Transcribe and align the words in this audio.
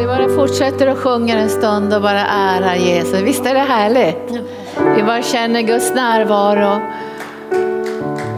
vi 0.00 0.06
bara 0.06 0.28
fortsätter 0.28 0.86
att 0.86 0.98
sjunga 0.98 1.38
en 1.38 1.50
stund 1.50 1.94
och 1.94 2.02
bara 2.02 2.26
ärar 2.26 2.74
Jesus. 2.74 3.22
Visst 3.22 3.46
är 3.46 3.54
det 3.54 3.60
härligt? 3.60 4.40
Vi 4.96 5.02
bara 5.02 5.22
känner 5.22 5.60
Guds 5.60 5.94
närvaro. 5.94 6.80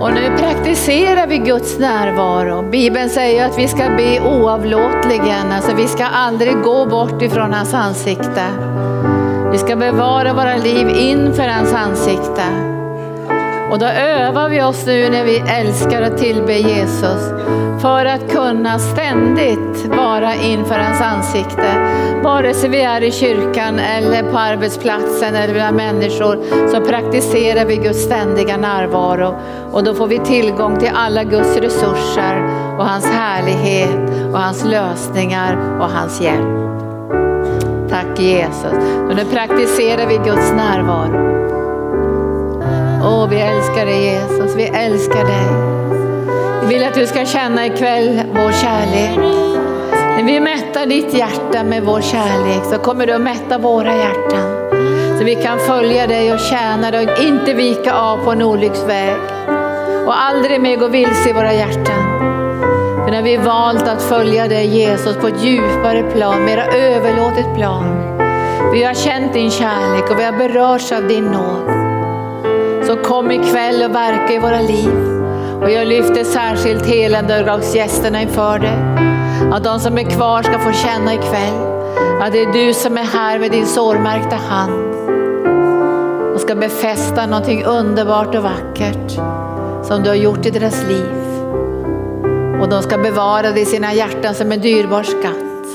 Och 0.00 0.12
nu 0.14 0.36
praktiserar 0.38 1.26
vi 1.26 1.38
Guds 1.38 1.78
närvaro. 1.78 2.70
Bibeln 2.70 3.10
säger 3.10 3.46
att 3.46 3.58
vi 3.58 3.68
ska 3.68 3.88
be 3.96 4.20
oavlåtligen, 4.20 5.52
alltså 5.52 5.74
vi 5.74 5.86
ska 5.86 6.04
aldrig 6.04 6.62
gå 6.62 6.86
bort 6.86 7.22
ifrån 7.22 7.52
hans 7.52 7.74
ansikte. 7.74 8.44
Vi 9.52 9.58
ska 9.58 9.76
bevara 9.76 10.32
våra 10.32 10.56
liv 10.56 10.88
inför 10.88 11.48
hans 11.48 11.74
ansikte. 11.74 12.71
Och 13.72 13.78
då 13.78 13.86
övar 13.86 14.48
vi 14.48 14.62
oss 14.62 14.86
nu 14.86 15.10
när 15.10 15.24
vi 15.24 15.38
älskar 15.38 16.02
att 16.02 16.18
tillbe 16.18 16.52
Jesus 16.52 17.32
för 17.80 18.06
att 18.06 18.32
kunna 18.32 18.78
ständigt 18.78 19.86
vara 19.86 20.34
inför 20.34 20.78
hans 20.78 21.00
ansikte. 21.00 21.74
Vare 22.22 22.54
sig 22.54 22.70
vi 22.70 22.82
är 22.82 23.00
i 23.00 23.10
kyrkan 23.10 23.78
eller 23.78 24.30
på 24.30 24.38
arbetsplatsen 24.38 25.34
eller 25.34 25.54
bland 25.54 25.76
människor 25.76 26.68
så 26.68 26.80
praktiserar 26.80 27.64
vi 27.64 27.76
Guds 27.76 28.02
ständiga 28.02 28.56
närvaro 28.56 29.36
och 29.72 29.84
då 29.84 29.94
får 29.94 30.06
vi 30.06 30.18
tillgång 30.18 30.78
till 30.78 30.90
alla 30.94 31.24
Guds 31.24 31.56
resurser 31.56 32.42
och 32.78 32.84
hans 32.86 33.06
härlighet 33.06 34.30
och 34.32 34.38
hans 34.38 34.64
lösningar 34.64 35.78
och 35.80 35.90
hans 35.90 36.20
hjälp. 36.20 36.62
Tack 37.90 38.20
Jesus. 38.20 38.72
Och 39.08 39.16
nu 39.16 39.24
praktiserar 39.24 40.06
vi 40.06 40.16
Guds 40.16 40.52
närvaro. 40.52 41.31
Åh, 43.04 43.28
vi 43.28 43.40
älskar 43.40 43.86
dig 43.86 44.04
Jesus, 44.04 44.56
vi 44.56 44.64
älskar 44.64 45.24
dig. 45.24 45.46
Vi 46.62 46.74
vill 46.74 46.86
att 46.86 46.94
du 46.94 47.06
ska 47.06 47.24
känna 47.24 47.66
ikväll 47.66 48.22
vår 48.34 48.52
kärlek. 48.52 49.18
När 50.16 50.24
vi 50.24 50.40
mättar 50.40 50.86
ditt 50.86 51.14
hjärta 51.14 51.64
med 51.64 51.82
vår 51.82 52.00
kärlek 52.00 52.64
så 52.64 52.78
kommer 52.78 53.06
du 53.06 53.12
att 53.12 53.20
mätta 53.20 53.58
våra 53.58 53.96
hjärtan. 53.96 54.70
Så 55.18 55.24
vi 55.24 55.34
kan 55.34 55.58
följa 55.58 56.06
dig 56.06 56.32
och 56.32 56.40
tjäna 56.40 56.90
dig 56.90 57.06
och 57.06 57.22
inte 57.22 57.54
vika 57.54 57.94
av 57.94 58.24
på 58.24 58.30
en 58.30 58.42
olycksväg. 58.42 59.16
Och 60.06 60.20
aldrig 60.22 60.60
mer 60.60 60.76
gå 60.76 60.88
vilse 60.88 61.30
i 61.30 61.32
våra 61.32 61.52
hjärtan. 61.52 62.02
För 63.04 63.10
när 63.10 63.22
vi 63.22 63.36
valt 63.36 63.88
att 63.88 64.02
följa 64.02 64.48
dig 64.48 64.66
Jesus 64.66 65.16
på 65.16 65.26
ett 65.26 65.44
djupare 65.44 66.02
plan, 66.02 66.44
mera 66.44 66.66
överlåtet 66.66 67.54
plan. 67.56 68.18
Vi 68.72 68.84
har 68.84 68.94
känt 68.94 69.32
din 69.32 69.50
kärlek 69.50 70.10
och 70.10 70.18
vi 70.18 70.24
har 70.24 70.32
berörts 70.32 70.92
av 70.92 71.08
din 71.08 71.24
nåd. 71.24 71.71
Så 72.92 72.98
kom 72.98 73.30
ikväll 73.30 73.82
och 73.82 73.94
verka 73.94 74.32
i 74.32 74.38
våra 74.38 74.60
liv. 74.60 74.90
Och 75.62 75.70
jag 75.70 75.86
lyfter 75.86 76.24
särskilt 76.24 76.86
helandedagsgästerna 76.86 78.22
inför 78.22 78.58
dig. 78.58 78.78
Att 79.52 79.64
de 79.64 79.80
som 79.80 79.98
är 79.98 80.10
kvar 80.10 80.42
ska 80.42 80.58
få 80.58 80.72
känna 80.72 81.14
ikväll 81.14 81.54
att 82.20 82.32
det 82.32 82.42
är 82.42 82.52
du 82.52 82.74
som 82.74 82.96
är 82.96 83.04
här 83.04 83.38
med 83.38 83.50
din 83.50 83.66
sårmärkta 83.66 84.36
hand 84.36 84.94
och 86.34 86.40
ska 86.40 86.54
befästa 86.54 87.26
någonting 87.26 87.64
underbart 87.64 88.34
och 88.34 88.42
vackert 88.42 89.10
som 89.82 90.02
du 90.02 90.08
har 90.08 90.16
gjort 90.16 90.46
i 90.46 90.50
deras 90.50 90.82
liv. 90.88 91.10
Och 92.62 92.68
de 92.68 92.82
ska 92.82 92.98
bevara 92.98 93.50
det 93.50 93.60
i 93.60 93.66
sina 93.66 93.94
hjärtan 93.94 94.34
som 94.34 94.52
en 94.52 94.60
dyrbar 94.60 95.02
skatt. 95.02 95.66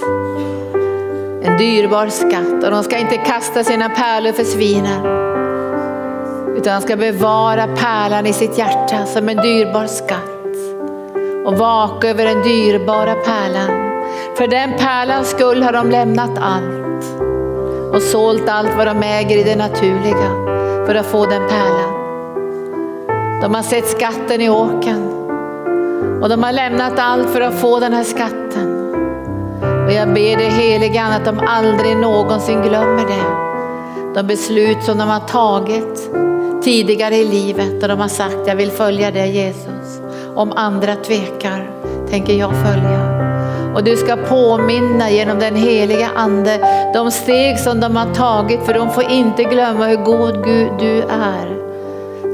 En 1.42 1.58
dyrbar 1.58 2.08
skatt 2.08 2.64
och 2.64 2.72
de 2.72 2.84
ska 2.84 2.98
inte 2.98 3.18
kasta 3.18 3.64
sina 3.64 3.90
pärlor 3.90 4.32
för 4.32 4.44
svinen 4.44 5.37
utan 6.58 6.74
han 6.74 6.82
ska 6.82 6.96
bevara 6.96 7.68
pärlan 7.68 8.26
i 8.26 8.34
sitt 8.34 8.58
hjärta 8.58 9.06
som 9.06 9.30
en 9.30 9.38
dyrbar 9.38 9.88
skatt 9.88 10.56
och 11.46 11.58
vaka 11.58 12.10
över 12.10 12.26
den 12.26 12.44
dyrbara 12.44 13.14
pärlan. 13.14 13.88
För 14.38 14.48
den 14.48 14.78
pärlans 14.78 15.30
skull 15.30 15.64
har 15.64 15.74
de 15.74 15.92
lämnat 15.92 16.32
allt 16.40 17.04
och 17.94 18.02
sålt 18.02 18.50
allt 18.50 18.78
vad 18.78 18.88
de 18.88 19.04
äger 19.04 19.38
i 19.38 19.44
det 19.44 19.56
naturliga 19.56 20.30
för 20.86 20.96
att 20.96 21.06
få 21.06 21.26
den 21.26 21.48
pärlan. 21.50 21.94
De 23.42 23.56
har 23.56 23.62
sett 23.62 23.88
skatten 23.88 24.42
i 24.42 24.50
åken 24.50 25.14
och 26.22 26.30
de 26.30 26.44
har 26.44 26.52
lämnat 26.52 27.00
allt 27.00 27.30
för 27.30 27.42
att 27.42 27.60
få 27.60 27.80
den 27.80 27.94
här 27.94 28.04
skatten. 28.04 28.94
Och 29.86 29.94
jag 29.94 30.08
ber 30.08 30.38
dig 30.38 30.50
helige 30.50 31.04
att 31.04 31.26
de 31.26 31.40
aldrig 31.40 31.98
någonsin 31.98 32.62
glömmer 32.62 33.06
det. 33.08 33.48
De 34.14 34.28
beslut 34.28 34.84
som 34.84 34.98
de 34.98 35.10
har 35.10 35.20
tagit 35.20 36.10
tidigare 36.68 37.16
i 37.16 37.26
livet 37.26 37.84
och 37.84 37.90
de 37.90 38.00
har 38.00 38.08
sagt 38.08 38.48
jag 38.48 38.56
vill 38.56 38.72
följa 38.72 39.12
dig 39.12 39.32
Jesus. 39.32 40.02
Om 40.36 40.52
andra 40.52 40.96
tvekar 40.96 41.70
tänker 42.10 42.34
jag 42.34 42.52
följa. 42.52 43.28
Och 43.76 43.84
du 43.84 43.98
ska 43.98 44.16
påminna 44.16 45.10
genom 45.10 45.40
den 45.40 45.56
heliga 45.56 46.10
ande 46.16 46.60
de 46.94 47.12
steg 47.12 47.60
som 47.60 47.80
de 47.80 47.96
har 47.96 48.14
tagit 48.14 48.66
för 48.66 48.74
de 48.74 48.90
får 48.90 49.04
inte 49.12 49.44
glömma 49.44 49.88
hur 49.88 49.98
god 49.98 50.46
Gud 50.46 50.72
du 50.80 51.02
är. 51.02 51.58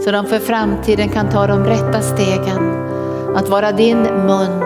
Så 0.04 0.12
de 0.12 0.26
för 0.26 0.40
framtiden 0.40 1.10
kan 1.10 1.30
ta 1.30 1.48
de 1.48 1.66
rätta 1.66 2.02
stegen. 2.02 2.88
Att 3.36 3.50
vara 3.50 3.72
din 3.72 4.04
mun 4.04 4.64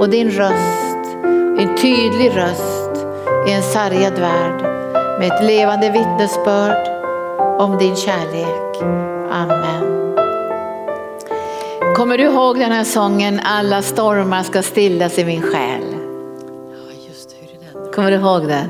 och 0.00 0.08
din 0.08 0.30
röst, 0.30 1.16
en 1.58 1.76
tydlig 1.76 2.36
röst 2.36 3.06
i 3.48 3.52
en 3.52 3.62
sargad 3.62 4.18
värld 4.18 4.62
med 5.18 5.32
ett 5.32 5.44
levande 5.44 5.90
vittnesbörd 5.90 6.88
om 7.58 7.78
din 7.78 7.96
kärlek. 7.96 8.67
Amen. 9.30 10.14
Kommer 11.96 12.18
du 12.18 12.24
ihåg 12.24 12.58
den 12.58 12.72
här 12.72 12.84
sången 12.84 13.40
Alla 13.44 13.82
stormar 13.82 14.42
ska 14.42 14.62
stillas 14.62 15.18
i 15.18 15.24
min 15.24 15.42
själ? 15.42 15.82
Ja, 15.92 17.08
just 17.08 17.36
hur 17.40 17.48
är 17.48 17.82
den? 17.82 17.92
Kommer 17.92 18.10
du 18.10 18.16
ihåg 18.16 18.42
den? 18.48 18.68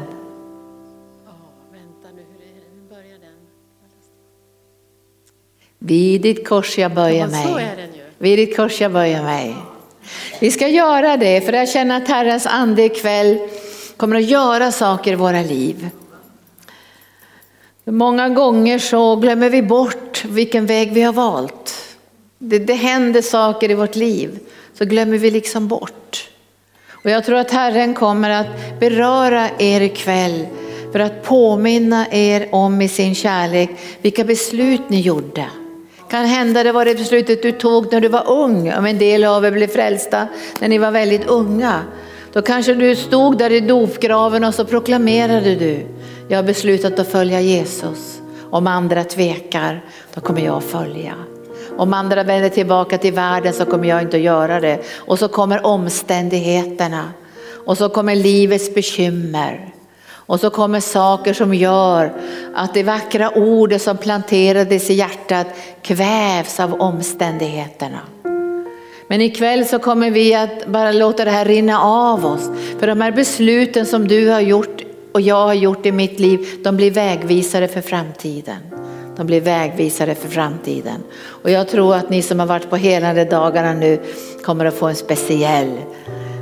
Ja, 1.27 1.33
vänta 1.73 2.09
nu, 2.17 2.23
hur 2.33 2.47
är 2.47 2.55
den? 2.55 2.83
Hur 2.83 2.89
börjar 2.89 3.19
den? 3.21 3.37
Vid 5.79 6.21
ditt 6.21 6.49
kors 6.49 6.79
jag 6.79 6.95
böjer 6.95 7.21
Ja, 7.21 7.43
så 7.43 7.55
mig. 7.55 7.65
är 7.65 7.77
den 7.77 7.95
ju. 7.95 8.01
Vid 8.19 8.39
ditt 8.39 8.57
kors 8.57 8.81
jag 8.81 8.93
böjer 8.93 9.23
mig. 9.23 9.57
Vi 10.41 10.51
ska 10.51 10.69
göra 10.69 11.17
det 11.17 11.41
för 11.41 11.53
jag 11.53 11.69
känner 11.69 11.97
att 11.97 12.09
Herrens 12.09 12.47
ande 12.47 12.83
ikväll 12.85 13.39
kommer 13.97 14.17
att 14.17 14.25
göra 14.31 14.73
saker 14.73 15.13
i 15.13 15.15
våra 15.15 15.43
liv. 15.43 15.89
Många 17.91 18.29
gånger 18.29 18.79
så 18.79 19.17
glömmer 19.17 19.51
vi 19.51 19.63
bort 19.63 20.25
vilken 20.25 20.67
väg 20.67 20.93
vi 20.93 21.03
har 21.03 21.13
valt. 21.13 21.75
Det, 22.39 22.59
det 22.59 22.75
händer 22.75 23.23
saker 23.23 23.71
i 23.71 23.75
vårt 23.75 23.97
liv 23.97 24.39
så 24.75 24.85
glömmer 24.85 25.19
vi 25.19 25.31
liksom 25.31 25.69
bort. 25.69 26.29
Och 27.05 27.11
jag 27.11 27.25
tror 27.25 27.39
att 27.39 27.51
Herren 27.51 27.95
kommer 27.95 28.31
att 28.31 28.81
beröra 28.81 29.49
er 29.59 29.81
ikväll 29.81 30.47
för 30.93 31.01
att 31.01 31.23
påminna 31.23 32.07
er 32.11 32.49
om 32.53 32.83
i 32.83 32.89
sin 32.89 33.15
kärlek 33.15 33.71
vilka 34.03 34.25
beslut 34.25 34.83
ni 34.89 35.01
gjorde. 35.01 35.45
Kan 36.11 36.27
hända 36.27 36.63
det 36.63 36.73
var 36.73 36.85
det 36.85 36.95
beslutet 36.95 37.43
du 37.43 37.53
tog 37.53 37.93
när 37.93 38.01
du 38.01 38.09
var 38.09 38.31
ung, 38.31 38.73
om 38.73 38.87
en 38.87 38.99
del 38.99 39.25
av 39.25 39.45
er 39.45 39.51
blev 39.51 39.69
frälsta 39.69 40.29
när 40.61 40.69
ni 40.69 40.79
var 40.79 40.91
väldigt 40.91 41.27
unga. 41.27 41.83
Då 42.33 42.43
kanske 42.43 42.75
du 42.75 42.97
stod 42.97 43.39
där 43.39 43.53
i 43.53 43.61
dopgraven 43.61 44.45
och 44.45 44.55
så 44.55 44.65
proklamerade 44.65 45.55
du, 45.55 45.87
jag 46.29 46.39
har 46.39 46.43
beslutat 46.43 46.99
att 46.99 47.09
följa 47.09 47.41
Jesus. 47.41 48.21
Om 48.51 48.67
andra 48.67 49.05
tvekar, 49.05 49.85
då 50.15 50.21
kommer 50.21 50.41
jag 50.41 50.57
att 50.57 50.65
följa. 50.65 51.15
Om 51.77 51.95
andra 51.95 52.23
vänder 52.23 52.49
tillbaka 52.49 52.99
till 52.99 53.13
världen 53.13 53.53
så 53.53 53.65
kommer 53.65 53.89
jag 53.89 54.03
inte 54.03 54.17
att 54.17 54.23
göra 54.23 54.61
det. 54.61 54.79
Och 54.95 55.19
så 55.19 55.29
kommer 55.29 55.67
omständigheterna. 55.67 57.13
Och 57.67 57.79
så 57.79 57.89
kommer 57.89 58.15
livets 58.15 58.75
bekymmer. 58.75 59.75
Och 60.11 60.41
så 60.41 60.51
kommer 60.51 60.81
saker 60.81 61.35
som 61.35 61.55
gör 61.55 62.13
att 62.55 62.75
det 62.75 62.83
vackra 62.83 63.31
ordet 63.31 63.83
som 63.83 63.97
planterades 63.97 64.91
i 64.91 64.95
hjärtat 64.95 65.47
kvävs 65.83 66.61
av 66.61 66.75
omständigheterna. 66.75 67.99
Men 69.09 69.21
ikväll 69.21 69.67
så 69.67 69.79
kommer 69.79 70.11
vi 70.11 70.35
att 70.35 70.67
bara 70.67 70.93
låta 70.93 71.25
det 71.25 71.31
här 71.31 71.45
rinna 71.45 71.81
av 71.81 72.27
oss. 72.27 72.51
För 72.79 72.87
de 72.87 73.01
här 73.01 73.13
besluten 73.13 73.87
som 73.87 74.09
du 74.09 74.29
har 74.29 74.41
gjort 74.41 74.83
och 75.13 75.21
jag 75.21 75.47
har 75.47 75.55
gjort 75.55 75.87
i 75.87 75.93
mitt 75.93 76.21
liv, 76.21 76.49
de 76.65 76.77
blir 76.77 76.91
vägvisare 76.91 77.69
för 77.69 77.81
framtiden. 77.81 78.59
De 79.17 79.27
blir 79.27 79.41
vägvisare 79.41 80.15
för 80.15 80.29
framtiden. 80.29 81.03
Och 81.21 81.51
jag 81.51 81.69
tror 81.69 81.95
att 81.95 82.11
ni 82.11 82.23
som 82.23 82.41
har 82.41 82.47
varit 82.47 82.71
på 82.71 82.77
helande 82.77 83.25
dagarna 83.25 83.73
nu 83.73 84.01
kommer 84.45 84.65
att 84.65 84.75
få 84.75 84.87
en 84.87 84.95
speciell 84.95 85.79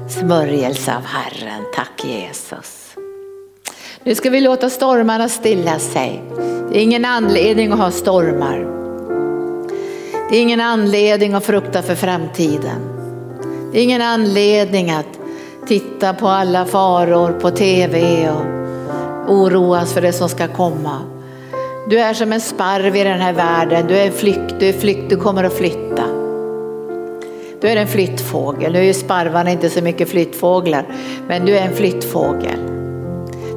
smörjelse 0.09 0.97
av 0.97 1.03
Herren. 1.05 1.63
Tack 1.75 2.05
Jesus. 2.05 2.97
Nu 4.03 4.15
ska 4.15 4.31
vi 4.31 4.41
låta 4.41 4.71
stormarna 4.71 5.29
stilla 5.29 5.79
sig. 5.79 6.23
Det 6.71 6.79
är 6.79 6.83
ingen 6.83 7.05
anledning 7.05 7.73
att 7.73 7.79
ha 7.79 7.91
stormar. 7.91 8.59
Det 10.31 10.37
är 10.37 10.41
ingen 10.41 10.61
anledning 10.61 11.35
att 11.35 11.45
frukta 11.45 11.83
för 11.83 11.95
framtiden. 11.95 12.97
Det 13.73 13.79
är 13.79 13.83
ingen 13.83 14.03
anledning 14.03 14.91
att 14.91 15.19
titta 15.67 16.15
på 16.15 16.29
alla 16.29 16.65
faror 16.65 17.33
på 17.33 17.51
tv 17.51 18.29
och 18.31 19.35
oroas 19.35 19.93
för 19.93 20.01
det 20.01 20.13
som 20.13 20.29
ska 20.29 20.49
komma. 20.49 20.99
Du 21.89 21.99
är 21.99 22.15
som 22.15 22.33
en 22.33 22.41
sparv 22.41 22.97
i 22.97 23.05
den 23.05 23.21
här 23.21 23.33
världen, 23.33 23.87
du 23.87 23.97
är 23.97 24.11
flykt, 24.11 24.55
du 24.59 24.69
är 24.69 24.73
flykt, 24.73 25.11
du 25.11 25.17
kommer 25.17 25.45
att 25.45 25.53
flytta. 25.53 26.03
Du 27.61 27.69
är 27.69 27.77
en 27.77 27.89
flyttfågel, 27.89 28.73
nu 28.73 28.79
är 28.79 28.83
ju 28.83 28.95
sparvarna 28.95 29.51
inte 29.51 29.71
så 29.71 29.83
mycket 29.83 30.09
flyttfåglar, 30.09 30.87
men 31.29 31.47
du 31.47 31.57
är 31.57 31.63
en 31.63 31.75
flyttfågel. 31.75 32.59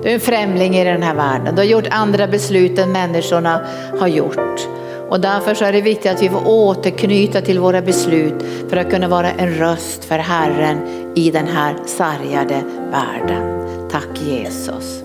Du 0.03 0.09
är 0.09 0.13
en 0.13 0.19
främling 0.19 0.75
i 0.75 0.83
den 0.83 1.03
här 1.03 1.15
världen. 1.15 1.55
Du 1.55 1.61
har 1.61 1.67
gjort 1.67 1.87
andra 1.91 2.27
beslut 2.27 2.79
än 2.79 2.91
människorna 2.91 3.61
har 3.99 4.07
gjort. 4.07 4.67
Och 5.09 5.19
därför 5.19 5.53
så 5.53 5.65
är 5.65 5.71
det 5.71 5.81
viktigt 5.81 6.11
att 6.11 6.21
vi 6.21 6.29
får 6.29 6.47
återknyta 6.47 7.41
till 7.41 7.59
våra 7.59 7.81
beslut 7.81 8.45
för 8.69 8.77
att 8.77 8.89
kunna 8.89 9.07
vara 9.07 9.31
en 9.31 9.53
röst 9.53 10.05
för 10.05 10.17
Herren 10.17 10.77
i 11.15 11.31
den 11.31 11.47
här 11.47 11.75
sargade 11.85 12.63
världen. 12.91 13.59
Tack 13.91 14.21
Jesus. 14.21 15.03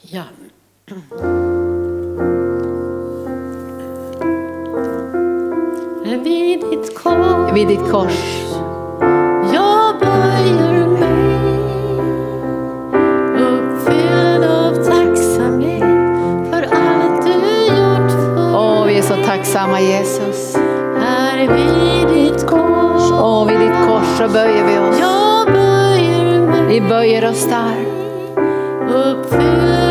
Ja. 0.00 0.22
Vid 6.24 6.60
ditt 6.70 6.98
kors 6.98 7.52
Vid 7.54 7.68
ditt 7.68 7.90
kors 7.90 8.47
tacksamma 19.28 19.80
Jesus. 19.80 20.56
Här 21.00 21.38
vid 21.38 22.08
ditt 22.16 22.46
kors 22.46 23.12
Åh, 23.12 23.46
vid 23.48 23.60
ditt 23.60 23.86
kors 23.86 24.18
så 24.18 24.28
böjer 24.28 24.64
vi 24.64 24.78
oss. 24.78 24.98
jag 25.00 25.46
böjer 25.52 26.40
mig 26.40 26.66
Vi 26.68 26.80
böjer 26.80 27.30
oss 27.30 27.46
där. 27.48 27.86
uppfylld 28.94 29.87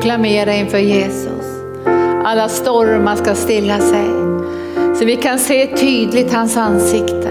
proklamera 0.00 0.54
inför 0.54 0.78
Jesus. 0.78 1.44
Alla 2.24 2.48
stormar 2.48 3.16
ska 3.16 3.34
stilla 3.34 3.78
sig. 3.78 4.08
Så 4.98 5.04
vi 5.04 5.16
kan 5.16 5.38
se 5.38 5.76
tydligt 5.76 6.32
hans 6.32 6.56
ansikte. 6.56 7.28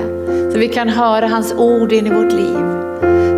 Så 0.51 0.59
vi 0.59 0.67
kan 0.67 0.89
höra 0.89 1.27
hans 1.27 1.53
ord 1.53 1.91
in 1.91 2.07
i 2.07 2.09
vårt 2.09 2.31
liv. 2.31 2.57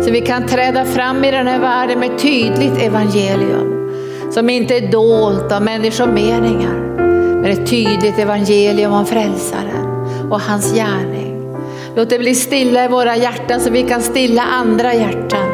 Så 0.04 0.10
vi 0.10 0.20
kan 0.20 0.46
träda 0.46 0.84
fram 0.84 1.24
i 1.24 1.30
den 1.30 1.46
här 1.46 1.58
världen 1.58 2.00
med 2.00 2.18
tydligt 2.18 2.82
evangelium. 2.82 3.90
Som 4.30 4.50
inte 4.50 4.76
är 4.76 4.92
dolt 4.92 5.52
av 5.52 5.62
människomeningar. 5.62 6.96
Men 7.42 7.50
ett 7.50 7.70
tydligt 7.70 8.18
evangelium 8.18 8.92
om 8.92 9.06
frälsaren 9.06 9.86
och 10.30 10.40
hans 10.40 10.74
gärning. 10.74 11.56
Låt 11.96 12.10
det 12.10 12.18
bli 12.18 12.34
stilla 12.34 12.84
i 12.84 12.88
våra 12.88 13.16
hjärtan 13.16 13.60
så 13.60 13.70
vi 13.70 13.82
kan 13.82 14.02
stilla 14.02 14.42
andra 14.42 14.94
hjärtan 14.94 15.51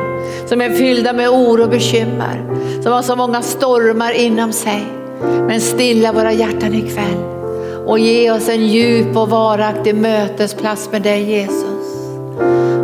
som 0.49 0.61
är 0.61 0.71
fyllda 0.71 1.13
med 1.13 1.29
oro 1.29 1.63
och 1.63 1.71
bekymmer, 1.71 2.45
som 2.83 2.93
har 2.93 3.03
så 3.03 3.17
många 3.17 3.43
stormar 3.43 4.13
inom 4.13 4.53
sig. 4.53 4.87
Men 5.21 5.61
stilla 5.61 6.13
våra 6.13 6.33
hjärtan 6.33 6.75
ikväll 6.75 7.39
och 7.87 7.99
ge 7.99 8.31
oss 8.31 8.49
en 8.49 8.67
djup 8.67 9.17
och 9.17 9.31
varaktig 9.31 9.95
mötesplats 9.95 10.93
med 10.93 11.03
dig 11.03 11.23
Jesus. 11.23 11.69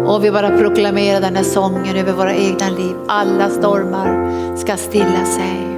Och 0.06 0.25
vi 0.25 0.31
bara 0.31 0.58
proklamerar 0.58 1.20
den 1.20 1.37
här 1.37 1.43
sången 1.43 1.96
över 1.96 2.12
våra 2.12 2.34
egna 2.34 2.70
liv. 2.70 2.96
Alla 3.08 3.49
stormar 3.49 4.56
ska 4.56 4.76
stilla 4.76 5.25
sig. 5.25 5.74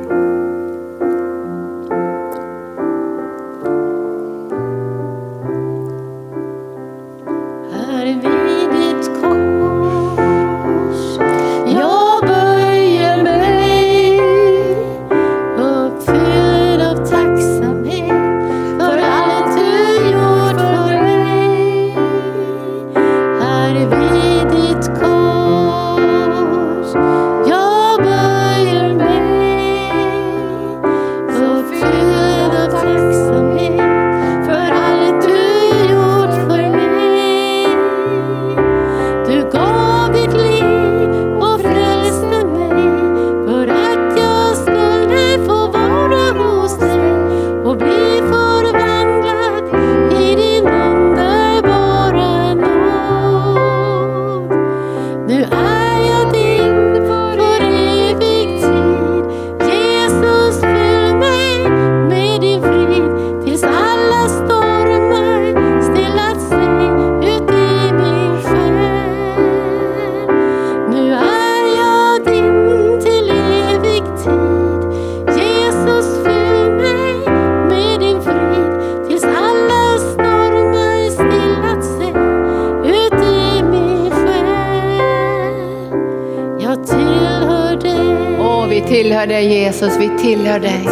Tillhör 88.89 89.27
dig 89.27 89.47
Jesus, 89.47 89.97
vi 90.01 90.11
tillhör 90.19 90.61
dig. 90.61 90.89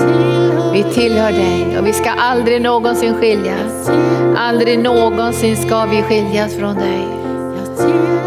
Vi 0.72 0.82
tillhör 0.94 1.32
dig 1.32 1.78
och 1.78 1.86
vi 1.86 1.92
ska 1.92 2.10
aldrig 2.10 2.62
någonsin 2.62 3.14
skiljas. 3.14 3.90
Aldrig 4.36 4.78
någonsin 4.78 5.56
ska 5.56 5.84
vi 5.84 6.02
skiljas 6.02 6.54
från 6.54 6.74
dig. 6.74 7.08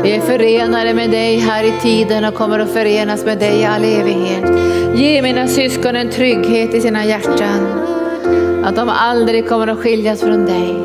Vi 0.04 0.12
är 0.12 0.22
förenade 0.22 0.94
med 0.94 1.10
dig 1.10 1.38
här 1.38 1.64
i 1.64 1.72
tiden 1.82 2.26
och 2.26 2.34
kommer 2.34 2.60
att 2.60 2.70
förenas 2.74 3.26
med 3.26 3.40
dig 3.40 3.60
i 3.60 3.66
all 3.66 3.84
evighet. 3.84 4.52
Ge 4.96 5.22
mina 5.22 5.48
syskon 5.48 5.96
en 5.96 6.10
trygghet 6.10 6.74
i 6.74 6.82
sina 6.82 7.06
hjärtan. 7.06 7.84
Att 8.64 8.76
de 8.76 8.90
aldrig 8.90 9.50
kommer 9.50 9.68
att 9.68 9.78
skiljas 9.78 10.22
från 10.22 10.46
dig. 10.46 10.76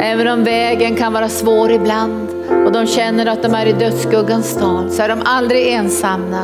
Även 0.00 0.28
om 0.28 0.44
vägen 0.44 0.94
kan 0.94 1.12
vara 1.12 1.28
svår 1.28 1.70
ibland 1.70 2.23
de 2.74 2.86
känner 2.86 3.26
att 3.26 3.42
de 3.42 3.54
är 3.54 3.66
i 3.66 3.72
dödsskuggans 3.72 4.58
dal 4.58 4.90
så 4.90 5.02
är 5.02 5.08
de 5.08 5.22
aldrig 5.24 5.68
ensamma. 5.68 6.42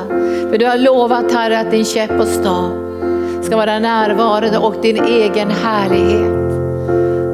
För 0.51 0.59
du 0.59 0.67
har 0.67 0.79
lovat 0.79 1.33
Herre 1.33 1.61
att 1.61 1.71
din 1.71 1.85
käpp 1.85 2.21
och 2.21 2.27
stav 2.27 2.71
ska 3.43 3.57
vara 3.57 3.79
närvarande 3.79 4.59
och 4.59 4.75
din 4.83 5.05
egen 5.05 5.51
härlighet. 5.51 6.41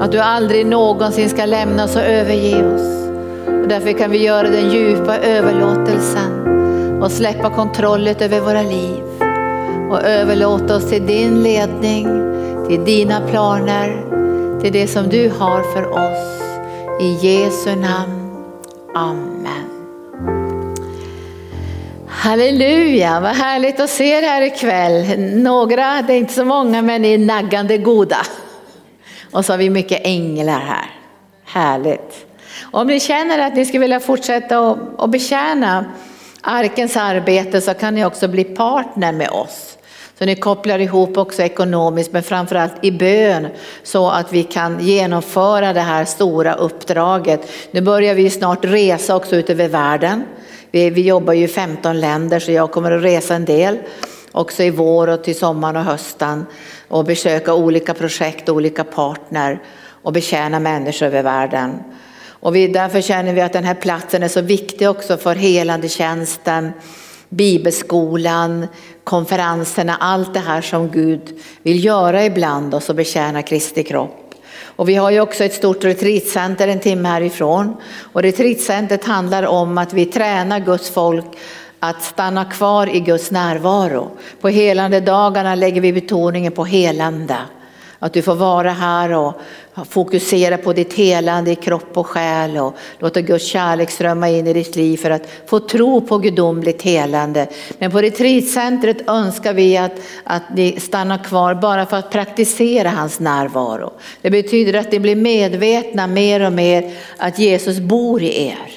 Att 0.01 0.13
du 0.13 0.19
aldrig 0.19 0.67
någonsin 0.67 1.31
ska 1.31 1.45
lämna 1.45 1.85
oss 1.85 1.97
och 1.97 2.03
överge 2.03 2.75
oss. 2.75 3.09
Och 3.63 3.69
därför 3.69 3.93
kan 3.93 4.11
vi 4.11 4.25
göra 4.25 4.49
den 4.49 4.71
djupa 4.71 5.19
överlåtelsen 5.19 6.47
och 7.03 7.13
släppa 7.13 7.51
kontrollen 7.51 8.15
över 8.21 8.41
våra 8.41 8.63
liv 8.63 9.03
och 9.91 10.03
överlåta 10.03 10.77
oss 10.77 10.89
till 10.89 11.07
din 11.07 11.43
ledning, 11.43 12.07
till 12.69 12.85
dina 12.85 13.21
planer, 13.21 14.03
till 14.61 14.73
det 14.73 14.87
som 14.87 15.09
du 15.09 15.33
har 15.39 15.73
för 15.73 15.89
oss. 15.93 16.43
I 17.01 17.27
Jesu 17.27 17.77
namn. 17.77 18.16
Amen. 18.97 19.71
Halleluja, 22.09 23.21
vad 23.21 23.31
härligt 23.31 23.81
att 23.81 23.91
se 23.91 24.11
er 24.11 24.23
här 24.23 24.43
ikväll. 24.43 25.19
Några, 25.19 26.03
det 26.03 26.13
är 26.13 26.19
inte 26.19 26.33
så 26.33 26.45
många, 26.45 26.83
men 26.83 27.03
ni 27.03 27.15
är 27.15 27.19
naggande 27.19 27.79
goda. 27.79 28.27
Och 29.33 29.45
så 29.45 29.53
har 29.53 29.59
vi 29.59 29.71
mycket 29.71 30.01
änglar 30.05 30.61
här. 30.61 30.91
Härligt. 31.45 32.27
Om 32.63 32.87
ni 32.87 33.01
känner 33.01 33.39
att 33.39 33.55
ni 33.55 33.65
skulle 33.65 33.81
vilja 33.81 34.01
fortsätta 34.01 34.79
att 34.99 35.11
betjäna 35.11 35.85
arkens 36.41 36.97
arbete 36.97 37.61
så 37.61 37.75
kan 37.75 37.95
ni 37.95 38.05
också 38.05 38.29
bli 38.29 38.45
partner 38.45 39.13
med 39.13 39.31
oss. 39.31 39.76
Så 40.19 40.25
ni 40.25 40.37
kopplar 40.37 40.79
ihop 40.79 41.17
också 41.17 41.43
ekonomiskt 41.43 42.13
men 42.13 42.23
framförallt 42.23 42.85
i 42.85 42.93
bön 42.93 43.49
så 43.83 44.11
att 44.11 44.33
vi 44.33 44.43
kan 44.43 44.81
genomföra 44.81 45.73
det 45.73 45.81
här 45.81 46.05
stora 46.05 46.55
uppdraget. 46.55 47.51
Nu 47.71 47.81
börjar 47.81 48.15
vi 48.15 48.31
snart 48.31 48.65
resa 48.65 49.17
också 49.17 49.37
ut 49.37 49.51
över 49.51 49.69
världen. 49.69 50.25
Vi, 50.71 50.91
vi 50.91 51.03
jobbar 51.03 51.33
ju 51.33 51.45
i 51.45 51.49
15 51.49 52.01
länder 52.01 52.39
så 52.39 52.53
jag 52.53 52.71
kommer 52.71 52.93
att 52.93 53.03
resa 53.03 53.35
en 53.35 53.45
del 53.45 53.79
också 54.33 54.63
i 54.63 54.71
vår 54.71 55.09
och 55.09 55.25
till 55.25 55.39
sommaren 55.39 55.77
och 55.77 55.85
hösten 55.85 56.47
och 56.89 57.05
besöka 57.05 57.55
olika 57.55 57.95
projekt 57.95 58.49
och 58.49 58.57
olika 58.57 58.85
partner 58.85 59.63
och 60.03 60.13
betjäna 60.13 60.61
människor 60.61 61.07
över 61.07 61.23
världen. 61.23 61.83
Och 62.29 62.57
vi, 62.57 62.69
därför 62.69 63.01
känner 63.01 63.33
vi 63.33 63.41
att 63.41 63.53
den 63.53 63.65
här 63.65 63.75
platsen 63.75 64.23
är 64.23 64.29
så 64.29 64.41
viktig 64.41 64.91
också 64.91 65.17
för 65.17 65.35
helande 65.35 65.89
tjänsten, 65.89 66.73
bibelskolan, 67.29 68.67
konferenserna, 69.07 69.97
allt 70.01 70.35
det 70.35 70.41
här 70.41 70.61
som 70.61 70.89
Gud 70.89 71.41
vill 71.63 71.85
göra 71.85 72.25
ibland 72.25 72.75
oss 72.75 72.89
och 72.89 72.95
betjäna 72.95 73.43
Kristi 73.43 73.83
kropp. 73.83 74.35
Och 74.63 74.89
vi 74.89 74.95
har 74.95 75.11
ju 75.11 75.21
också 75.21 75.45
ett 75.45 75.55
stort 75.55 75.85
retreatcenter 75.85 76.69
en 76.69 76.81
timme 76.81 77.09
härifrån. 77.09 77.77
Och 78.13 78.23
retreatcentret 78.23 79.05
handlar 79.05 79.47
om 79.47 79.79
att 79.79 79.93
vi 79.93 80.07
tränar 80.07 80.61
Guds 80.61 80.91
folk 80.91 81.25
att 81.81 82.03
stanna 82.03 82.45
kvar 82.45 82.87
i 82.87 83.01
Guds 83.01 83.31
närvaro. 83.31 84.11
På 84.41 84.49
helande 84.49 85.01
dagarna 85.01 85.55
lägger 85.55 85.81
vi 85.81 85.93
betoningen 85.93 86.53
på 86.53 86.65
helande. 86.65 87.37
Att 87.99 88.13
du 88.13 88.23
får 88.23 88.35
vara 88.35 88.71
här 88.71 89.13
och 89.13 89.41
fokusera 89.85 90.59
på 90.59 90.73
ditt 90.73 90.95
helande 90.95 91.51
i 91.51 91.55
kropp 91.55 91.97
och 91.99 92.07
själ 92.07 92.57
och 92.57 92.77
låta 92.99 93.21
Guds 93.21 93.47
kärlek 93.47 93.91
strömma 93.91 94.29
in 94.29 94.47
i 94.47 94.53
ditt 94.53 94.77
liv 94.77 94.97
för 94.97 95.11
att 95.11 95.29
få 95.47 95.61
tro 95.61 96.01
på 96.01 96.19
gudomligt 96.19 96.83
helande. 96.83 97.47
Men 97.79 97.91
på 97.91 97.99
retreatcentret 97.99 99.09
önskar 99.09 99.53
vi 99.53 99.77
att, 99.77 99.93
att 100.25 100.43
ni 100.55 100.81
stannar 100.81 101.25
kvar 101.25 101.55
bara 101.55 101.87
för 101.87 101.97
att 101.97 102.11
praktisera 102.11 102.89
hans 102.89 103.21
närvaro. 103.21 103.93
Det 104.21 104.31
betyder 104.31 104.79
att 104.79 104.93
ni 104.93 105.01
blir 105.01 105.17
medvetna 105.17 106.07
mer 106.07 106.41
och 106.47 106.53
mer 106.53 106.93
att 107.17 107.39
Jesus 107.39 107.79
bor 107.79 108.23
i 108.23 108.47
er 108.47 108.73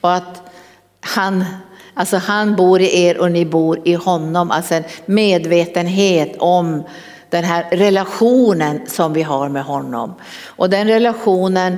och 0.00 0.14
att 0.14 0.42
han 1.00 1.44
Alltså 1.94 2.16
han 2.16 2.56
bor 2.56 2.80
i 2.80 3.02
er 3.02 3.18
och 3.18 3.32
ni 3.32 3.44
bor 3.44 3.80
i 3.84 3.94
honom. 3.94 4.50
Alltså 4.50 4.74
en 4.74 4.84
medvetenhet 5.06 6.36
om 6.38 6.84
den 7.30 7.44
här 7.44 7.66
relationen 7.70 8.80
som 8.86 9.12
vi 9.12 9.22
har 9.22 9.48
med 9.48 9.64
honom. 9.64 10.14
Och 10.46 10.70
den 10.70 10.88
relationen 10.88 11.76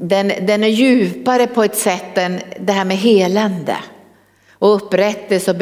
den, 0.00 0.32
den 0.46 0.64
är 0.64 0.68
djupare 0.68 1.46
på 1.46 1.62
ett 1.62 1.76
sätt 1.76 2.18
än 2.18 2.40
det 2.60 2.72
här 2.72 2.84
med 2.84 2.96
helande. 2.96 3.76
Och 4.52 4.74
upprättelse 4.74 5.50
och 5.50 5.56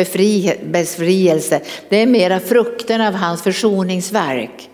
befrielse, 0.62 1.60
det 1.88 1.96
är 1.96 2.06
mera 2.06 2.40
frukten 2.40 3.00
av 3.00 3.14
hans 3.14 3.42
försoningsverk. 3.42 4.70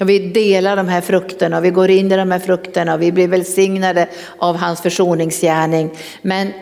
Och 0.00 0.08
vi 0.08 0.18
delar 0.18 0.76
de 0.76 0.88
här 0.88 1.00
frukterna 1.00 1.58
och 1.58 1.64
vi 1.64 1.70
går 1.70 1.90
in 1.90 2.12
i 2.12 2.16
de 2.16 2.30
här 2.30 2.38
frukterna 2.38 2.94
och 2.94 3.02
vi 3.02 3.12
blir 3.12 3.28
välsignade 3.28 4.08
av 4.38 4.56
hans 4.56 4.80
försoningsgärning. 4.80 5.90
Men 6.22 6.52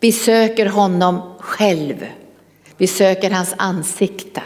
vi 0.00 0.12
söker 0.12 0.66
honom 0.66 1.34
själv. 1.38 2.06
Vi 2.76 2.86
söker 2.86 3.30
hans 3.30 3.54
ansikte. 3.56 4.42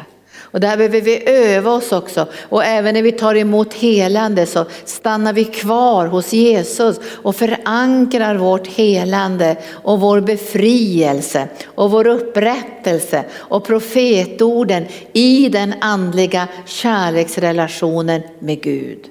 Och 0.59 0.62
där 0.62 0.77
behöver 0.77 1.00
vi 1.00 1.29
öva 1.29 1.71
oss 1.71 1.93
också. 1.93 2.27
Och 2.49 2.65
även 2.65 2.95
när 2.95 3.03
vi 3.03 3.12
tar 3.12 3.35
emot 3.35 3.75
helande 3.75 4.47
så 4.47 4.67
stannar 4.85 5.33
vi 5.33 5.45
kvar 5.45 6.07
hos 6.07 6.33
Jesus 6.33 7.00
och 7.23 7.37
förankrar 7.37 8.37
vårt 8.37 8.67
helande 8.67 9.57
och 9.71 10.00
vår 10.00 10.21
befrielse 10.21 11.49
och 11.67 11.91
vår 11.91 12.07
upprättelse 12.07 13.25
och 13.35 13.65
profetorden 13.65 14.87
i 15.12 15.49
den 15.49 15.75
andliga 15.81 16.49
kärleksrelationen 16.67 18.23
med 18.38 18.61
Gud. 18.62 19.11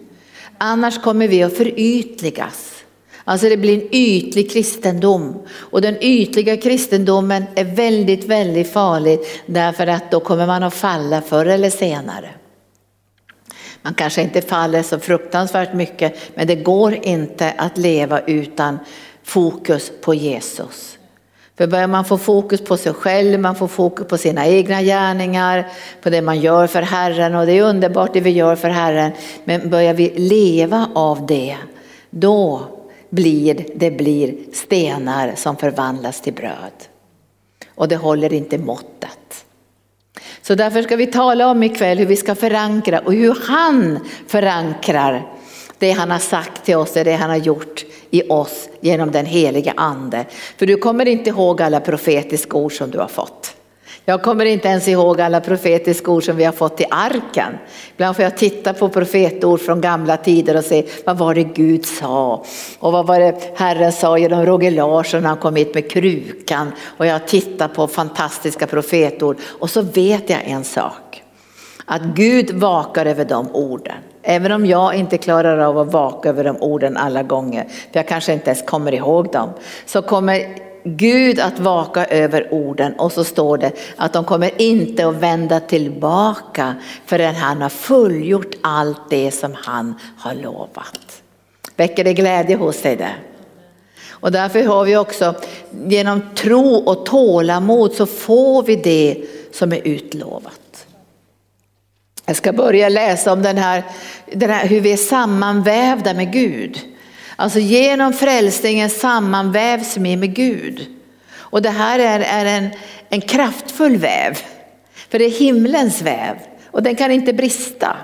Annars 0.58 1.02
kommer 1.02 1.28
vi 1.28 1.44
att 1.44 1.58
förytligas. 1.58 2.77
Alltså 3.30 3.50
det 3.50 3.58
blir 3.58 3.74
en 3.74 3.88
ytlig 3.92 4.52
kristendom. 4.52 5.36
Och 5.50 5.82
den 5.82 5.98
ytliga 6.02 6.58
kristendomen 6.58 7.46
är 7.56 7.64
väldigt, 7.64 8.26
väldigt 8.26 8.72
farlig 8.72 9.20
därför 9.46 9.88
att 9.88 10.12
då 10.12 10.20
kommer 10.20 10.48
man 10.48 10.64
att 10.64 10.74
falla 10.74 11.22
förr 11.22 11.46
eller 11.46 11.70
senare. 11.70 12.30
Man 13.82 13.94
kanske 13.94 14.22
inte 14.22 14.42
faller 14.42 14.84
så 14.84 15.00
fruktansvärt 15.00 15.74
mycket 15.74 16.16
men 16.36 16.48
det 16.48 16.56
går 16.56 17.06
inte 17.06 17.54
att 17.58 17.78
leva 17.78 18.20
utan 18.20 18.80
fokus 19.24 19.92
på 20.02 20.14
Jesus. 20.14 20.98
För 21.58 21.68
börjar 21.68 21.88
man 21.88 22.06
få 22.06 22.18
fokus 22.18 22.62
på 22.62 22.78
sig 22.78 22.94
själv, 22.94 23.40
man 23.40 23.56
får 23.56 23.68
fokus 23.68 24.08
på 24.08 24.18
sina 24.18 24.48
egna 24.48 24.82
gärningar, 24.82 25.68
på 26.02 26.10
det 26.10 26.22
man 26.22 26.40
gör 26.40 26.68
för 26.68 26.82
Herren 26.82 27.36
och 27.36 27.46
det 27.46 27.58
är 27.58 27.64
underbart 27.64 28.14
det 28.14 28.22
vi 28.22 28.30
gör 28.30 28.56
för 28.56 28.70
Herren. 28.70 29.12
Men 29.44 29.70
börjar 29.70 29.94
vi 29.94 30.14
leva 30.16 30.90
av 30.96 31.26
det, 31.26 31.58
då 32.10 32.68
blir 33.10 33.66
det 33.76 33.92
blir 33.92 34.36
stenar 34.54 35.34
som 35.36 35.58
förvandlas 35.58 36.22
till 36.22 36.34
bröd. 36.34 36.74
Och 37.76 37.88
det 37.88 37.96
håller 37.96 38.34
inte 38.34 38.58
måttet. 38.58 39.46
Så 40.42 40.56
därför 40.56 40.82
ska 40.82 40.96
vi 40.96 41.08
tala 41.08 41.48
om 41.52 41.64
ikväll 41.64 41.98
hur 41.98 42.06
vi 42.06 42.16
ska 42.16 42.36
förankra 42.36 43.00
och 43.00 43.14
hur 43.14 43.38
han 43.48 44.00
förankrar 44.28 45.34
det 45.80 45.92
han 45.92 46.12
har 46.12 46.20
sagt 46.20 46.66
till 46.66 46.76
oss 46.76 46.96
och 46.96 47.04
det 47.04 47.16
han 47.16 47.30
har 47.30 47.38
gjort 47.38 47.86
i 48.10 48.30
oss 48.30 48.70
genom 48.82 49.12
den 49.12 49.26
heliga 49.26 49.74
ande. 49.78 50.26
För 50.58 50.66
du 50.66 50.78
kommer 50.78 51.08
inte 51.08 51.30
ihåg 51.30 51.62
alla 51.62 51.80
profetiska 51.80 52.58
ord 52.58 52.78
som 52.78 52.92
du 52.92 53.00
har 53.00 53.08
fått. 53.08 53.57
Jag 54.10 54.24
kommer 54.24 54.46
inte 54.46 54.68
ens 54.68 54.88
ihåg 54.88 55.22
alla 55.22 55.42
profetiska 55.42 56.12
ord 56.12 56.24
som 56.24 56.36
vi 56.36 56.44
har 56.44 56.52
fått 56.52 56.82
i 56.82 56.86
arken. 56.90 57.58
Ibland 57.92 58.16
får 58.16 58.24
jag 58.24 58.38
titta 58.38 58.74
på 58.74 58.90
profetord 58.90 59.60
från 59.60 59.82
gamla 59.82 60.18
tider 60.18 60.58
och 60.58 60.64
se 60.64 60.86
vad 61.06 61.18
var 61.18 61.36
det 61.36 61.44
Gud 61.44 61.86
sa 61.86 62.44
och 62.80 62.92
vad 62.92 63.08
var 63.08 63.20
det 63.20 63.52
Herren 63.56 63.92
sa 63.92 64.18
genom 64.18 64.46
Roger 64.46 64.72
Larsson 64.72 65.22
när 65.22 65.30
han 65.30 65.38
kom 65.38 65.56
hit 65.56 65.74
med 65.74 65.92
krukan 65.92 66.72
och 66.98 67.06
jag 67.06 67.28
tittar 67.28 67.68
på 67.68 67.88
fantastiska 67.88 68.68
profetord 68.68 69.38
och 69.60 69.70
så 69.70 69.82
vet 69.82 70.30
jag 70.30 70.40
en 70.46 70.64
sak. 70.64 71.24
Att 71.86 72.02
Gud 72.02 72.52
vakar 72.52 73.06
över 73.06 73.26
de 73.26 73.56
orden. 73.56 73.98
Även 74.24 74.52
om 74.52 74.66
jag 74.66 74.96
inte 74.96 75.18
klarar 75.18 75.58
av 75.58 75.78
att 75.78 75.94
vaka 75.94 76.30
över 76.30 76.44
de 76.44 76.58
orden 76.58 76.98
alla 76.98 77.24
gånger, 77.24 77.64
för 77.64 78.00
jag 78.00 78.08
kanske 78.08 78.34
inte 78.34 78.50
ens 78.50 78.62
kommer 78.62 78.94
ihåg 78.94 79.32
dem, 79.32 79.50
så 79.86 80.02
kommer 80.02 80.67
Gud 80.96 81.40
att 81.40 81.60
vaka 81.60 82.06
över 82.06 82.54
orden 82.54 82.94
och 82.94 83.12
så 83.12 83.24
står 83.24 83.58
det 83.58 83.72
att 83.96 84.14
de 84.14 84.26
kommer 84.26 84.62
inte 84.62 85.08
att 85.08 85.16
vända 85.16 85.60
tillbaka 85.60 86.76
förrän 87.06 87.36
han 87.36 87.62
har 87.62 87.70
fullgjort 87.70 88.56
allt 88.62 89.10
det 89.10 89.32
som 89.32 89.54
han 89.56 89.96
har 90.18 90.36
lovat. 90.36 91.22
Väcker 91.76 92.04
det 92.04 92.14
glädje 92.14 92.56
hos 92.56 92.82
dig 92.82 92.96
det? 92.96 93.16
Och 94.20 94.32
därför 94.32 94.64
har 94.64 94.86
vi 94.86 94.98
också 94.98 95.36
genom 95.88 96.22
tro 96.36 96.76
och 96.76 97.06
tålamod 97.06 97.94
så 97.94 98.06
får 98.06 98.64
vi 98.64 98.76
det 98.76 99.24
som 99.52 99.74
är 99.74 99.88
utlovat. 99.88 100.86
Jag 102.26 102.36
ska 102.36 102.54
börja 102.54 102.90
läsa 102.90 103.34
om 103.34 103.42
den 103.42 103.58
här, 103.58 103.84
den 104.32 104.50
här 104.50 104.68
hur 104.68 104.82
vi 104.82 104.94
är 104.94 104.98
sammanvävda 104.98 106.14
med 106.14 106.34
Gud. 106.34 106.80
Alltså 107.40 107.60
genom 107.60 108.14
frälsningen 108.14 108.90
sammanvävs 108.90 109.98
vi 109.98 110.16
med 110.16 110.36
Gud. 110.36 110.88
Och 111.36 111.62
det 111.62 111.70
här 111.70 112.00
är, 112.00 112.20
är 112.20 112.46
en, 112.46 112.70
en 113.10 113.22
kraftfull 113.22 113.98
väv. 113.98 114.38
För 115.10 115.20
det 115.20 115.26
är 115.26 115.40
himlens 115.40 116.02
väv 116.02 116.36
och 116.72 116.84
den 116.84 116.96
kan 116.96 117.12
inte 117.12 117.34
brista. 117.34 117.98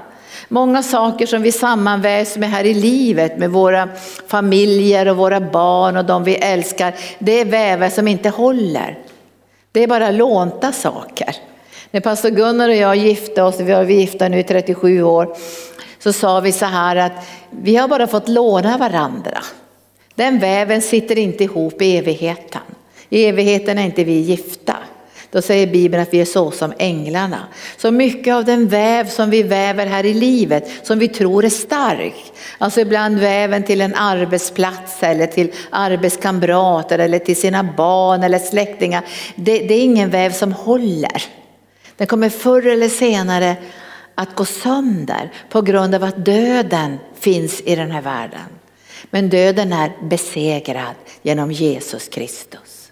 Många 0.48 0.84
saker 0.84 1.26
som 1.26 1.42
vi 1.42 1.52
sammanvävs 1.52 2.38
med 2.38 2.50
här 2.50 2.64
i 2.64 2.74
livet 2.74 3.38
med 3.38 3.50
våra 3.50 3.90
familjer 4.28 5.08
och 5.08 5.18
våra 5.18 5.42
barn 5.42 5.98
och 5.98 6.06
de 6.06 6.24
vi 6.24 6.36
älskar. 6.36 6.96
Det 7.20 7.40
är 7.40 7.46
vävar 7.46 7.90
som 7.90 8.08
inte 8.08 8.30
håller. 8.30 9.00
Det 9.72 9.84
är 9.84 9.88
bara 9.88 10.12
lånta 10.12 10.72
saker. 10.72 11.36
När 11.92 12.02
pastor 12.02 12.30
Gunnar 12.30 12.70
och 12.70 12.76
jag 12.76 12.96
gifte 12.96 13.44
oss, 13.44 13.60
vi 13.60 13.72
har 13.72 13.84
varit 13.84 13.98
gifta 13.98 14.28
nu 14.28 14.40
i 14.40 14.44
37 14.44 15.04
år, 15.04 15.36
så 16.04 16.14
sa 16.14 16.40
vi 16.40 16.52
så 16.52 16.66
här 16.66 16.96
att 16.96 17.28
vi 17.50 17.76
har 17.76 17.88
bara 17.88 18.08
fått 18.08 18.28
låna 18.28 18.78
varandra. 18.78 19.44
Den 20.16 20.40
väven 20.40 20.82
sitter 20.82 21.18
inte 21.18 21.44
ihop 21.44 21.82
i 21.82 21.98
evigheten. 21.98 22.62
I 23.10 23.26
evigheten 23.26 23.78
är 23.78 23.86
inte 23.86 24.04
vi 24.04 24.20
gifta. 24.20 24.76
Då 25.32 25.42
säger 25.42 25.68
Bibeln 25.68 26.04
att 26.04 26.14
vi 26.14 26.22
är 26.22 26.26
så 26.26 26.52
som 26.52 26.74
änglarna. 26.78 27.40
Så 27.78 27.92
mycket 27.92 28.34
av 28.34 28.46
den 28.46 28.68
väv 28.68 29.10
som 29.10 29.30
vi 29.30 29.44
väver 29.44 29.86
här 29.86 30.06
i 30.06 30.14
livet, 30.14 30.72
som 30.84 31.00
vi 31.00 31.08
tror 31.08 31.46
är 31.46 31.50
stark, 31.50 32.34
alltså 32.58 32.82
ibland 32.82 33.20
väven 33.20 33.64
till 33.64 33.82
en 33.82 33.96
arbetsplats 33.96 35.04
eller 35.04 35.28
till 35.28 35.52
arbetskamrater 35.70 37.00
eller 37.00 37.20
till 37.20 37.36
sina 37.36 37.64
barn 37.64 38.24
eller 38.24 38.40
släktingar, 38.40 39.04
det, 39.36 39.58
det 39.58 39.74
är 39.74 39.84
ingen 39.84 40.10
väv 40.10 40.32
som 40.32 40.54
håller. 40.54 41.24
Den 41.98 42.08
kommer 42.08 42.30
förr 42.30 42.68
eller 42.68 42.90
senare 42.90 43.56
att 44.16 44.36
gå 44.36 44.46
sönder 44.46 45.32
på 45.50 45.62
grund 45.62 45.96
av 45.96 46.04
att 46.04 46.26
döden 46.26 46.98
finns 47.20 47.62
i 47.62 47.76
den 47.76 47.92
här 47.92 48.02
världen. 48.02 48.50
Men 49.10 49.30
döden 49.30 49.74
är 49.74 49.92
besegrad 50.02 50.96
genom 51.22 51.52
Jesus 51.52 52.08
Kristus. 52.08 52.92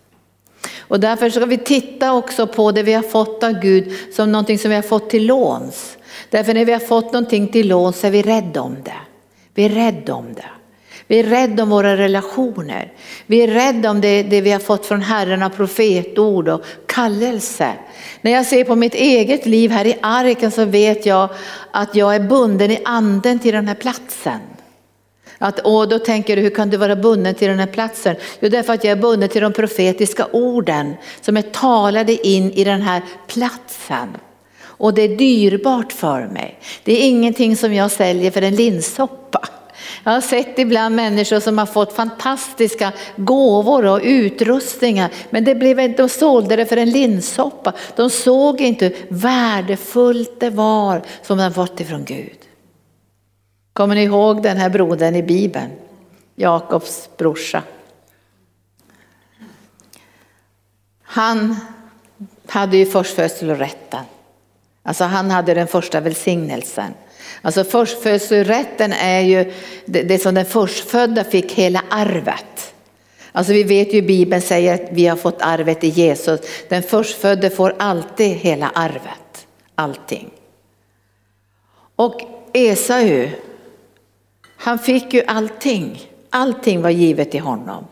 Och 0.80 1.00
därför 1.00 1.30
ska 1.30 1.46
vi 1.46 1.58
titta 1.58 2.13
också 2.13 2.48
på 2.48 2.72
det 2.72 2.84
vi 2.84 2.94
har 2.94 3.04
fått 3.04 3.44
av 3.44 3.60
Gud 3.60 3.94
som 4.13 4.32
någonting 4.32 4.60
som 4.60 4.70
vi 4.70 4.75
har 4.75 4.84
fått 4.84 5.10
till 5.10 5.25
låns. 5.25 5.98
Därför 6.30 6.54
när 6.54 6.66
vi 6.66 6.74
har 6.74 6.80
fått 6.80 7.13
någonting 7.13 7.48
till 7.48 7.68
låns 7.68 8.04
är 8.04 8.12
vi 8.12 8.22
rädda 8.22 8.62
om 8.62 8.78
det. 8.84 9.00
Vi 9.54 9.66
är 9.66 9.70
rädda 9.70 10.13
om 10.13 10.34
det. 10.34 10.50
Vi 11.12 11.20
är 11.20 11.24
rädda 11.24 11.63
om 11.63 11.70
våra 11.70 11.98
relationer. 11.98 12.91
Vi 13.25 13.41
är 13.41 13.48
rädda 13.48 13.89
om 13.89 14.01
det, 14.01 14.24
det 14.24 14.41
vi 14.41 14.51
har 14.51 14.60
fått 14.60 14.86
från 14.86 15.01
Herren 15.01 15.44
av 15.44 15.50
profetord 15.50 16.48
och 16.48 16.63
kallelse. 16.86 17.74
När 18.22 18.32
jag 18.32 18.46
ser 18.46 18.63
på 18.63 18.75
mitt 18.75 18.94
eget 18.94 19.46
liv 19.46 19.72
här 19.72 19.88
i 19.88 19.98
arken 20.01 20.51
så 20.51 20.65
vet 20.65 21.06
jag 21.06 21.30
att 21.72 21.96
jag 21.96 22.15
är 22.15 22.20
bunden 22.20 22.72
i 22.72 22.82
anden 22.86 23.39
till 23.39 23.53
den 23.53 23.68
här 23.68 23.75
platsen. 23.75 24.39
Att, 25.38 25.60
och 25.60 25.89
då 25.89 26.00
tänker 26.00 26.36
du, 26.36 26.41
hur 26.41 26.50
kan 26.50 26.70
du 26.70 26.77
vara 26.77 26.96
bunden 26.96 27.36
till 27.36 27.48
den 27.48 27.60
här 27.60 27.68
platsen? 27.68 28.15
Jo, 28.39 28.50
därför 28.50 28.74
att 28.74 28.84
jag 28.84 28.91
är 28.91 29.01
bunden 29.01 29.30
till 29.30 29.41
de 29.41 29.53
profetiska 29.53 30.27
orden 30.32 30.94
som 31.22 31.38
är 31.38 31.41
talade 31.41 32.27
in 32.27 32.51
i 32.51 32.63
den 32.63 32.82
här 32.82 33.01
platsen. 33.27 34.18
Och 34.63 34.94
det 34.94 35.01
är 35.01 35.18
dyrbart 35.18 35.94
för 35.94 36.27
mig. 36.27 36.60
Det 36.84 36.94
är 36.94 37.08
ingenting 37.08 37.58
som 37.58 37.74
jag 37.74 37.91
säljer 37.91 38.32
för 38.32 38.41
en 38.41 38.56
linssoppa. 38.56 39.48
Jag 40.03 40.12
har 40.12 40.22
sett 40.22 40.60
ibland 40.60 40.96
människor 40.96 41.39
som 41.39 41.58
har 41.58 41.65
fått 41.65 41.93
fantastiska 41.93 42.93
gåvor 43.15 43.86
och 43.86 44.00
utrustningar 44.03 45.12
men 45.29 45.43
det 45.43 45.55
blev 45.55 45.96
de 45.96 46.10
sålde 46.10 46.55
det 46.55 46.65
för 46.65 46.77
en 46.77 46.89
linssoppa. 46.89 47.74
De 47.96 48.10
såg 48.10 48.62
inte 48.62 48.86
hur 48.86 48.96
värdefullt 49.10 50.39
det 50.39 50.50
var 50.50 51.01
som 51.22 51.38
de 51.38 51.53
fått 51.53 51.79
ifrån 51.79 52.05
Gud. 52.05 52.38
Kommer 53.74 53.96
ni 53.96 54.03
ihåg 54.03 54.43
den 54.43 54.58
här 54.58 54.70
brodern 54.70 55.15
i 55.15 55.24
Bibeln? 55.24 55.72
Jakobs 56.36 57.10
brorsa. 57.17 57.63
Han 61.03 61.55
hade 62.48 62.77
ju 62.77 62.85
förstfödslorätten. 62.85 64.03
Alltså 64.83 65.03
han 65.03 65.31
hade 65.31 65.53
den 65.53 65.68
första 65.68 66.00
välsignelsen. 66.00 66.94
Alltså 67.42 67.64
förstfödslorätten 67.64 68.94
är 68.94 69.22
ju 69.22 69.51
det, 69.86 70.04
det 70.04 70.20
som 70.20 70.36
den 70.36 70.46
förstfödda 70.46 71.24
fick 71.24 71.51
hela 71.51 71.84
arvet. 71.90 72.74
Alltså 73.32 73.54
vi 73.54 73.64
vet 73.64 73.94
ju 73.94 74.01
Bibeln 74.01 74.42
säger 74.42 74.74
att 74.74 74.90
vi 74.92 75.08
har 75.08 75.18
fått 75.18 75.42
arvet 75.42 75.84
i 75.84 75.88
Jesus. 75.88 76.40
Den 76.70 76.84
förstfödde 76.84 77.50
får 77.50 77.75
alltid 77.80 78.27
hela 78.27 78.70
arvet, 78.70 79.48
allting. 79.75 80.30
Och 81.96 82.22
Esau, 82.54 83.30
han 84.58 84.80
fick 84.80 85.14
ju 85.14 85.24
allting. 85.27 86.08
Allting 86.30 86.82
var 86.82 86.90
givet 86.90 87.32
till 87.32 87.40
honom. 87.42 87.88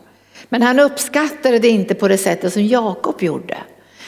Men 0.50 0.62
han 0.62 0.80
uppskattade 0.80 1.60
det 1.60 1.68
inte 1.68 1.96
på 1.96 2.08
det 2.08 2.18
sättet 2.18 2.54
som 2.54 2.66
Jakob 2.66 3.24
gjorde. 3.24 3.58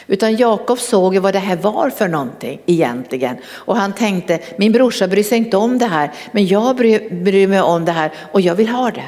Utan 0.07 0.35
Jakob 0.35 0.79
såg 0.79 1.13
ju 1.13 1.19
vad 1.19 1.33
det 1.33 1.39
här 1.39 1.55
var 1.55 1.89
för 1.89 2.07
någonting 2.07 2.61
egentligen. 2.65 3.37
Och 3.47 3.75
han 3.75 3.93
tänkte, 3.93 4.39
min 4.57 4.71
brorsa 4.71 5.07
bryr 5.07 5.23
sig 5.23 5.37
inte 5.37 5.57
om 5.57 5.77
det 5.77 5.85
här, 5.85 6.11
men 6.31 6.47
jag 6.47 6.75
bryr, 6.75 7.23
bryr 7.23 7.47
mig 7.47 7.61
om 7.61 7.85
det 7.85 7.91
här 7.91 8.11
och 8.31 8.41
jag 8.41 8.55
vill 8.55 8.67
ha 8.69 8.91
det. 8.91 9.05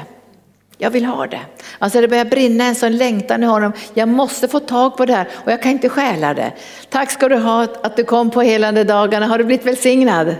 Jag 0.78 0.90
vill 0.90 1.04
ha 1.04 1.26
det. 1.26 1.40
Alltså 1.78 2.00
det 2.00 2.08
börjar 2.08 2.24
brinna 2.24 2.64
en 2.64 2.74
sån 2.74 2.96
längtan 2.96 3.42
i 3.42 3.46
honom. 3.46 3.72
Jag 3.94 4.08
måste 4.08 4.48
få 4.48 4.60
tag 4.60 4.96
på 4.96 5.06
det 5.06 5.12
här 5.12 5.28
och 5.34 5.52
jag 5.52 5.62
kan 5.62 5.72
inte 5.72 5.88
stjäla 5.88 6.34
det. 6.34 6.52
Tack 6.90 7.10
ska 7.10 7.28
du 7.28 7.36
ha 7.36 7.62
att 7.82 7.96
du 7.96 8.04
kom 8.04 8.30
på 8.30 8.42
helande 8.42 8.84
dagarna. 8.84 9.26
Har 9.26 9.38
du 9.38 9.44
blivit 9.44 9.66
välsignad? 9.66 10.34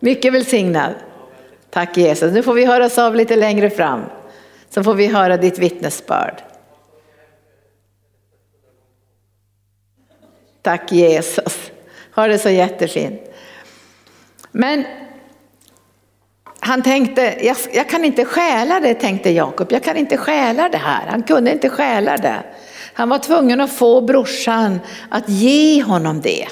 Mycket 0.00 0.32
välsignad. 0.32 0.94
Tack 1.70 1.96
Jesus. 1.96 2.32
Nu 2.32 2.42
får 2.42 2.54
vi 2.54 2.64
höras 2.64 2.98
av 2.98 3.16
lite 3.16 3.36
längre 3.36 3.70
fram. 3.70 4.02
Så 4.70 4.82
får 4.84 4.94
vi 4.94 5.06
höra 5.06 5.36
ditt 5.36 5.58
vittnesbörd. 5.58 6.42
Tack 10.68 10.92
Jesus. 10.92 11.70
Ha 12.14 12.26
det 12.26 12.38
så 12.38 12.50
jättefint. 12.50 13.20
Men 14.52 14.84
han 16.60 16.82
tänkte, 16.82 17.38
jag, 17.42 17.56
jag, 17.72 17.88
kan 17.88 18.04
inte 18.04 18.24
stjäla 18.24 18.80
det 18.80 18.94
tänkte 18.94 19.30
Jakob. 19.30 19.72
Jag 19.72 19.82
kan 19.82 19.96
inte 19.96 20.16
stjäla 20.16 20.68
det 20.68 20.78
här. 20.78 21.06
Han 21.06 21.22
kunde 21.22 21.52
inte 21.52 21.68
stjäla 21.68 22.16
det. 22.16 22.42
Han 22.92 23.08
var 23.08 23.18
tvungen 23.18 23.60
att 23.60 23.72
få 23.72 24.00
brorsan 24.00 24.80
att 25.10 25.28
ge 25.28 25.82
honom 25.82 26.20
det. 26.20 26.46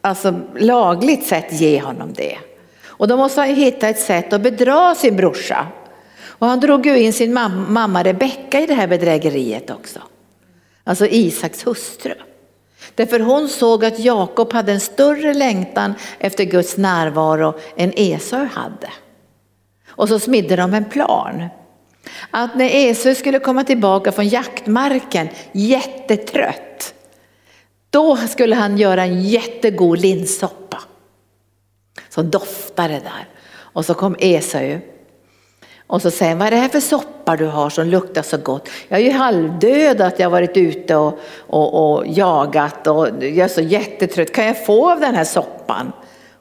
Alltså 0.00 0.40
lagligt 0.56 1.26
sett 1.26 1.52
ge 1.52 1.80
honom 1.80 2.12
det. 2.12 2.38
Och 2.84 3.08
då 3.08 3.16
måste 3.16 3.40
han 3.40 3.54
hitta 3.54 3.88
ett 3.88 4.00
sätt 4.00 4.32
att 4.32 4.40
bedra 4.40 4.94
sin 4.94 5.16
brorsa. 5.16 5.66
Och 6.24 6.46
han 6.46 6.60
drog 6.60 6.86
ju 6.86 6.98
in 6.98 7.12
sin 7.12 7.34
mamma 7.68 8.02
Rebecka 8.02 8.60
i 8.60 8.66
det 8.66 8.74
här 8.74 8.86
bedrägeriet 8.86 9.70
också. 9.70 10.00
Alltså 10.84 11.06
Isaks 11.06 11.66
hustru. 11.66 12.14
Därför 12.94 13.20
hon 13.20 13.48
såg 13.48 13.84
att 13.84 13.98
Jakob 13.98 14.52
hade 14.52 14.72
en 14.72 14.80
större 14.80 15.34
längtan 15.34 15.94
efter 16.18 16.44
Guds 16.44 16.76
närvaro 16.76 17.54
än 17.76 17.92
Esau 17.96 18.44
hade. 18.44 18.90
Och 19.88 20.08
så 20.08 20.18
smidde 20.18 20.56
de 20.56 20.74
en 20.74 20.84
plan. 20.84 21.48
Att 22.30 22.54
när 22.54 22.70
Esau 22.74 23.14
skulle 23.14 23.38
komma 23.38 23.64
tillbaka 23.64 24.12
från 24.12 24.28
jaktmarken 24.28 25.28
jättetrött, 25.52 26.94
då 27.90 28.16
skulle 28.16 28.54
han 28.54 28.78
göra 28.78 29.02
en 29.02 29.22
jättegod 29.22 29.98
linssoppa 29.98 30.78
som 32.08 32.30
doftade 32.30 32.94
där. 32.94 33.28
Och 33.54 33.84
så 33.84 33.94
kom 33.94 34.16
Esau 34.18 34.80
och 35.92 36.02
så 36.02 36.10
säger 36.10 36.30
han, 36.30 36.38
vad 36.38 36.46
är 36.46 36.50
det 36.50 36.56
här 36.56 36.68
för 36.68 36.80
soppa 36.80 37.36
du 37.36 37.46
har 37.46 37.70
som 37.70 37.86
luktar 37.86 38.22
så 38.22 38.36
gott? 38.36 38.68
Jag 38.88 39.00
är 39.00 39.04
ju 39.04 39.10
halvdöd 39.10 40.00
att 40.00 40.18
jag 40.18 40.30
varit 40.30 40.56
ute 40.56 40.96
och, 40.96 41.18
och, 41.46 41.94
och 41.94 42.06
jagat 42.06 42.86
och 42.86 43.08
jag 43.20 43.38
är 43.38 43.48
så 43.48 43.60
jättetrött. 43.60 44.32
Kan 44.32 44.46
jag 44.46 44.66
få 44.66 44.90
av 44.90 45.00
den 45.00 45.14
här 45.14 45.24
soppan? 45.24 45.92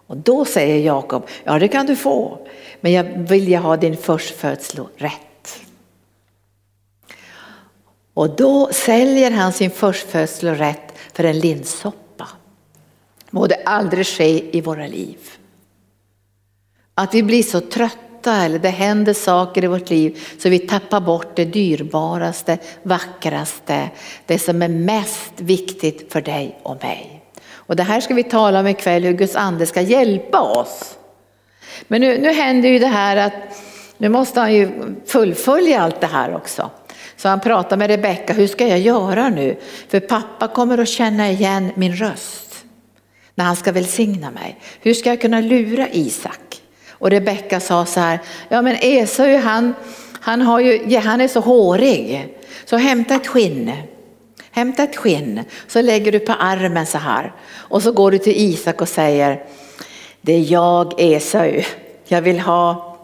Och 0.07 0.17
då 0.17 0.45
säger 0.45 0.85
Jakob, 0.85 1.27
ja 1.43 1.59
det 1.59 1.67
kan 1.67 1.85
du 1.85 1.95
få, 1.95 2.47
men 2.81 2.91
jag 2.91 3.03
vill 3.03 3.55
ha 3.55 3.77
din 3.77 3.97
förstfödslorätt. 3.97 5.59
Och 8.13 8.35
då 8.35 8.69
säljer 8.71 9.31
han 9.31 9.53
sin 9.53 9.71
förstfödslorätt 9.71 10.97
för 11.13 11.23
en 11.23 11.39
linssoppa. 11.39 12.27
Må 13.29 13.47
det 13.47 13.63
aldrig 13.65 14.07
ske 14.07 14.57
i 14.57 14.61
våra 14.61 14.87
liv. 14.87 15.17
Att 16.93 17.13
vi 17.13 17.23
blir 17.23 17.43
så 17.43 17.59
trötta 17.59 18.11
eller 18.29 18.60
det 18.60 18.69
händer 18.69 19.13
saker 19.13 19.63
i 19.63 19.67
vårt 19.67 19.89
liv 19.89 20.19
så 20.39 20.49
vi 20.49 20.60
tappar 20.60 21.01
bort 21.01 21.36
det 21.36 21.45
dyrbaraste, 21.45 22.57
vackraste, 22.84 23.89
det 24.25 24.39
som 24.39 24.62
är 24.62 24.67
mest 24.67 25.34
viktigt 25.36 26.13
för 26.13 26.21
dig 26.21 26.60
och 26.63 26.84
mig. 26.84 27.23
Och 27.53 27.75
det 27.75 27.84
här 27.84 28.01
ska 28.01 28.13
vi 28.13 28.23
tala 28.23 28.60
om 28.60 28.67
ikväll, 28.67 29.03
hur 29.03 29.13
Guds 29.13 29.36
ande 29.36 29.65
ska 29.65 29.81
hjälpa 29.81 30.41
oss. 30.41 30.97
Men 31.88 32.01
nu, 32.01 32.17
nu 32.17 32.34
händer 32.34 32.69
ju 32.69 32.79
det 32.79 32.88
här 32.88 33.17
att 33.17 33.34
nu 33.97 34.10
måste 34.10 34.39
han 34.39 34.53
ju 34.53 34.69
fullfölja 35.05 35.81
allt 35.81 36.01
det 36.01 36.07
här 36.07 36.36
också. 36.36 36.69
Så 37.17 37.29
han 37.29 37.39
pratar 37.39 37.77
med 37.77 37.89
Rebecka, 37.89 38.34
hur 38.34 38.47
ska 38.47 38.67
jag 38.67 38.79
göra 38.79 39.29
nu? 39.29 39.57
För 39.88 39.99
pappa 39.99 40.47
kommer 40.47 40.77
att 40.77 40.89
känna 40.89 41.31
igen 41.31 41.71
min 41.75 41.95
röst 41.95 42.65
när 43.36 43.45
han 43.45 43.55
ska 43.55 43.71
välsigna 43.71 44.31
mig. 44.31 44.60
Hur 44.81 44.93
ska 44.93 45.10
jag 45.10 45.21
kunna 45.21 45.41
lura 45.41 45.88
Isak? 45.91 46.61
Och 47.01 47.09
Rebecka 47.09 47.59
sa 47.59 47.85
så 47.85 47.99
här, 47.99 48.19
ja 48.49 48.61
men 48.61 48.77
Esau 48.81 49.37
han, 49.37 49.73
han, 50.19 50.41
har 50.41 50.59
ju, 50.59 50.97
han 50.97 51.21
är 51.21 51.27
så 51.27 51.39
hårig, 51.39 52.27
så 52.65 52.77
hämta 52.77 53.15
ett 53.15 53.27
skinn. 53.27 53.71
Hämta 54.51 54.83
ett 54.83 54.95
skinn, 54.95 55.43
så 55.67 55.81
lägger 55.81 56.11
du 56.11 56.19
på 56.19 56.33
armen 56.33 56.85
så 56.85 56.97
här. 56.97 57.33
Och 57.53 57.83
så 57.83 57.91
går 57.91 58.11
du 58.11 58.17
till 58.17 58.33
Isak 58.35 58.81
och 58.81 58.89
säger, 58.89 59.43
det 60.21 60.33
är 60.33 60.51
jag 60.51 60.93
Esau, 60.97 61.61
jag 62.07 62.21
vill 62.21 62.39
ha 62.39 62.97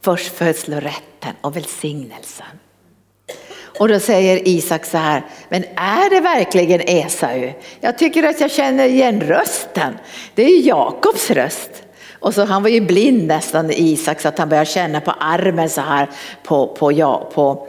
förstfödslorätten 0.00 1.34
och 1.40 1.56
välsignelsen. 1.56 2.46
Och 3.78 3.88
då 3.88 4.00
säger 4.00 4.48
Isak 4.48 4.84
så 4.84 4.98
här, 4.98 5.22
men 5.48 5.64
är 5.76 6.10
det 6.10 6.20
verkligen 6.20 6.80
Esau? 6.80 7.52
Jag 7.80 7.98
tycker 7.98 8.22
att 8.22 8.40
jag 8.40 8.50
känner 8.50 8.88
igen 8.88 9.20
rösten. 9.20 9.98
Det 10.34 10.42
är 10.42 10.66
Jakobs 10.66 11.30
röst. 11.30 11.85
Och 12.26 12.34
så 12.34 12.44
han 12.44 12.62
var 12.62 12.70
ju 12.70 12.80
blind 12.80 13.26
nästan 13.26 13.70
Isak 13.70 14.20
så 14.20 14.28
att 14.28 14.38
han 14.38 14.48
började 14.48 14.70
känna 14.70 15.00
på 15.00 15.10
armen 15.10 15.70
så 15.70 15.80
här 15.80 16.10
på, 16.42 16.66
på, 16.66 16.92
ja, 16.92 17.30
på, 17.34 17.68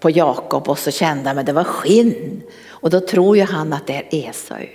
på 0.00 0.10
Jakob 0.10 0.68
och 0.68 0.78
så 0.78 0.90
kände 0.90 1.28
han 1.28 1.38
att 1.38 1.46
det 1.46 1.52
var 1.52 1.64
skinn. 1.64 2.42
Och 2.68 2.90
då 2.90 3.00
tror 3.00 3.36
ju 3.36 3.42
han 3.42 3.72
att 3.72 3.86
det 3.86 3.94
är 3.94 4.28
Esau. 4.28 4.66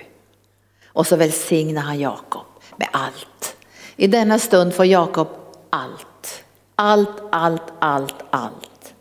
Och 0.88 1.08
så 1.08 1.16
välsignar 1.16 1.82
han 1.82 2.00
Jakob 2.00 2.46
med 2.78 2.88
allt. 2.92 3.56
I 3.96 4.08
denna 4.08 4.40
stund 4.40 4.74
får 4.74 4.86
Jakob 4.86 5.28
allt. 5.70 6.44
Allt, 6.76 7.22
allt, 7.32 7.74
allt, 7.80 8.16
allt. 8.30 8.94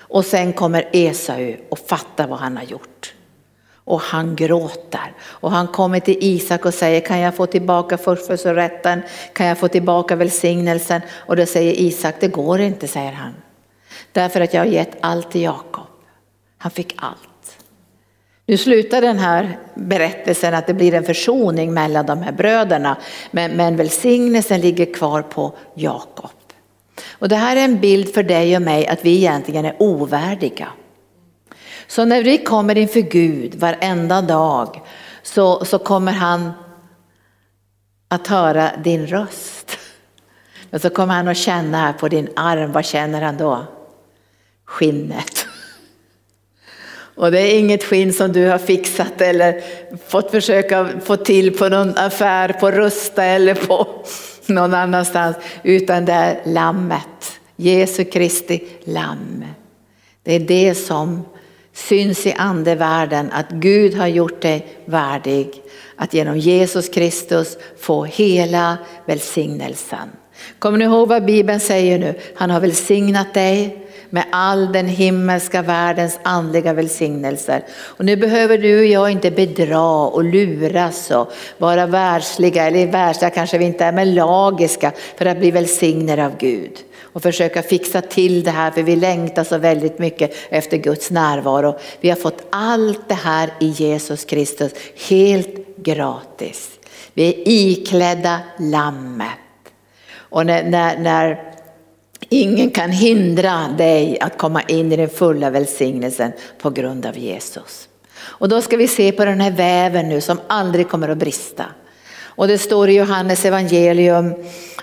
Och 0.00 0.24
sen 0.24 0.52
kommer 0.52 0.88
Esau 0.92 1.56
och 1.68 1.78
fattar 1.78 2.26
vad 2.26 2.38
han 2.38 2.56
har 2.56 2.64
gjort. 2.64 3.14
Och 3.88 4.00
han 4.00 4.36
gråter. 4.36 5.12
Och 5.20 5.50
han 5.50 5.66
kommer 5.66 6.00
till 6.00 6.16
Isak 6.20 6.64
och 6.64 6.74
säger, 6.74 7.00
kan 7.00 7.18
jag 7.18 7.34
få 7.34 7.46
tillbaka 7.46 7.98
förstfödslorätten? 7.98 9.02
Kan 9.32 9.46
jag 9.46 9.58
få 9.58 9.68
tillbaka 9.68 10.16
välsignelsen? 10.16 11.00
Och 11.10 11.36
då 11.36 11.46
säger 11.46 11.72
Isak, 11.72 12.14
det 12.20 12.28
går 12.28 12.60
inte, 12.60 12.88
säger 12.88 13.12
han. 13.12 13.34
Därför 14.12 14.40
att 14.40 14.54
jag 14.54 14.60
har 14.60 14.66
gett 14.66 14.96
allt 15.00 15.30
till 15.30 15.42
Jakob. 15.42 15.86
Han 16.58 16.70
fick 16.70 16.94
allt. 16.96 17.58
Nu 18.46 18.56
slutar 18.56 19.00
den 19.00 19.18
här 19.18 19.58
berättelsen 19.74 20.54
att 20.54 20.66
det 20.66 20.74
blir 20.74 20.94
en 20.94 21.04
försoning 21.04 21.74
mellan 21.74 22.06
de 22.06 22.22
här 22.22 22.32
bröderna. 22.32 22.96
Men, 23.30 23.50
men 23.56 23.76
välsignelsen 23.76 24.60
ligger 24.60 24.94
kvar 24.94 25.22
på 25.22 25.56
Jakob. 25.74 26.30
Och 27.10 27.28
det 27.28 27.36
här 27.36 27.56
är 27.56 27.64
en 27.64 27.80
bild 27.80 28.14
för 28.14 28.22
dig 28.22 28.56
och 28.56 28.62
mig 28.62 28.86
att 28.86 29.04
vi 29.04 29.16
egentligen 29.16 29.64
är 29.64 29.76
ovärdiga. 29.78 30.68
Så 31.88 32.04
när 32.04 32.22
vi 32.22 32.38
kommer 32.38 32.78
inför 32.78 33.00
Gud 33.00 33.54
varenda 33.54 34.22
dag 34.22 34.80
så, 35.22 35.64
så 35.64 35.78
kommer 35.78 36.12
han 36.12 36.52
att 38.08 38.26
höra 38.26 38.70
din 38.84 39.06
röst. 39.06 39.78
Och 40.72 40.80
så 40.80 40.90
kommer 40.90 41.14
han 41.14 41.28
att 41.28 41.36
känna 41.36 41.78
här 41.78 41.92
på 41.92 42.08
din 42.08 42.28
arm, 42.36 42.72
vad 42.72 42.84
känner 42.84 43.22
han 43.22 43.36
då? 43.36 43.66
Skinnet. 44.64 45.46
Och 47.18 47.30
det 47.30 47.40
är 47.40 47.58
inget 47.58 47.84
skinn 47.84 48.12
som 48.12 48.32
du 48.32 48.46
har 48.46 48.58
fixat 48.58 49.20
eller 49.20 49.62
fått 50.08 50.30
försöka 50.30 50.88
få 51.04 51.16
till 51.16 51.58
på 51.58 51.68
någon 51.68 51.98
affär 51.98 52.52
på 52.52 52.70
Rusta 52.70 53.24
eller 53.24 53.54
på 53.54 53.86
någon 54.46 54.74
annanstans, 54.74 55.36
utan 55.62 56.04
det 56.04 56.12
är 56.12 56.40
lammet, 56.44 57.40
Jesu 57.56 58.04
Kristi 58.04 58.64
lamm. 58.84 59.44
Det 60.22 60.34
är 60.34 60.40
det 60.40 60.74
som 60.74 61.24
syns 61.74 62.26
i 62.26 62.32
andevärlden, 62.32 63.32
att 63.32 63.50
Gud 63.50 63.94
har 63.94 64.06
gjort 64.06 64.42
dig 64.42 64.66
värdig 64.84 65.62
att 65.96 66.14
genom 66.14 66.38
Jesus 66.38 66.88
Kristus 66.88 67.58
få 67.78 68.04
hela 68.04 68.78
välsignelsen. 69.06 70.08
Kommer 70.58 70.78
ni 70.78 70.84
ihåg 70.84 71.08
vad 71.08 71.24
Bibeln 71.24 71.60
säger 71.60 71.98
nu? 71.98 72.14
Han 72.34 72.50
har 72.50 72.60
välsignat 72.60 73.34
dig 73.34 73.88
med 74.10 74.24
all 74.32 74.72
den 74.72 74.88
himmelska 74.88 75.62
världens 75.62 76.18
andliga 76.22 76.72
välsignelser. 76.72 77.64
Och 77.70 78.04
nu 78.04 78.16
behöver 78.16 78.58
du 78.58 78.78
och 78.78 78.84
jag 78.84 79.10
inte 79.10 79.30
bedra 79.30 80.06
och 80.06 80.24
luras 80.24 81.10
och 81.10 81.32
vara 81.58 81.86
världsliga, 81.86 82.66
eller 82.66 82.86
världsliga 82.86 83.30
kanske 83.30 83.58
vi 83.58 83.64
inte 83.64 83.84
är, 83.84 83.92
men 83.92 84.14
lagiska 84.14 84.92
för 85.16 85.26
att 85.26 85.38
bli 85.38 85.50
välsignade 85.50 86.26
av 86.26 86.38
Gud. 86.38 86.72
Och 87.18 87.22
försöka 87.22 87.62
fixa 87.62 88.00
till 88.00 88.42
det 88.42 88.50
här 88.50 88.70
för 88.70 88.82
vi 88.82 88.96
längtar 88.96 89.44
så 89.44 89.58
väldigt 89.58 89.98
mycket 89.98 90.34
efter 90.50 90.76
Guds 90.76 91.10
närvaro. 91.10 91.78
Vi 92.00 92.08
har 92.08 92.16
fått 92.16 92.42
allt 92.50 93.08
det 93.08 93.14
här 93.14 93.50
i 93.60 93.66
Jesus 93.66 94.24
Kristus 94.24 94.72
helt 95.08 95.76
gratis. 95.76 96.70
Vi 97.14 97.28
är 97.28 97.34
iklädda 97.46 98.40
lammet. 98.58 99.28
Och 100.14 100.46
när, 100.46 100.64
när, 100.64 100.98
när 100.98 101.52
Ingen 102.28 102.70
kan 102.70 102.90
hindra 102.90 103.68
dig 103.78 104.20
att 104.20 104.38
komma 104.38 104.62
in 104.62 104.92
i 104.92 104.96
den 104.96 105.08
fulla 105.08 105.50
välsignelsen 105.50 106.32
på 106.62 106.70
grund 106.70 107.06
av 107.06 107.18
Jesus. 107.18 107.88
Och 108.18 108.48
då 108.48 108.62
ska 108.62 108.76
vi 108.76 108.88
se 108.88 109.12
på 109.12 109.24
den 109.24 109.40
här 109.40 109.50
väven 109.50 110.08
nu 110.08 110.20
som 110.20 110.40
aldrig 110.46 110.88
kommer 110.88 111.08
att 111.08 111.18
brista. 111.18 111.64
Och 112.20 112.48
det 112.48 112.58
står 112.58 112.88
i 112.88 112.96
Johannes 112.96 113.44
evangelium 113.44 114.34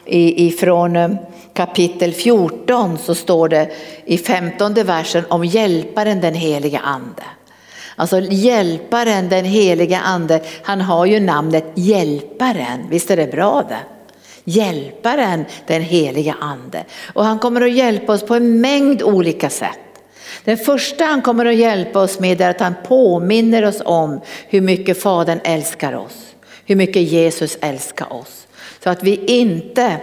ifrån 0.06 0.96
eh, 0.96 1.10
kapitel 1.56 2.14
14 2.14 2.98
så 2.98 3.16
står 3.16 3.50
det 3.50 3.72
i 4.06 4.18
15 4.18 4.74
versen 4.74 5.24
om 5.30 5.46
hjälparen 5.46 6.22
den 6.22 6.34
heliga 6.34 6.80
ande. 6.80 7.24
Alltså 7.96 8.20
hjälparen 8.20 9.30
den 9.30 9.46
heliga 9.46 10.00
ande, 10.00 10.42
han 10.64 10.82
har 10.82 11.06
ju 11.06 11.20
namnet 11.20 11.66
hjälparen, 11.76 12.88
visst 12.90 13.12
är 13.12 13.18
det 13.18 13.32
bra 13.32 13.64
det? 13.70 13.80
Hjälparen, 14.44 15.46
den 15.68 15.82
heliga 15.82 16.36
ande. 16.42 16.84
Och 17.14 17.26
han 17.26 17.40
kommer 17.40 17.62
att 17.62 17.72
hjälpa 17.72 18.14
oss 18.14 18.26
på 18.26 18.36
en 18.36 18.62
mängd 18.62 19.04
olika 19.04 19.50
sätt. 19.50 19.80
Den 20.44 20.58
första 20.58 21.06
han 21.06 21.22
kommer 21.22 21.46
att 21.46 21.56
hjälpa 21.56 22.00
oss 22.00 22.20
med 22.20 22.42
är 22.42 22.50
att 22.50 22.60
han 22.60 22.76
påminner 22.88 23.66
oss 23.66 23.82
om 23.86 24.22
hur 24.48 24.62
mycket 24.62 25.02
Fadern 25.02 25.40
älskar 25.44 25.94
oss. 25.96 26.36
Hur 26.66 26.76
mycket 26.76 27.02
Jesus 27.02 27.58
älskar 27.62 28.14
oss. 28.14 28.48
Så 28.84 28.90
att 28.90 29.04
vi 29.04 29.26
inte 29.26 29.98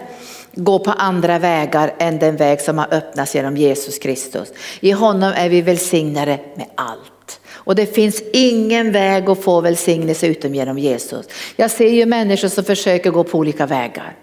gå 0.55 0.79
på 0.79 0.91
andra 0.91 1.39
vägar 1.39 1.95
än 1.99 2.19
den 2.19 2.37
väg 2.37 2.61
som 2.61 2.79
har 2.79 2.95
öppnats 2.95 3.35
genom 3.35 3.57
Jesus 3.57 3.99
Kristus. 3.99 4.53
I 4.81 4.91
honom 4.91 5.33
är 5.37 5.49
vi 5.49 5.63
välsignade 5.63 6.39
med 6.55 6.67
allt. 6.75 7.41
Och 7.65 7.75
det 7.75 7.87
finns 7.87 8.23
ingen 8.33 8.93
väg 8.93 9.31
att 9.31 9.43
få 9.43 9.61
välsignelse 9.61 10.27
utom 10.27 10.55
genom 10.55 10.79
Jesus. 10.79 11.27
Jag 11.57 11.71
ser 11.71 11.89
ju 11.89 12.07
människor 12.07 12.49
som 12.49 12.65
försöker 12.65 13.11
gå 13.11 13.25
på 13.25 13.39
olika 13.39 13.67
vägar. 13.67 14.17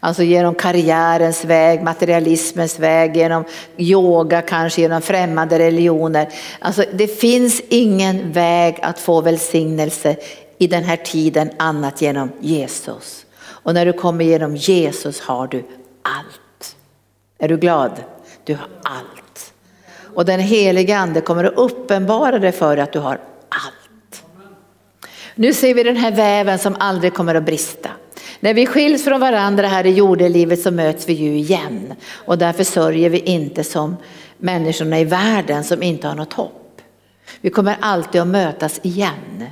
Alltså 0.00 0.22
genom 0.22 0.54
karriärens 0.54 1.44
väg, 1.44 1.82
materialismens 1.82 2.78
väg, 2.78 3.16
genom 3.16 3.44
yoga 3.76 4.42
kanske, 4.42 4.80
genom 4.80 5.02
främmande 5.02 5.58
religioner. 5.58 6.28
Alltså 6.58 6.84
det 6.92 7.08
finns 7.08 7.62
ingen 7.68 8.32
väg 8.32 8.78
att 8.82 8.98
få 8.98 9.20
välsignelse 9.20 10.16
i 10.58 10.66
den 10.66 10.84
här 10.84 10.96
tiden 10.96 11.50
annat 11.56 12.02
genom 12.02 12.32
Jesus. 12.40 13.25
Och 13.66 13.74
när 13.74 13.86
du 13.86 13.92
kommer 13.92 14.24
genom 14.24 14.56
Jesus 14.56 15.20
har 15.20 15.46
du 15.46 15.64
allt. 16.02 16.76
Är 17.38 17.48
du 17.48 17.56
glad? 17.56 17.90
Du 18.44 18.54
har 18.54 18.68
allt. 18.82 19.52
Och 20.14 20.24
den 20.24 20.40
heliga 20.40 20.98
ande 20.98 21.20
kommer 21.20 21.44
att 21.44 21.54
uppenbara 21.56 22.38
dig 22.38 22.52
för 22.52 22.76
att 22.76 22.92
du 22.92 22.98
har 22.98 23.20
allt. 23.48 24.24
Nu 25.34 25.52
ser 25.52 25.74
vi 25.74 25.82
den 25.82 25.96
här 25.96 26.10
väven 26.10 26.58
som 26.58 26.76
aldrig 26.78 27.14
kommer 27.14 27.34
att 27.34 27.44
brista. 27.44 27.90
När 28.40 28.54
vi 28.54 28.66
skiljs 28.66 29.04
från 29.04 29.20
varandra 29.20 29.66
här 29.66 29.86
i 29.86 29.90
jordelivet 29.90 30.60
så 30.60 30.70
möts 30.70 31.08
vi 31.08 31.12
ju 31.12 31.36
igen 31.36 31.94
och 32.12 32.38
därför 32.38 32.64
sörjer 32.64 33.10
vi 33.10 33.18
inte 33.18 33.64
som 33.64 33.96
människorna 34.38 35.00
i 35.00 35.04
världen 35.04 35.64
som 35.64 35.82
inte 35.82 36.08
har 36.08 36.14
något 36.14 36.32
hopp. 36.32 36.80
Vi 37.40 37.50
kommer 37.50 37.76
alltid 37.80 38.20
att 38.20 38.28
mötas 38.28 38.80
igen. 38.82 39.44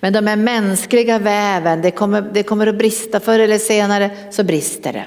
Men 0.00 0.12
de 0.12 0.26
här 0.26 0.36
mänskliga 0.36 1.18
väven, 1.18 1.82
det 1.82 1.90
kommer, 1.90 2.22
det 2.22 2.42
kommer 2.42 2.66
att 2.66 2.78
brista 2.78 3.20
förr 3.20 3.38
eller 3.38 3.58
senare 3.58 4.10
så 4.30 4.44
brister 4.44 4.92
det. 4.92 5.04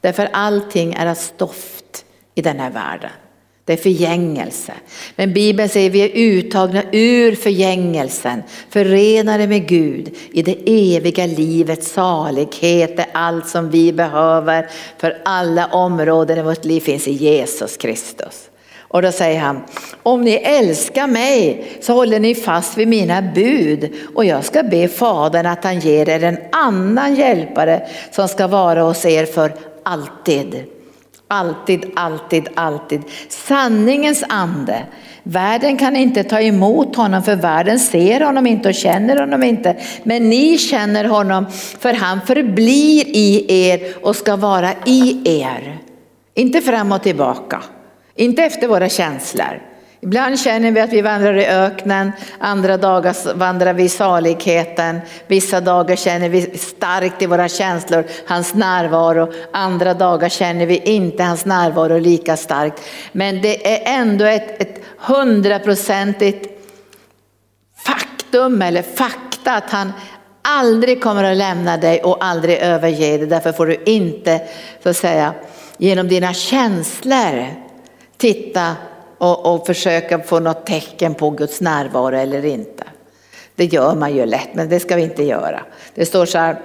Därför 0.00 0.28
allting 0.32 0.94
är 0.94 1.06
av 1.06 1.14
stoft 1.14 2.04
i 2.34 2.42
den 2.42 2.60
här 2.60 2.70
världen. 2.70 3.10
Det 3.64 3.72
är 3.72 3.76
förgängelse. 3.76 4.72
Men 5.16 5.32
Bibeln 5.32 5.68
säger 5.68 5.90
att 5.90 5.94
vi 5.94 6.00
är 6.00 6.10
uttagna 6.14 6.82
ur 6.92 7.34
förgängelsen, 7.34 8.42
förenade 8.70 9.46
med 9.46 9.68
Gud 9.68 10.16
i 10.32 10.42
det 10.42 10.56
eviga 10.96 11.26
livets 11.26 11.92
salighet, 11.92 12.98
är 12.98 13.06
allt 13.12 13.48
som 13.48 13.70
vi 13.70 13.92
behöver 13.92 14.68
för 14.98 15.18
alla 15.24 15.66
områden 15.66 16.38
i 16.38 16.42
vårt 16.42 16.64
liv 16.64 16.80
finns 16.80 17.08
i 17.08 17.12
Jesus 17.12 17.76
Kristus. 17.76 18.49
Och 18.92 19.02
då 19.02 19.12
säger 19.12 19.40
han, 19.40 19.62
om 20.02 20.22
ni 20.22 20.32
älskar 20.32 21.06
mig 21.06 21.64
så 21.80 21.92
håller 21.92 22.20
ni 22.20 22.34
fast 22.34 22.78
vid 22.78 22.88
mina 22.88 23.22
bud 23.22 23.92
och 24.14 24.24
jag 24.24 24.44
ska 24.44 24.62
be 24.62 24.88
Fadern 24.88 25.46
att 25.46 25.64
han 25.64 25.80
ger 25.80 26.08
er 26.08 26.24
en 26.24 26.38
annan 26.52 27.14
hjälpare 27.14 27.86
som 28.10 28.28
ska 28.28 28.46
vara 28.46 28.82
hos 28.82 29.04
er 29.04 29.26
för 29.26 29.52
alltid. 29.82 30.64
Alltid, 31.28 31.90
alltid, 31.96 32.48
alltid. 32.54 33.02
Sanningens 33.28 34.24
ande. 34.28 34.82
Världen 35.22 35.76
kan 35.76 35.96
inte 35.96 36.24
ta 36.24 36.40
emot 36.40 36.96
honom 36.96 37.22
för 37.22 37.36
världen 37.36 37.78
ser 37.78 38.20
honom 38.20 38.46
inte 38.46 38.68
och 38.68 38.74
känner 38.74 39.16
honom 39.16 39.42
inte. 39.42 39.76
Men 40.02 40.30
ni 40.30 40.58
känner 40.58 41.04
honom 41.04 41.46
för 41.78 41.92
han 41.92 42.20
förblir 42.26 43.04
i 43.06 43.46
er 43.48 43.94
och 44.02 44.16
ska 44.16 44.36
vara 44.36 44.70
i 44.86 45.20
er. 45.40 45.78
Inte 46.34 46.60
fram 46.60 46.92
och 46.92 47.02
tillbaka, 47.02 47.62
inte 48.14 48.42
efter 48.42 48.68
våra 48.68 48.88
känslor. 48.88 49.60
Ibland 50.02 50.40
känner 50.40 50.70
vi 50.70 50.80
att 50.80 50.92
vi 50.92 51.00
vandrar 51.00 51.38
i 51.38 51.46
öknen, 51.46 52.12
andra 52.38 52.76
dagar 52.76 53.34
vandrar 53.34 53.72
vi 53.72 53.82
i 53.82 53.88
saligheten. 53.88 55.00
Vissa 55.26 55.60
dagar 55.60 55.96
känner 55.96 56.28
vi 56.28 56.58
starkt 56.58 57.22
i 57.22 57.26
våra 57.26 57.48
känslor 57.48 58.04
hans 58.26 58.54
närvaro, 58.54 59.32
andra 59.52 59.94
dagar 59.94 60.28
känner 60.28 60.66
vi 60.66 60.76
inte 60.76 61.22
hans 61.22 61.44
närvaro 61.44 61.98
lika 61.98 62.36
starkt. 62.36 62.82
Men 63.12 63.42
det 63.42 63.74
är 63.74 64.00
ändå 64.00 64.24
ett, 64.24 64.82
hundraprocentigt 64.96 66.46
faktum 67.76 68.62
eller 68.62 68.82
fakta 68.82 69.52
att 69.52 69.70
han 69.70 69.92
aldrig 70.42 71.02
kommer 71.02 71.24
att 71.24 71.36
lämna 71.36 71.76
dig 71.76 72.02
och 72.02 72.24
aldrig 72.24 72.58
överge 72.58 73.18
dig. 73.18 73.26
Därför 73.26 73.52
får 73.52 73.66
du 73.66 73.82
inte 73.86 74.40
så 74.82 74.88
att 74.88 74.96
säga 74.96 75.34
genom 75.78 76.08
dina 76.08 76.34
känslor 76.34 77.69
titta 78.20 78.76
och, 79.18 79.54
och 79.54 79.66
försöka 79.66 80.18
få 80.18 80.40
något 80.40 80.66
tecken 80.66 81.14
på 81.14 81.30
Guds 81.30 81.60
närvaro 81.60 82.16
eller 82.16 82.44
inte. 82.44 82.84
Det 83.56 83.64
gör 83.64 83.94
man 83.94 84.16
ju 84.16 84.26
lätt, 84.26 84.54
men 84.54 84.68
det 84.68 84.80
ska 84.80 84.96
vi 84.96 85.02
inte 85.02 85.22
göra. 85.22 85.60
Det 85.94 86.06
står 86.06 86.26
så 86.26 86.38
här, 86.38 86.56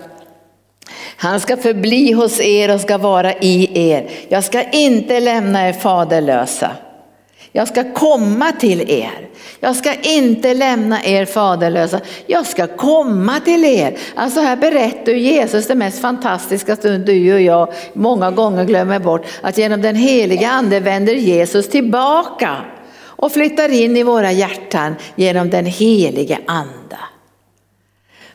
han 1.17 1.39
ska 1.39 1.57
förbli 1.57 2.11
hos 2.11 2.39
er 2.39 2.73
och 2.73 2.81
ska 2.81 2.97
vara 2.97 3.33
i 3.33 3.89
er. 3.89 4.09
Jag 4.27 4.43
ska 4.43 4.63
inte 4.63 5.19
lämna 5.19 5.69
er 5.69 5.73
faderlösa. 5.73 6.71
Jag 7.55 7.67
ska 7.67 7.93
komma 7.93 8.51
till 8.51 8.91
er. 8.91 9.29
Jag 9.59 9.75
ska 9.75 9.93
inte 9.93 10.53
lämna 10.53 11.03
er 11.03 11.25
faderlösa. 11.25 11.99
Jag 12.27 12.45
ska 12.45 12.67
komma 12.67 13.39
till 13.39 13.65
er. 13.65 13.97
Alltså 14.15 14.41
här 14.41 14.55
berättar 14.55 15.11
Jesus 15.11 15.67
det 15.67 15.75
mest 15.75 16.01
fantastiska 16.01 16.75
som 16.75 17.05
du 17.05 17.33
och 17.33 17.41
jag 17.41 17.73
många 17.93 18.31
gånger 18.31 18.65
glömmer 18.65 18.99
bort. 18.99 19.25
Att 19.41 19.57
genom 19.57 19.81
den 19.81 19.95
heliga 19.95 20.49
ande 20.49 20.79
vänder 20.79 21.13
Jesus 21.13 21.69
tillbaka 21.69 22.57
och 23.05 23.31
flyttar 23.31 23.69
in 23.69 23.97
i 23.97 24.03
våra 24.03 24.31
hjärtan 24.31 24.95
genom 25.15 25.49
den 25.49 25.65
helige 25.65 26.39
ande. 26.45 26.97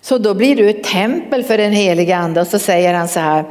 Så 0.03 0.19
då 0.19 0.35
blir 0.35 0.57
du 0.57 0.71
ett 0.71 0.85
tempel 0.85 1.45
för 1.45 1.59
den 1.59 1.73
heliga 1.73 2.17
ande 2.17 2.41
och 2.41 2.47
så 2.47 2.59
säger 2.59 2.95
han 2.95 3.09
så 3.09 3.21
här. 3.21 3.45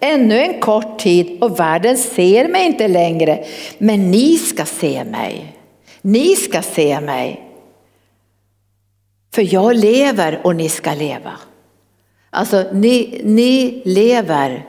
Ännu 0.00 0.40
en 0.40 0.60
kort 0.60 0.98
tid 0.98 1.42
och 1.42 1.60
världen 1.60 1.98
ser 1.98 2.48
mig 2.48 2.66
inte 2.66 2.88
längre, 2.88 3.44
men 3.78 4.10
ni 4.10 4.36
ska 4.36 4.64
se 4.64 5.04
mig. 5.04 5.56
Ni 6.00 6.36
ska 6.36 6.62
se 6.62 7.00
mig. 7.00 7.48
För 9.34 9.54
jag 9.54 9.76
lever 9.76 10.40
och 10.44 10.56
ni 10.56 10.68
ska 10.68 10.94
leva. 10.94 11.32
Alltså 12.30 12.64
ni, 12.72 13.20
ni 13.24 13.82
lever 13.84 14.66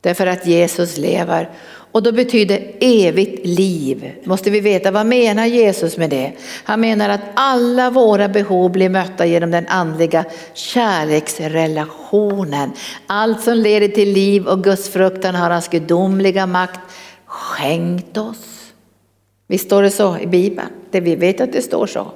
därför 0.00 0.26
att 0.26 0.46
Jesus 0.46 0.98
lever 0.98 1.50
och 1.92 2.02
då 2.02 2.12
betyder 2.12 2.72
evigt 2.80 3.46
liv. 3.46 4.12
Måste 4.24 4.50
vi 4.50 4.60
veta 4.60 4.90
vad 4.90 5.06
menar 5.06 5.46
Jesus 5.46 5.96
med 5.96 6.10
det? 6.10 6.32
Han 6.64 6.80
menar 6.80 7.08
att 7.08 7.20
alla 7.34 7.90
våra 7.90 8.28
behov 8.28 8.72
blir 8.72 8.88
mötta 8.88 9.26
genom 9.26 9.50
den 9.50 9.66
andliga 9.66 10.24
kärleksrelationen. 10.54 12.70
Allt 13.06 13.42
som 13.42 13.54
leder 13.54 13.88
till 13.88 14.12
liv 14.12 14.46
och 14.46 14.64
gudsfruktan 14.64 15.34
har 15.34 15.50
hans 15.50 15.68
gudomliga 15.68 16.46
makt 16.46 16.80
skänkt 17.26 18.16
oss. 18.16 18.72
Visst 19.46 19.64
står 19.64 19.82
det 19.82 19.90
så 19.90 20.18
i 20.18 20.26
Bibeln? 20.26 20.68
Det 20.90 21.00
vi 21.00 21.16
vet 21.16 21.40
att 21.40 21.52
det 21.52 21.62
står 21.62 21.86
så. 21.86 22.12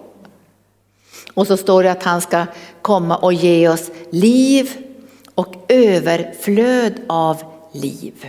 Och 1.34 1.46
så 1.46 1.56
står 1.56 1.82
det 1.82 1.90
att 1.90 2.02
han 2.02 2.20
ska 2.20 2.46
komma 2.82 3.16
och 3.16 3.32
ge 3.32 3.68
oss 3.68 3.90
liv 4.10 4.70
och 5.34 5.54
överflöd 5.68 6.94
av 7.06 7.42
liv. 7.72 8.26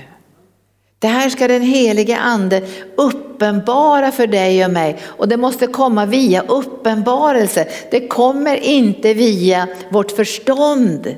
Det 1.00 1.08
här 1.08 1.30
ska 1.30 1.48
den 1.48 1.62
helige 1.62 2.18
ande 2.18 2.62
uppenbara 2.96 4.12
för 4.12 4.28
dig 4.28 4.66
och 4.66 4.72
mig 4.72 4.98
och 5.06 5.28
det 5.28 5.38
måste 5.38 5.68
komma 5.68 6.06
via 6.06 6.42
uppenbarelse. 6.42 7.68
Det 7.92 8.08
kommer 8.08 8.56
inte 8.56 9.14
via 9.14 9.68
vårt 9.90 10.12
förstånd 10.12 11.16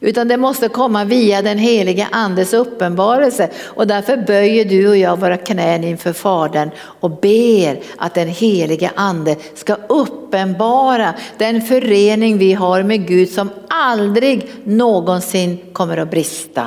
utan 0.00 0.28
det 0.28 0.36
måste 0.36 0.68
komma 0.68 1.04
via 1.04 1.42
den 1.42 1.58
helige 1.58 2.08
andes 2.10 2.54
uppenbarelse 2.54 3.50
och 3.64 3.86
därför 3.86 4.16
böjer 4.16 4.64
du 4.64 4.88
och 4.88 4.96
jag 4.96 5.20
våra 5.20 5.36
knän 5.36 5.84
inför 5.84 6.12
Fadern 6.12 6.70
och 6.78 7.10
ber 7.10 7.80
att 7.96 8.14
den 8.14 8.28
helige 8.28 8.90
ande 8.94 9.36
ska 9.54 9.76
uppenbara 9.88 11.14
den 11.38 11.62
förening 11.62 12.38
vi 12.38 12.52
har 12.52 12.82
med 12.82 13.06
Gud 13.08 13.30
som 13.30 13.50
aldrig 13.68 14.50
någonsin 14.64 15.58
kommer 15.72 15.96
att 15.96 16.10
brista. 16.10 16.66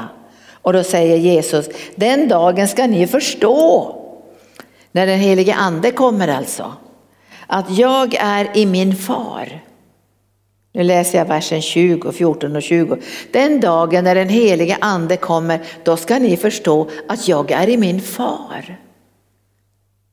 Och 0.62 0.74
då 0.74 0.84
säger 0.84 1.18
Jesus, 1.18 1.70
den 1.96 2.28
dagen 2.28 2.68
ska 2.68 2.88
ni 2.88 3.08
förstå, 3.08 3.96
när 4.92 5.08
den 5.08 5.20
helige 5.20 5.54
ande 5.54 5.92
kommer 5.92 6.28
alltså, 6.28 6.74
att 7.48 7.78
jag 7.78 8.16
är 8.20 8.58
i 8.58 8.66
min 8.66 8.96
far. 8.96 9.62
Nu 10.74 10.84
läser 10.84 11.18
jag 11.18 11.26
versen 11.26 11.62
20, 11.62 12.12
14 12.12 12.56
och 12.56 12.62
20. 12.62 12.98
Den 13.32 13.60
dagen 13.60 14.04
när 14.04 14.16
den 14.16 14.30
helige 14.30 14.78
ande 14.82 15.18
kommer, 15.18 15.60
då 15.84 15.98
ska 15.98 16.20
ni 16.20 16.38
förstå 16.38 16.90
att 17.08 17.28
jag 17.28 17.52
är 17.52 17.70
i 17.70 17.78
min 17.78 18.02
far. 18.02 18.80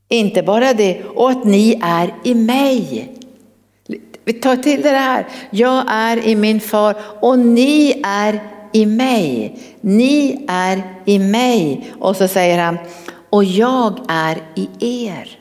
Inte 0.08 0.42
bara 0.42 0.74
det, 0.74 1.02
och 1.04 1.30
att 1.30 1.44
ni 1.44 1.80
är 1.82 2.14
i 2.24 2.34
mig. 2.34 3.08
Vi 4.24 4.32
tar 4.32 4.56
till 4.56 4.82
det 4.82 4.88
här, 4.88 5.26
jag 5.50 5.84
är 5.88 6.26
i 6.26 6.36
min 6.36 6.60
far 6.60 6.96
och 7.20 7.38
ni 7.38 8.02
är 8.04 8.40
i 8.72 8.86
mig. 8.86 9.58
Ni 9.80 10.44
är 10.48 10.82
i 11.04 11.18
mig. 11.18 11.92
Och 11.98 12.16
så 12.16 12.28
säger 12.28 12.58
han, 12.58 12.78
och 13.30 13.44
jag 13.44 13.98
är 14.08 14.38
i 14.54 14.68
er. 15.06 15.38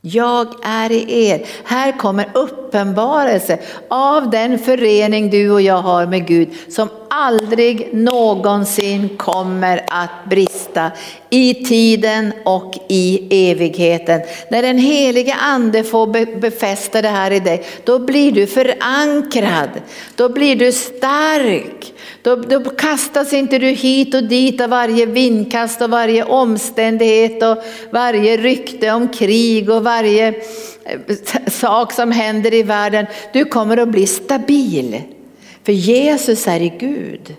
Jag 0.00 0.46
är 0.62 0.92
i 0.92 1.28
er. 1.28 1.46
Här 1.64 1.92
kommer 1.98 2.28
uppenbarelse 2.34 3.58
av 3.90 4.30
den 4.30 4.58
förening 4.58 5.30
du 5.30 5.50
och 5.50 5.62
jag 5.62 5.82
har 5.82 6.06
med 6.06 6.26
Gud 6.26 6.48
som 6.68 6.88
aldrig 7.16 7.94
någonsin 7.94 9.08
kommer 9.16 9.84
att 9.88 10.30
brista 10.30 10.90
i 11.30 11.54
tiden 11.54 12.32
och 12.44 12.74
i 12.88 13.26
evigheten. 13.50 14.20
När 14.50 14.62
den 14.62 14.78
helige 14.78 15.34
ande 15.34 15.84
får 15.84 16.40
befästa 16.40 17.02
det 17.02 17.08
här 17.08 17.30
i 17.30 17.40
dig, 17.40 17.64
då 17.84 17.98
blir 17.98 18.32
du 18.32 18.46
förankrad, 18.46 19.70
då 20.14 20.28
blir 20.28 20.56
du 20.56 20.72
stark. 20.72 21.92
Då, 22.22 22.36
då 22.36 22.60
kastas 22.64 23.32
inte 23.32 23.58
du 23.58 23.66
hit 23.66 24.14
och 24.14 24.24
dit 24.24 24.60
av 24.60 24.70
varje 24.70 25.06
vindkast 25.06 25.82
och 25.82 25.90
varje 25.90 26.24
omständighet 26.24 27.42
och 27.42 27.64
varje 27.90 28.36
rykte 28.36 28.90
om 28.90 29.08
krig 29.08 29.70
och 29.70 29.84
varje 29.84 30.28
eh, 30.28 31.16
sak 31.46 31.92
som 31.92 32.12
händer 32.12 32.54
i 32.54 32.62
världen. 32.62 33.06
Du 33.32 33.44
kommer 33.44 33.76
att 33.76 33.88
bli 33.88 34.06
stabil. 34.06 35.02
För 35.66 35.72
Jesus 35.72 36.48
är 36.48 36.62
i 36.62 36.68
Gud. 36.68 37.36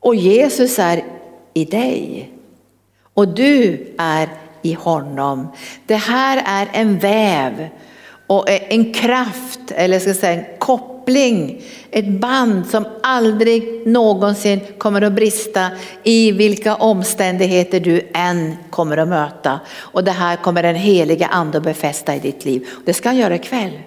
Och 0.00 0.14
Jesus 0.14 0.78
är 0.78 1.04
i 1.54 1.64
dig. 1.64 2.30
Och 3.14 3.28
du 3.28 3.86
är 3.98 4.28
i 4.62 4.72
honom. 4.72 5.48
Det 5.86 5.96
här 5.96 6.42
är 6.46 6.68
en 6.72 6.98
väv 6.98 7.68
och 8.26 8.44
en 8.48 8.94
kraft, 8.94 9.60
eller 9.68 9.98
ska 9.98 10.10
jag 10.10 10.16
säga 10.16 10.32
en 10.32 10.58
koppling, 10.58 11.62
ett 11.90 12.08
band 12.08 12.66
som 12.66 12.84
aldrig 13.02 13.86
någonsin 13.86 14.60
kommer 14.78 15.02
att 15.02 15.12
brista 15.12 15.70
i 16.02 16.32
vilka 16.32 16.74
omständigheter 16.74 17.80
du 17.80 18.08
än 18.14 18.56
kommer 18.70 18.96
att 18.96 19.08
möta. 19.08 19.60
Och 19.70 20.04
det 20.04 20.10
här 20.10 20.36
kommer 20.36 20.62
den 20.62 20.76
heliga 20.76 21.26
ande 21.26 21.58
att 21.58 21.64
befästa 21.64 22.14
i 22.14 22.18
ditt 22.18 22.44
liv. 22.44 22.68
Det 22.84 22.94
ska 22.94 23.08
han 23.08 23.16
göra 23.16 23.34
ikväll. 23.34 23.78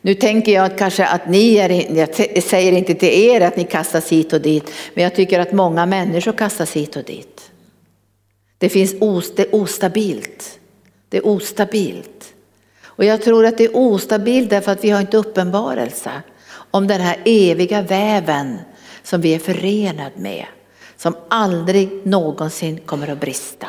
Nu 0.00 0.14
tänker 0.14 0.52
jag 0.52 0.78
kanske 0.78 1.06
att 1.06 1.28
ni 1.28 1.56
är, 1.56 1.96
jag 1.98 2.42
säger 2.42 2.72
inte 2.72 2.94
till 2.94 3.08
er 3.08 3.40
att 3.40 3.56
ni 3.56 3.64
kastas 3.64 4.12
hit 4.12 4.32
och 4.32 4.40
dit, 4.40 4.72
men 4.94 5.04
jag 5.04 5.14
tycker 5.14 5.40
att 5.40 5.52
många 5.52 5.86
människor 5.86 6.32
kastas 6.32 6.76
hit 6.76 6.96
och 6.96 7.04
dit. 7.04 7.50
Det 8.58 8.68
finns 8.68 8.92
det 9.36 9.42
är 9.42 9.54
ostabilt. 9.54 10.58
Det 11.08 11.16
är 11.16 11.26
ostabilt. 11.26 12.34
Och 12.82 13.04
jag 13.04 13.22
tror 13.22 13.46
att 13.46 13.58
det 13.58 13.64
är 13.64 13.76
ostabilt 13.76 14.50
därför 14.50 14.72
att 14.72 14.84
vi 14.84 14.90
har 14.90 15.00
inte 15.00 15.16
uppenbarelse 15.16 16.10
om 16.70 16.86
den 16.86 17.00
här 17.00 17.16
eviga 17.24 17.82
väven 17.82 18.58
som 19.02 19.20
vi 19.20 19.34
är 19.34 19.38
förenad 19.38 20.12
med, 20.16 20.46
som 20.96 21.16
aldrig 21.28 22.06
någonsin 22.06 22.78
kommer 22.78 23.08
att 23.08 23.20
brista. 23.20 23.66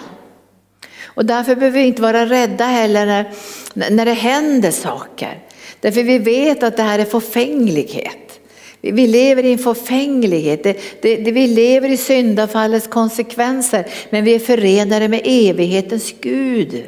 Och 1.03 1.25
därför 1.25 1.55
behöver 1.55 1.79
vi 1.79 1.85
inte 1.85 2.01
vara 2.01 2.25
rädda 2.25 2.65
heller 2.65 3.05
när, 3.05 3.89
när 3.89 4.05
det 4.05 4.13
händer 4.13 4.71
saker. 4.71 5.39
Därför 5.81 6.03
vi 6.03 6.17
vet 6.17 6.63
att 6.63 6.77
det 6.77 6.83
här 6.83 6.99
är 6.99 7.05
förfänglighet. 7.05 8.39
Vi 8.81 9.07
lever 9.07 9.45
i 9.45 9.51
en 9.51 9.57
förfänglighet, 9.57 10.63
det, 10.63 10.77
det, 11.01 11.15
det, 11.15 11.31
vi 11.31 11.47
lever 11.47 11.89
i 11.89 11.97
syndafallets 11.97 12.87
konsekvenser, 12.87 13.85
men 14.09 14.23
vi 14.23 14.35
är 14.35 14.39
förenade 14.39 15.07
med 15.07 15.21
evighetens 15.23 16.13
Gud. 16.21 16.83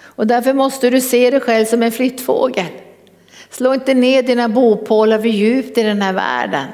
Och 0.00 0.26
därför 0.26 0.52
måste 0.52 0.90
du 0.90 1.00
se 1.00 1.30
dig 1.30 1.40
själv 1.40 1.64
som 1.64 1.82
en 1.82 1.92
flyttfågel. 1.92 2.64
Slå 3.50 3.74
inte 3.74 3.94
ner 3.94 4.22
dina 4.22 4.48
bopålar 4.48 5.18
för 5.18 5.28
djupt 5.28 5.78
i 5.78 5.82
den 5.82 6.02
här 6.02 6.12
världen. 6.12 6.66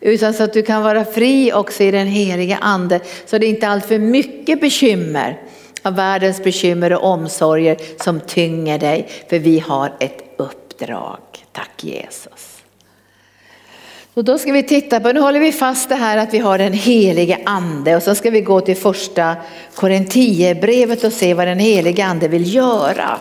Utan 0.00 0.34
så 0.34 0.42
att 0.42 0.52
du 0.52 0.62
kan 0.62 0.82
vara 0.82 1.04
fri 1.04 1.52
också 1.52 1.82
i 1.82 1.90
den 1.90 2.06
heliga 2.06 2.58
ande. 2.60 3.00
Så 3.26 3.38
det 3.38 3.46
är 3.46 3.50
inte 3.50 3.68
allt 3.68 3.86
för 3.86 3.98
mycket 3.98 4.60
bekymmer 4.60 5.40
av 5.82 5.96
världens 5.96 6.44
bekymmer 6.44 6.92
och 6.92 7.04
omsorger 7.04 7.76
som 8.04 8.20
tynger 8.20 8.78
dig. 8.78 9.08
För 9.28 9.38
vi 9.38 9.58
har 9.58 9.92
ett 10.00 10.22
upp 10.36 10.61
drag. 10.86 11.18
Tack 11.52 11.84
Jesus. 11.84 12.62
Och 14.14 14.24
då 14.24 14.38
ska 14.38 14.52
vi 14.52 14.62
titta 14.62 15.00
på, 15.00 15.12
nu 15.12 15.20
håller 15.20 15.40
vi 15.40 15.52
fast 15.52 15.88
det 15.88 15.94
här 15.94 16.18
att 16.18 16.34
vi 16.34 16.38
har 16.38 16.58
den 16.58 16.72
helige 16.72 17.38
ande 17.44 17.96
och 17.96 18.02
så 18.02 18.14
ska 18.14 18.30
vi 18.30 18.40
gå 18.40 18.60
till 18.60 18.76
första 18.76 19.36
Korintierbrevet 19.74 21.04
och 21.04 21.12
se 21.12 21.34
vad 21.34 21.46
den 21.46 21.58
helige 21.58 22.04
ande 22.04 22.28
vill 22.28 22.54
göra 22.54 23.18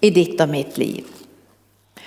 i 0.00 0.10
ditt 0.10 0.40
och 0.40 0.48
mitt 0.48 0.78
liv. 0.78 1.04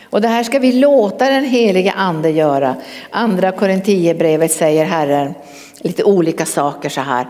Och 0.04 0.22
det 0.22 0.28
här 0.28 0.44
ska 0.44 0.60
vi 0.60 0.72
låta 0.72 1.30
den 1.30 1.46
helige 1.46 1.92
ande 1.92 2.30
göra. 2.30 2.76
Andra 3.10 3.52
Korintierbrevet 3.52 4.52
säger 4.52 4.86
Herren 4.86 5.34
lite 5.82 6.04
olika 6.04 6.46
saker 6.46 6.90
så 6.90 7.02
här. 7.02 7.28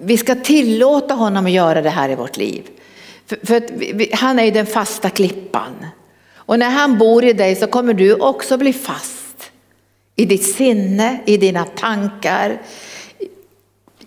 Vi 0.00 0.16
ska 0.16 0.34
tillåta 0.34 1.14
honom 1.14 1.46
att 1.46 1.52
göra 1.52 1.82
det 1.82 1.90
här 1.90 2.08
i 2.08 2.14
vårt 2.14 2.36
liv. 2.36 2.62
För, 3.26 3.38
för 3.46 3.62
vi, 3.94 4.10
han 4.12 4.38
är 4.38 4.44
ju 4.44 4.50
den 4.50 4.66
fasta 4.66 5.10
klippan. 5.10 5.86
Och 6.46 6.58
när 6.58 6.70
han 6.70 6.98
bor 6.98 7.24
i 7.24 7.32
dig 7.32 7.54
så 7.54 7.66
kommer 7.66 7.94
du 7.94 8.14
också 8.14 8.56
bli 8.56 8.72
fast. 8.72 9.50
I 10.16 10.24
ditt 10.24 10.54
sinne, 10.54 11.18
i 11.26 11.36
dina 11.36 11.64
tankar, 11.64 12.62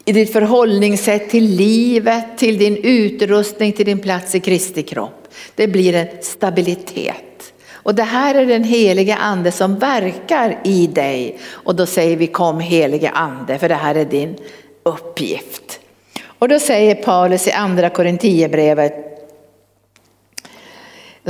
i 0.05 0.11
ditt 0.11 0.33
förhållningssätt 0.33 1.29
till 1.29 1.45
livet, 1.45 2.37
till 2.37 2.57
din 2.57 2.77
utrustning, 2.77 3.71
till 3.71 3.85
din 3.85 3.99
plats 3.99 4.35
i 4.35 4.39
Kristi 4.39 4.83
kropp. 4.83 5.27
Det 5.55 5.67
blir 5.67 5.95
en 5.95 6.07
stabilitet. 6.21 7.53
Och 7.73 7.95
det 7.95 8.03
här 8.03 8.35
är 8.35 8.45
den 8.45 8.63
helige 8.63 9.15
ande 9.15 9.51
som 9.51 9.79
verkar 9.79 10.59
i 10.63 10.87
dig. 10.87 11.39
Och 11.49 11.75
då 11.75 11.85
säger 11.85 12.17
vi 12.17 12.27
kom 12.27 12.59
helige 12.59 13.09
ande, 13.09 13.59
för 13.59 13.69
det 13.69 13.75
här 13.75 13.95
är 13.95 14.05
din 14.05 14.35
uppgift. 14.83 15.79
Och 16.25 16.47
då 16.47 16.59
säger 16.59 16.95
Paulus 16.95 17.47
i 17.47 17.51
andra 17.51 17.89
Korintierbrevet, 17.89 19.08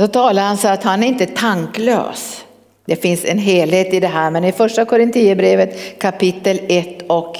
då 0.00 0.06
talar 0.06 0.42
han 0.42 0.56
så 0.56 0.68
att 0.68 0.84
han 0.84 1.02
är 1.02 1.06
inte 1.06 1.26
tanklös. 1.26 2.44
Det 2.84 2.96
finns 2.96 3.24
en 3.24 3.38
helhet 3.38 3.94
i 3.94 4.00
det 4.00 4.06
här, 4.06 4.30
men 4.30 4.44
i 4.44 4.52
första 4.52 4.84
Korintierbrevet 4.84 5.98
kapitel 5.98 6.60
1 6.68 7.02
och 7.08 7.36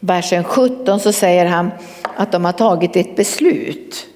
versen 0.00 0.44
17 0.44 1.00
så 1.00 1.12
säger 1.12 1.46
han 1.46 1.70
att 2.16 2.32
de 2.32 2.44
har 2.44 2.52
tagit 2.52 2.96
ett 2.96 3.16
beslut. 3.16 4.06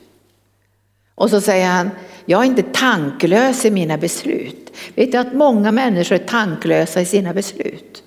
Och 1.14 1.30
så 1.30 1.40
säger 1.40 1.66
han, 1.66 1.90
jag 2.24 2.40
är 2.40 2.46
inte 2.46 2.62
tanklös 2.62 3.64
i 3.64 3.70
mina 3.70 3.98
beslut. 3.98 4.76
Vet 4.94 5.12
du 5.12 5.18
att 5.18 5.34
många 5.34 5.72
människor 5.72 6.16
är 6.16 6.18
tanklösa 6.18 7.00
i 7.00 7.06
sina 7.06 7.34
beslut? 7.34 8.02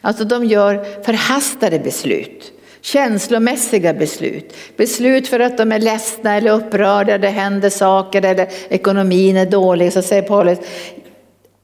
Alltså 0.00 0.24
de 0.24 0.44
gör 0.44 1.02
förhastade 1.04 1.78
beslut, 1.78 2.52
känslomässiga 2.84 3.94
beslut. 3.94 4.56
Beslut 4.76 5.28
för 5.28 5.40
att 5.40 5.56
de 5.56 5.72
är 5.72 5.78
ledsna 5.78 6.36
eller 6.36 6.50
upprörda, 6.50 7.18
det 7.18 7.28
händer 7.28 7.70
saker 7.70 8.24
eller 8.24 8.48
ekonomin 8.68 9.36
är 9.36 9.46
dålig. 9.46 9.92
Så 9.92 10.02
säger 10.02 10.22
Paulus, 10.22 10.58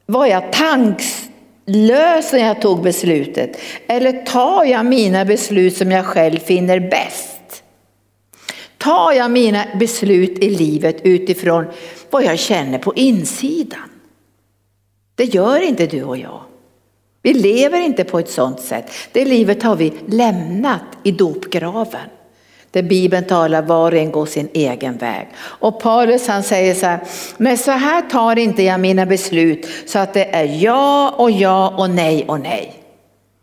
var 0.06 0.26
jag 0.26 0.52
tanklös 0.52 2.32
när 2.32 2.38
jag 2.38 2.60
tog 2.60 2.82
beslutet? 2.82 3.58
Eller 3.86 4.12
tar 4.12 4.64
jag 4.64 4.86
mina 4.86 5.24
beslut 5.24 5.76
som 5.76 5.90
jag 5.90 6.06
själv 6.06 6.38
finner 6.38 6.80
bäst? 6.80 7.62
Tar 8.78 9.12
jag 9.12 9.30
mina 9.30 9.64
beslut 9.80 10.38
i 10.38 10.50
livet 10.50 10.96
utifrån 11.02 11.66
vad 12.10 12.24
jag 12.24 12.38
känner 12.38 12.78
på 12.78 12.94
insidan? 12.94 13.90
Det 15.14 15.24
gör 15.24 15.60
inte 15.60 15.86
du 15.86 16.02
och 16.02 16.18
jag. 16.18 16.49
Vi 17.22 17.34
lever 17.34 17.80
inte 17.80 18.04
på 18.04 18.18
ett 18.18 18.30
sådant 18.30 18.60
sätt. 18.60 18.90
Det 19.12 19.24
livet 19.24 19.62
har 19.62 19.76
vi 19.76 19.92
lämnat 20.06 20.82
i 21.02 21.12
dopgraven. 21.12 22.08
Där 22.70 22.82
Bibeln 22.82 23.24
talar 23.24 23.62
var 23.62 23.92
och 23.92 23.98
en 23.98 24.12
går 24.12 24.26
sin 24.26 24.48
egen 24.52 24.96
väg. 24.96 25.28
Och 25.38 25.80
Paulus 25.80 26.28
han 26.28 26.42
säger 26.42 26.74
så 26.74 26.86
här, 26.86 27.00
men 27.36 27.58
så 27.58 27.70
här 27.70 28.02
tar 28.02 28.38
inte 28.38 28.62
jag 28.62 28.80
mina 28.80 29.06
beslut 29.06 29.68
så 29.86 29.98
att 29.98 30.14
det 30.14 30.24
är 30.24 30.44
ja 30.44 31.14
och 31.16 31.30
ja 31.30 31.74
och 31.78 31.90
nej 31.90 32.24
och 32.28 32.40
nej. 32.40 32.74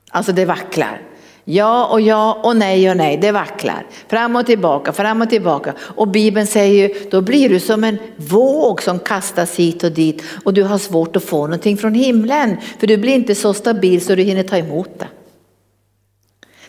Alltså 0.10 0.32
det 0.32 0.46
vacklar. 0.46 1.07
Ja 1.50 1.88
och 1.88 2.02
ja 2.02 2.40
och 2.44 2.58
nej 2.58 2.90
och 2.90 2.98
nej, 2.98 3.18
det 3.18 3.32
vacklar. 3.32 3.86
Fram 4.08 4.36
och 4.36 4.46
tillbaka, 4.46 4.94
fram 4.94 5.22
och 5.22 5.30
tillbaka. 5.30 5.74
Och 5.80 6.08
Bibeln 6.08 6.48
säger 6.48 6.88
ju, 6.88 7.10
då 7.10 7.22
blir 7.22 7.50
du 7.50 7.60
som 7.60 7.84
en 7.84 7.98
våg 8.16 8.82
som 8.82 9.00
kastas 9.00 9.56
hit 9.56 9.84
och 9.84 9.92
dit 9.92 10.24
och 10.44 10.54
du 10.54 10.64
har 10.64 10.78
svårt 10.78 11.16
att 11.16 11.24
få 11.24 11.42
någonting 11.42 11.78
från 11.78 11.94
himlen. 11.94 12.58
För 12.80 12.88
du 12.88 12.98
blir 12.98 13.14
inte 13.14 13.36
så 13.36 13.54
stabil 13.54 14.02
så 14.02 14.16
du 14.16 14.24
hinner 14.24 14.44
ta 14.44 14.58
emot 14.58 15.00
det. 15.00 15.08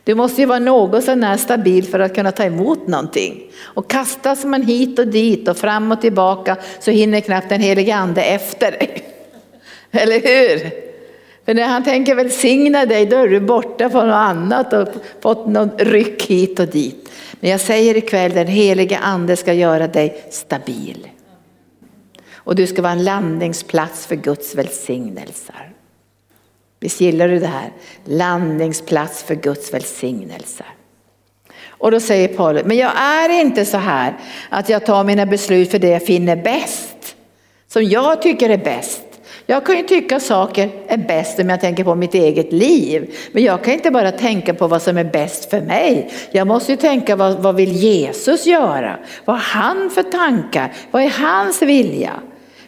Du 0.04 0.14
måste 0.14 0.40
ju 0.40 0.46
vara 0.46 0.58
något 0.58 1.04
sånär 1.04 1.36
stabil 1.36 1.84
för 1.84 2.00
att 2.00 2.14
kunna 2.14 2.32
ta 2.32 2.44
emot 2.44 2.86
någonting. 2.86 3.50
Och 3.60 3.90
kastas 3.90 4.44
man 4.44 4.62
hit 4.62 4.98
och 4.98 5.06
dit 5.08 5.48
och 5.48 5.56
fram 5.56 5.92
och 5.92 6.00
tillbaka 6.00 6.56
så 6.80 6.90
hinner 6.90 7.20
knappt 7.20 7.48
den 7.48 7.60
helige 7.60 7.94
ande 7.94 8.22
efter 8.22 8.70
dig. 8.70 9.04
Eller 9.90 10.20
hur? 10.20 10.87
För 11.48 11.54
när 11.54 11.66
han 11.66 11.84
tänker 11.84 12.14
välsigna 12.14 12.86
dig 12.86 13.06
då 13.06 13.16
är 13.16 13.28
du 13.28 13.40
borta 13.40 13.90
från 13.90 14.06
något 14.06 14.14
annat 14.14 14.72
och 14.72 14.88
fått 15.20 15.46
något 15.46 15.82
ryck 15.82 16.22
hit 16.22 16.58
och 16.58 16.68
dit. 16.68 17.10
Men 17.40 17.50
jag 17.50 17.60
säger 17.60 17.96
ikväll 17.96 18.32
den 18.32 18.46
helige 18.46 18.98
ande 18.98 19.36
ska 19.36 19.52
göra 19.52 19.86
dig 19.86 20.24
stabil. 20.30 21.08
Och 22.34 22.54
du 22.54 22.66
ska 22.66 22.82
vara 22.82 22.92
en 22.92 23.04
landningsplats 23.04 24.06
för 24.06 24.16
Guds 24.16 24.54
välsignelser. 24.54 25.72
Visst 26.80 27.00
gillar 27.00 27.28
du 27.28 27.38
det 27.38 27.46
här? 27.46 27.72
Landningsplats 28.04 29.22
för 29.22 29.34
Guds 29.34 29.74
välsignelser. 29.74 30.66
Och 31.68 31.90
då 31.90 32.00
säger 32.00 32.28
Paulus, 32.28 32.64
men 32.64 32.76
jag 32.76 32.92
är 32.96 33.40
inte 33.40 33.64
så 33.64 33.76
här 33.76 34.16
att 34.48 34.68
jag 34.68 34.86
tar 34.86 35.04
mina 35.04 35.26
beslut 35.26 35.70
för 35.70 35.78
det 35.78 35.88
jag 35.88 36.06
finner 36.06 36.36
bäst. 36.36 37.16
Som 37.68 37.84
jag 37.84 38.22
tycker 38.22 38.50
är 38.50 38.58
bäst. 38.58 39.07
Jag 39.50 39.66
kan 39.66 39.76
ju 39.76 39.82
tycka 39.82 40.20
saker 40.20 40.70
är 40.88 40.96
bäst 40.96 41.38
om 41.38 41.48
jag 41.48 41.60
tänker 41.60 41.84
på 41.84 41.94
mitt 41.94 42.14
eget 42.14 42.52
liv. 42.52 43.14
Men 43.32 43.42
jag 43.42 43.64
kan 43.64 43.74
inte 43.74 43.90
bara 43.90 44.12
tänka 44.12 44.54
på 44.54 44.66
vad 44.66 44.82
som 44.82 44.98
är 44.98 45.04
bäst 45.04 45.50
för 45.50 45.60
mig. 45.60 46.10
Jag 46.30 46.46
måste 46.46 46.72
ju 46.72 46.76
tänka 46.76 47.16
vad, 47.16 47.42
vad 47.42 47.56
vill 47.56 47.72
Jesus 47.72 48.46
göra? 48.46 48.96
Vad 49.24 49.36
har 49.36 49.60
han 49.60 49.90
för 49.90 50.02
tankar? 50.02 50.72
Vad 50.90 51.02
är 51.02 51.10
hans 51.10 51.62
vilja? 51.62 52.12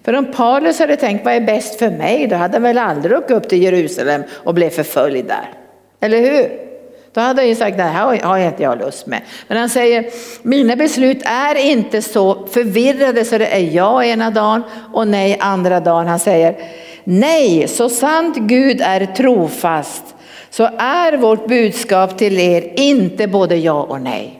För 0.05 0.12
om 0.12 0.33
Paulus 0.33 0.79
hade 0.79 0.97
tänkt 0.97 1.25
vad 1.25 1.35
är 1.35 1.40
bäst 1.40 1.79
för 1.79 1.90
mig, 1.90 2.27
då 2.27 2.37
hade 2.37 2.55
han 2.55 2.62
väl 2.62 2.79
aldrig 2.79 3.19
åkt 3.19 3.31
upp 3.31 3.49
till 3.49 3.62
Jerusalem 3.62 4.23
och 4.31 4.55
blev 4.55 4.71
förföljd 4.71 5.27
där. 5.27 5.55
Eller 6.01 6.19
hur? 6.21 6.69
Då 7.12 7.20
hade 7.20 7.40
han 7.40 7.49
ju 7.49 7.55
sagt, 7.55 7.77
det 7.77 7.83
här 7.83 8.20
har 8.23 8.38
inte 8.38 8.62
jag 8.62 8.79
lust 8.79 9.07
med. 9.07 9.20
Men 9.49 9.59
han 9.59 9.68
säger, 9.68 10.05
mina 10.42 10.77
beslut 10.77 11.23
är 11.25 11.55
inte 11.55 12.03
så 12.03 12.46
förvirrade 12.46 13.25
så 13.25 13.38
det 13.38 13.46
är 13.46 13.75
ja 13.75 14.05
ena 14.05 14.31
dagen 14.31 14.62
och 14.92 15.09
nej 15.09 15.37
andra 15.40 15.81
dagen. 15.81 16.07
Han 16.07 16.18
säger, 16.18 16.57
nej, 17.05 17.68
så 17.68 17.88
sant 17.88 18.37
Gud 18.37 18.81
är 18.81 19.07
trofast 19.07 20.05
så 20.51 20.64
är 20.79 21.16
vårt 21.16 21.46
budskap 21.46 22.18
till 22.18 22.38
er 22.38 22.73
inte 22.77 23.29
både 23.29 23.57
ja 23.57 23.83
och 23.83 24.01
nej. 24.01 24.37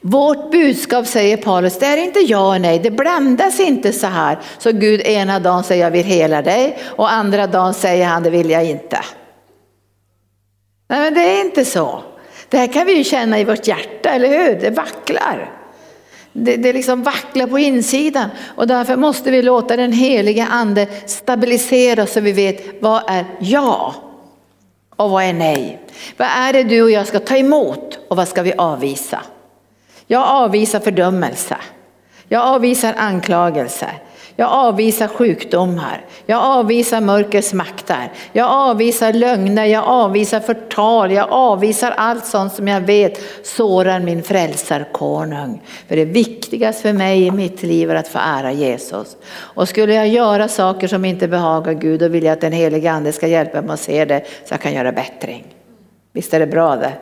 Vårt 0.00 0.50
budskap 0.50 1.06
säger 1.06 1.36
Paulus, 1.36 1.78
det 1.78 1.86
är 1.86 1.96
inte 1.96 2.20
ja 2.20 2.54
och 2.54 2.60
nej, 2.60 2.78
det 2.78 2.90
blandas 2.90 3.60
inte 3.60 3.92
så 3.92 4.06
här. 4.06 4.38
Så 4.58 4.72
Gud 4.72 5.00
ena 5.00 5.38
dagen 5.38 5.64
säger 5.64 5.84
jag 5.84 5.90
vill 5.90 6.06
hela 6.06 6.42
dig 6.42 6.78
och 6.84 7.12
andra 7.12 7.46
dagen 7.46 7.74
säger 7.74 8.06
han 8.06 8.22
det 8.22 8.30
vill 8.30 8.50
jag 8.50 8.64
inte. 8.64 8.98
Nej 10.88 11.00
men 11.00 11.14
det 11.14 11.20
är 11.20 11.40
inte 11.40 11.64
så. 11.64 12.02
Det 12.48 12.58
här 12.58 12.66
kan 12.66 12.86
vi 12.86 12.92
ju 12.92 13.04
känna 13.04 13.40
i 13.40 13.44
vårt 13.44 13.66
hjärta, 13.66 14.08
eller 14.08 14.28
hur? 14.28 14.60
Det 14.60 14.70
vacklar. 14.70 15.52
Det, 16.32 16.56
det 16.56 16.72
liksom 16.72 17.02
vacklar 17.02 17.46
på 17.46 17.58
insidan 17.58 18.28
och 18.56 18.66
därför 18.66 18.96
måste 18.96 19.30
vi 19.30 19.42
låta 19.42 19.76
den 19.76 19.92
heliga 19.92 20.46
ande 20.46 20.86
stabilisera 21.06 22.06
så 22.06 22.20
vi 22.20 22.32
vet 22.32 22.82
vad 22.82 23.02
är 23.10 23.24
ja 23.40 23.94
och 24.96 25.10
vad 25.10 25.24
är 25.24 25.32
nej. 25.32 25.80
Vad 26.16 26.28
är 26.28 26.52
det 26.52 26.62
du 26.62 26.82
och 26.82 26.90
jag 26.90 27.06
ska 27.06 27.20
ta 27.20 27.36
emot 27.36 27.98
och 28.08 28.16
vad 28.16 28.28
ska 28.28 28.42
vi 28.42 28.52
avvisa? 28.58 29.20
Jag 30.06 30.22
avvisar 30.28 30.80
fördömelse. 30.80 31.56
Jag 32.28 32.42
avvisar 32.42 32.94
anklagelser. 32.96 34.02
Jag 34.40 34.50
avvisar 34.50 35.08
sjukdomar. 35.08 36.04
Jag 36.26 36.42
avvisar 36.42 37.00
mörkrets 37.00 37.52
makter. 37.52 38.12
Jag 38.32 38.50
avvisar 38.50 39.12
lögner, 39.12 39.64
jag 39.64 39.84
avvisar 39.84 40.40
förtal, 40.40 41.12
jag 41.12 41.26
avvisar 41.30 41.90
allt 41.90 42.26
sånt 42.26 42.52
som 42.52 42.68
jag 42.68 42.80
vet 42.80 43.20
sårar 43.42 44.00
min 44.00 44.22
frälsarkonung. 44.22 45.62
För 45.88 45.96
det 45.96 46.04
viktigaste 46.04 46.82
för 46.82 46.92
mig 46.92 47.26
i 47.26 47.30
mitt 47.30 47.62
liv 47.62 47.90
är 47.90 47.94
att 47.94 48.08
få 48.08 48.18
ära 48.18 48.52
Jesus. 48.52 49.16
Och 49.30 49.68
skulle 49.68 49.94
jag 49.94 50.08
göra 50.08 50.48
saker 50.48 50.88
som 50.88 51.04
inte 51.04 51.28
behagar 51.28 51.72
Gud, 51.72 52.00
då 52.00 52.08
vill 52.08 52.24
jag 52.24 52.32
att 52.32 52.40
den 52.40 52.52
helige 52.52 52.90
ande 52.90 53.12
ska 53.12 53.26
hjälpa 53.26 53.62
mig 53.62 53.74
att 53.74 53.80
se 53.80 54.04
det 54.04 54.24
så 54.44 54.54
jag 54.54 54.60
kan 54.60 54.74
göra 54.74 54.92
bättring. 54.92 55.44
Visst 56.12 56.34
är 56.34 56.40
det 56.40 56.46
bra 56.46 56.76
det? 56.76 56.92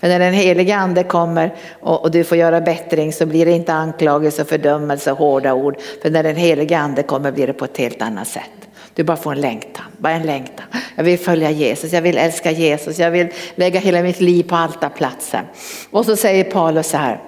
För 0.00 0.08
när 0.08 0.18
den 0.18 0.34
helige 0.34 0.76
ande 0.76 1.04
kommer 1.04 1.54
och, 1.80 2.02
och, 2.02 2.10
du 2.10 2.24
får 2.24 2.38
göra 2.38 2.60
bättring 2.60 3.12
så 3.12 3.26
blir 3.26 3.46
det 3.46 3.52
inte 3.52 3.72
anklagelse, 3.72 4.44
fördömelse 4.44 5.12
och 5.12 5.18
hårda 5.18 5.54
ord. 5.54 5.76
För 6.02 6.10
när 6.10 6.22
den 6.22 6.36
helige 6.36 6.78
ande 6.78 7.02
kommer 7.02 7.32
blir 7.32 7.46
det 7.46 7.52
på 7.52 7.64
ett 7.64 7.78
helt 7.78 8.02
annat 8.02 8.28
sätt. 8.28 8.50
Du 8.94 9.04
bara 9.04 9.16
får 9.16 9.32
en 9.32 9.40
längtan, 9.40 9.84
bara 9.98 10.12
en 10.12 10.26
längtan. 10.26 10.66
Jag 10.96 11.04
vill 11.04 11.18
följa 11.18 11.50
Jesus, 11.50 11.92
jag 11.92 12.02
vill 12.02 12.18
älska 12.18 12.50
Jesus, 12.50 12.98
jag 12.98 13.10
vill 13.10 13.28
lägga 13.54 13.80
hela 13.80 14.02
mitt 14.02 14.20
liv 14.20 14.42
på 14.42 14.56
altarplatsen. 14.56 15.44
Och 15.90 16.04
så 16.04 16.16
säger 16.16 16.44
Paulus 16.44 16.86
så 16.86 16.96
här, 16.96 17.20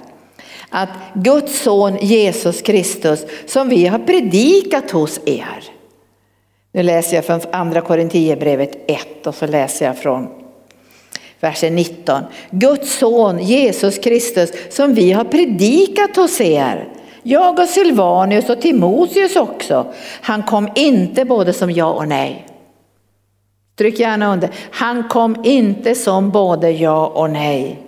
att 0.69 0.89
Guds 1.15 1.63
son 1.63 1.97
Jesus 1.97 2.63
Kristus 2.63 3.27
som 3.47 3.69
vi 3.69 3.87
har 3.87 3.99
predikat 3.99 4.91
hos 4.91 5.21
er. 5.27 5.65
Nu 6.73 6.83
läser 6.83 7.17
jag 7.17 7.25
från 7.25 7.41
andra 7.53 7.81
Korinthierbrevet 7.81 8.91
1 8.91 9.27
och 9.27 9.35
så 9.35 9.47
läser 9.47 9.87
jag 9.87 9.99
från 9.99 10.42
versen 11.43 11.75
19. 11.75 12.23
Guds 12.51 12.99
son 12.99 13.39
Jesus 13.39 13.99
Kristus 13.99 14.53
som 14.71 14.95
vi 14.95 15.13
har 15.13 15.25
predikat 15.25 16.17
hos 16.17 16.41
er. 16.41 16.89
Jag 17.23 17.59
och 17.59 17.69
Silvanus 17.69 18.51
och 18.51 18.61
Timoteus 18.61 19.37
också. 19.37 19.93
Han 20.21 20.43
kom 20.43 20.69
inte 20.75 21.25
både 21.25 21.53
som 21.53 21.71
ja 21.71 21.93
och 21.93 22.09
nej. 22.09 22.47
Tryck 23.79 23.99
gärna 23.99 24.33
under. 24.33 24.51
Han 24.71 25.09
kom 25.09 25.45
inte 25.45 25.95
som 25.95 26.31
både 26.31 26.71
ja 26.71 27.07
och 27.07 27.31
nej. 27.31 27.79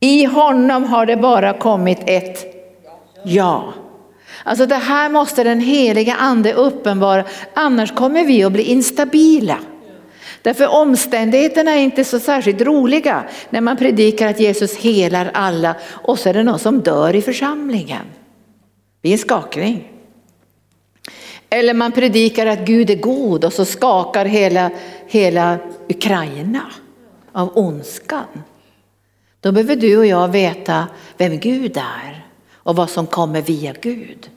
I 0.00 0.24
honom 0.24 0.84
har 0.84 1.06
det 1.06 1.16
bara 1.16 1.52
kommit 1.52 1.98
ett 2.06 2.54
ja. 3.24 3.72
Alltså 4.44 4.66
det 4.66 4.74
här 4.74 5.08
måste 5.08 5.44
den 5.44 5.60
heliga 5.60 6.14
ande 6.14 6.52
uppenbara, 6.52 7.24
annars 7.54 7.94
kommer 7.94 8.24
vi 8.24 8.44
att 8.44 8.52
bli 8.52 8.62
instabila. 8.62 9.58
Därför 10.42 10.68
omständigheterna 10.68 11.70
är 11.70 11.80
inte 11.80 12.04
så 12.04 12.20
särskilt 12.20 12.60
roliga 12.60 13.24
när 13.50 13.60
man 13.60 13.76
predikar 13.76 14.28
att 14.28 14.40
Jesus 14.40 14.76
helar 14.76 15.30
alla 15.34 15.76
och 15.84 16.18
så 16.18 16.28
är 16.28 16.34
det 16.34 16.42
någon 16.42 16.58
som 16.58 16.80
dör 16.80 17.16
i 17.16 17.22
församlingen. 17.22 18.06
Det 19.00 19.08
är 19.08 19.12
en 19.12 19.18
skakning. 19.18 19.92
Eller 21.50 21.74
man 21.74 21.92
predikar 21.92 22.46
att 22.46 22.66
Gud 22.66 22.90
är 22.90 22.96
god 22.96 23.44
och 23.44 23.52
så 23.52 23.64
skakar 23.64 24.24
hela, 24.24 24.70
hela 25.06 25.58
Ukraina 25.88 26.72
av 27.32 27.58
ondskan. 27.58 28.42
Då 29.40 29.52
behöver 29.52 29.76
du 29.76 29.98
och 29.98 30.06
jag 30.06 30.28
veta 30.28 30.86
vem 31.16 31.38
Gud 31.38 31.76
är 31.76 32.26
och 32.52 32.76
vad 32.76 32.90
som 32.90 33.06
kommer 33.06 33.42
via 33.42 33.74
Gud. 33.80 34.30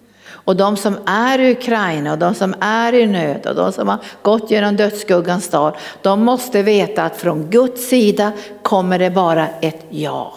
Och 0.45 0.55
de 0.55 0.77
som 0.77 0.97
är 1.05 1.39
i 1.39 1.51
Ukraina 1.51 2.11
och 2.11 2.19
de 2.19 2.35
som 2.35 2.55
är 2.59 2.93
i 2.93 3.05
nöd 3.07 3.45
och 3.45 3.55
de 3.55 3.71
som 3.73 3.87
har 3.87 3.97
gått 4.21 4.51
genom 4.51 4.75
dödsskuggans 4.75 5.49
dal, 5.49 5.77
de 6.01 6.23
måste 6.23 6.63
veta 6.63 7.03
att 7.03 7.17
från 7.17 7.49
Guds 7.49 7.87
sida 7.89 8.31
kommer 8.61 8.99
det 8.99 9.09
bara 9.09 9.47
ett 9.61 9.85
ja. 9.89 10.33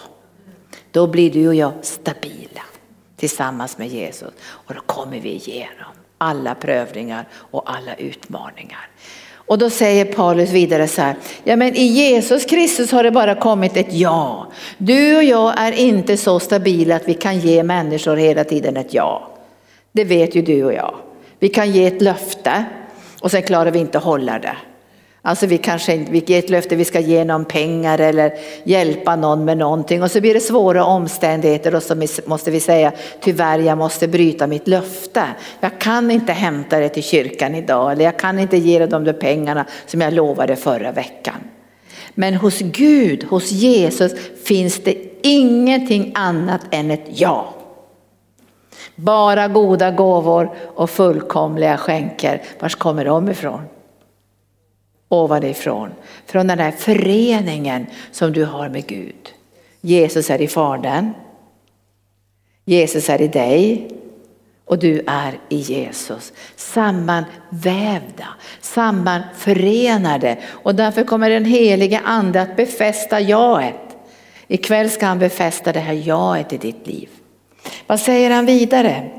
Då 0.90 1.06
blir 1.06 1.30
du 1.30 1.48
och 1.48 1.54
jag 1.54 1.72
stabila 1.82 2.62
tillsammans 3.16 3.78
med 3.78 3.88
Jesus 3.88 4.28
och 4.46 4.74
då 4.74 4.80
kommer 4.86 5.20
vi 5.20 5.28
igenom 5.28 5.92
alla 6.18 6.54
prövningar 6.54 7.28
och 7.50 7.70
alla 7.70 7.94
utmaningar. 7.94 8.88
Och 9.34 9.58
då 9.58 9.70
säger 9.70 10.04
Paulus 10.04 10.50
vidare 10.50 10.88
så 10.88 11.02
här, 11.02 11.16
ja 11.44 11.56
men 11.56 11.76
i 11.76 11.84
Jesus 11.84 12.44
Kristus 12.44 12.92
har 12.92 13.02
det 13.02 13.10
bara 13.10 13.34
kommit 13.34 13.76
ett 13.76 13.92
ja. 13.92 14.46
Du 14.78 15.16
och 15.16 15.24
jag 15.24 15.60
är 15.60 15.72
inte 15.72 16.16
så 16.16 16.40
stabila 16.40 16.96
att 16.96 17.08
vi 17.08 17.14
kan 17.14 17.38
ge 17.38 17.62
människor 17.62 18.16
hela 18.16 18.44
tiden 18.44 18.76
ett 18.76 18.94
ja. 18.94 19.37
Det 19.92 20.04
vet 20.04 20.34
ju 20.34 20.42
du 20.42 20.64
och 20.64 20.72
jag. 20.72 20.94
Vi 21.38 21.48
kan 21.48 21.70
ge 21.70 21.86
ett 21.86 22.02
löfte 22.02 22.64
och 23.20 23.30
sen 23.30 23.42
klarar 23.42 23.70
vi 23.70 23.78
inte 23.78 23.98
att 23.98 24.04
hålla 24.04 24.38
det. 24.38 24.56
Alltså 25.22 25.46
vi 25.46 25.58
kanske 25.58 25.94
inte, 25.94 26.12
vi 26.12 26.24
ger 26.26 26.38
ett 26.38 26.50
löfte, 26.50 26.76
vi 26.76 26.84
ska 26.84 27.00
ge 27.00 27.24
någon 27.24 27.44
pengar 27.44 27.98
eller 27.98 28.32
hjälpa 28.64 29.16
någon 29.16 29.44
med 29.44 29.58
någonting 29.58 30.02
och 30.02 30.10
så 30.10 30.20
blir 30.20 30.34
det 30.34 30.40
svåra 30.40 30.84
omständigheter 30.84 31.74
och 31.74 31.82
så 31.82 32.06
måste 32.26 32.50
vi 32.50 32.60
säga 32.60 32.92
tyvärr 33.20 33.58
jag 33.58 33.78
måste 33.78 34.08
bryta 34.08 34.46
mitt 34.46 34.68
löfte. 34.68 35.22
Jag 35.60 35.78
kan 35.78 36.10
inte 36.10 36.32
hämta 36.32 36.78
det 36.78 36.88
till 36.88 37.02
kyrkan 37.02 37.54
idag 37.54 37.92
eller 37.92 38.04
jag 38.04 38.18
kan 38.18 38.38
inte 38.38 38.56
ge 38.56 38.86
dem 38.86 39.04
de 39.04 39.12
pengarna 39.12 39.66
som 39.86 40.00
jag 40.00 40.12
lovade 40.12 40.56
förra 40.56 40.92
veckan. 40.92 41.36
Men 42.14 42.34
hos 42.34 42.58
Gud, 42.58 43.24
hos 43.24 43.50
Jesus 43.50 44.12
finns 44.44 44.84
det 44.84 44.96
ingenting 45.22 46.12
annat 46.14 46.60
än 46.70 46.90
ett 46.90 47.06
ja. 47.08 47.54
Bara 49.00 49.48
goda 49.48 49.90
gåvor 49.90 50.54
och 50.74 50.90
fullkomliga 50.90 51.76
skänker. 51.76 52.42
Var 52.60 52.68
kommer 52.68 53.04
de 53.04 53.28
ifrån? 53.28 53.62
Ovanifrån. 55.08 55.90
Från 56.26 56.46
den 56.46 56.58
här 56.58 56.70
föreningen 56.70 57.86
som 58.12 58.32
du 58.32 58.44
har 58.44 58.68
med 58.68 58.86
Gud. 58.86 59.34
Jesus 59.80 60.30
är 60.30 60.40
i 60.40 60.48
Fadern. 60.48 61.12
Jesus 62.64 63.10
är 63.10 63.22
i 63.22 63.28
dig. 63.28 63.90
Och 64.64 64.78
du 64.78 65.04
är 65.06 65.38
i 65.48 65.56
Jesus. 65.56 66.32
Sammanvävda, 66.56 68.28
sammanförenade. 68.60 70.38
Och 70.46 70.74
därför 70.74 71.04
kommer 71.04 71.30
den 71.30 71.44
helige 71.44 72.00
ande 72.04 72.42
att 72.42 72.56
befästa 72.56 73.20
jaet. 73.20 73.96
Ikväll 74.48 74.90
ska 74.90 75.06
han 75.06 75.18
befästa 75.18 75.72
det 75.72 75.80
här 75.80 75.92
jaet 75.92 76.52
i 76.52 76.56
ditt 76.56 76.86
liv. 76.86 77.08
Vad 77.86 78.00
säger 78.00 78.30
han 78.30 78.46
vidare? 78.46 79.10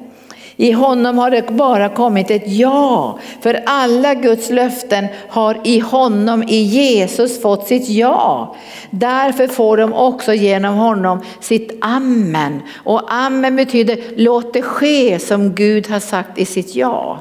I 0.59 0.71
honom 0.71 1.17
har 1.17 1.31
det 1.31 1.51
bara 1.51 1.89
kommit 1.89 2.31
ett 2.31 2.43
ja, 2.45 3.19
för 3.41 3.63
alla 3.65 4.13
Guds 4.13 4.49
löften 4.49 5.07
har 5.29 5.61
i 5.63 5.79
honom, 5.79 6.43
i 6.43 6.55
Jesus 6.61 7.41
fått 7.41 7.67
sitt 7.67 7.89
ja. 7.89 8.55
Därför 8.89 9.47
får 9.47 9.77
de 9.77 9.93
också 9.93 10.33
genom 10.33 10.75
honom 10.75 11.21
sitt 11.39 11.77
amen. 11.81 12.61
Och 12.75 13.13
amen 13.13 13.55
betyder 13.55 13.99
låt 14.15 14.53
det 14.53 14.61
ske 14.61 15.19
som 15.19 15.55
Gud 15.55 15.89
har 15.89 15.99
sagt 15.99 16.37
i 16.37 16.45
sitt 16.45 16.75
ja. 16.75 17.19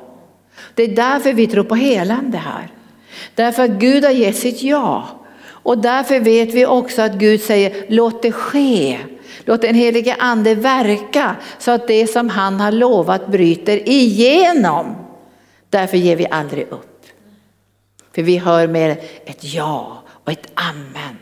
Det 0.75 0.83
är 0.83 0.97
därför 0.97 1.33
vi 1.33 1.47
tror 1.47 1.65
på 1.65 1.75
helande 1.75 2.39
här. 2.39 2.69
Därför 3.35 3.63
att 3.63 3.71
Gud 3.71 4.05
har 4.05 4.13
gett 4.13 4.37
sitt 4.37 4.63
ja. 4.63 5.05
Och 5.47 5.79
därför 5.79 6.21
vet 6.21 6.55
vi 6.55 6.67
också 6.67 7.03
att 7.03 7.15
Gud 7.15 7.41
säger 7.41 7.85
låt 7.89 8.23
det 8.23 8.33
ske. 8.33 8.99
Låt 9.49 9.63
den 9.63 9.75
helige 9.75 10.17
ande 10.19 10.55
verka 10.55 11.37
så 11.59 11.71
att 11.71 11.87
det 11.87 12.07
som 12.07 12.29
han 12.29 12.61
har 12.61 12.73
lovat 12.73 13.27
bryter 13.27 13.89
igenom. 13.89 14.97
Därför 15.71 15.97
ger 15.97 16.17
vi 16.17 16.27
aldrig 16.31 16.67
upp. 16.71 17.07
För 18.15 18.23
vi 18.23 18.37
hör 18.39 18.67
med 18.67 18.97
ett 19.27 19.45
ja 19.55 20.03
och 20.25 20.33
ett 20.33 20.47
amen. 20.55 21.17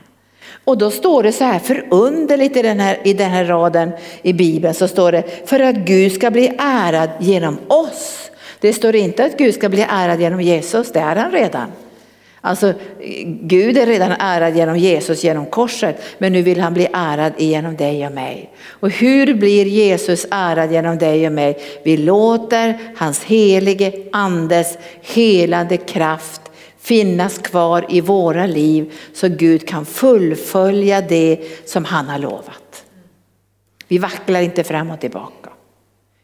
Och 0.64 0.78
då 0.78 0.90
står 0.90 1.22
det 1.22 1.32
så 1.32 1.44
här 1.44 1.58
förunderligt 1.58 2.56
i 2.56 2.62
den 2.62 2.80
här, 2.80 2.98
i 3.04 3.12
den 3.12 3.30
här 3.30 3.44
raden 3.44 3.92
i 4.22 4.32
Bibeln 4.32 4.74
så 4.74 4.88
står 4.88 5.12
det 5.12 5.48
för 5.48 5.60
att 5.60 5.76
Gud 5.76 6.12
ska 6.12 6.30
bli 6.30 6.56
ärad 6.58 7.10
genom 7.20 7.58
oss. 7.68 8.30
Det 8.60 8.72
står 8.72 8.96
inte 8.96 9.24
att 9.24 9.38
Gud 9.38 9.54
ska 9.54 9.68
bli 9.68 9.86
ärad 9.90 10.20
genom 10.20 10.40
Jesus, 10.40 10.92
det 10.92 11.00
är 11.00 11.16
han 11.16 11.30
redan. 11.30 11.72
Alltså 12.46 12.74
Gud 13.24 13.78
är 13.78 13.86
redan 13.86 14.12
ärad 14.12 14.56
genom 14.56 14.78
Jesus, 14.78 15.24
genom 15.24 15.46
korset, 15.46 16.02
men 16.18 16.32
nu 16.32 16.42
vill 16.42 16.60
han 16.60 16.74
bli 16.74 16.88
ärad 16.92 17.32
genom 17.36 17.76
dig 17.76 18.06
och 18.06 18.12
mig. 18.12 18.50
Och 18.68 18.90
hur 18.90 19.34
blir 19.34 19.66
Jesus 19.66 20.26
ärad 20.30 20.72
genom 20.72 20.98
dig 20.98 21.26
och 21.26 21.32
mig? 21.32 21.58
Vi 21.84 21.96
låter 21.96 22.78
hans 22.96 23.24
helige 23.24 23.92
andes 24.12 24.78
helande 25.02 25.76
kraft 25.76 26.40
finnas 26.80 27.38
kvar 27.38 27.86
i 27.88 28.00
våra 28.00 28.46
liv 28.46 28.92
så 29.14 29.28
Gud 29.28 29.68
kan 29.68 29.86
fullfölja 29.86 31.00
det 31.00 31.38
som 31.64 31.84
han 31.84 32.08
har 32.08 32.18
lovat. 32.18 32.84
Vi 33.88 33.98
vacklar 33.98 34.40
inte 34.40 34.64
fram 34.64 34.90
och 34.90 35.00
tillbaka 35.00 35.50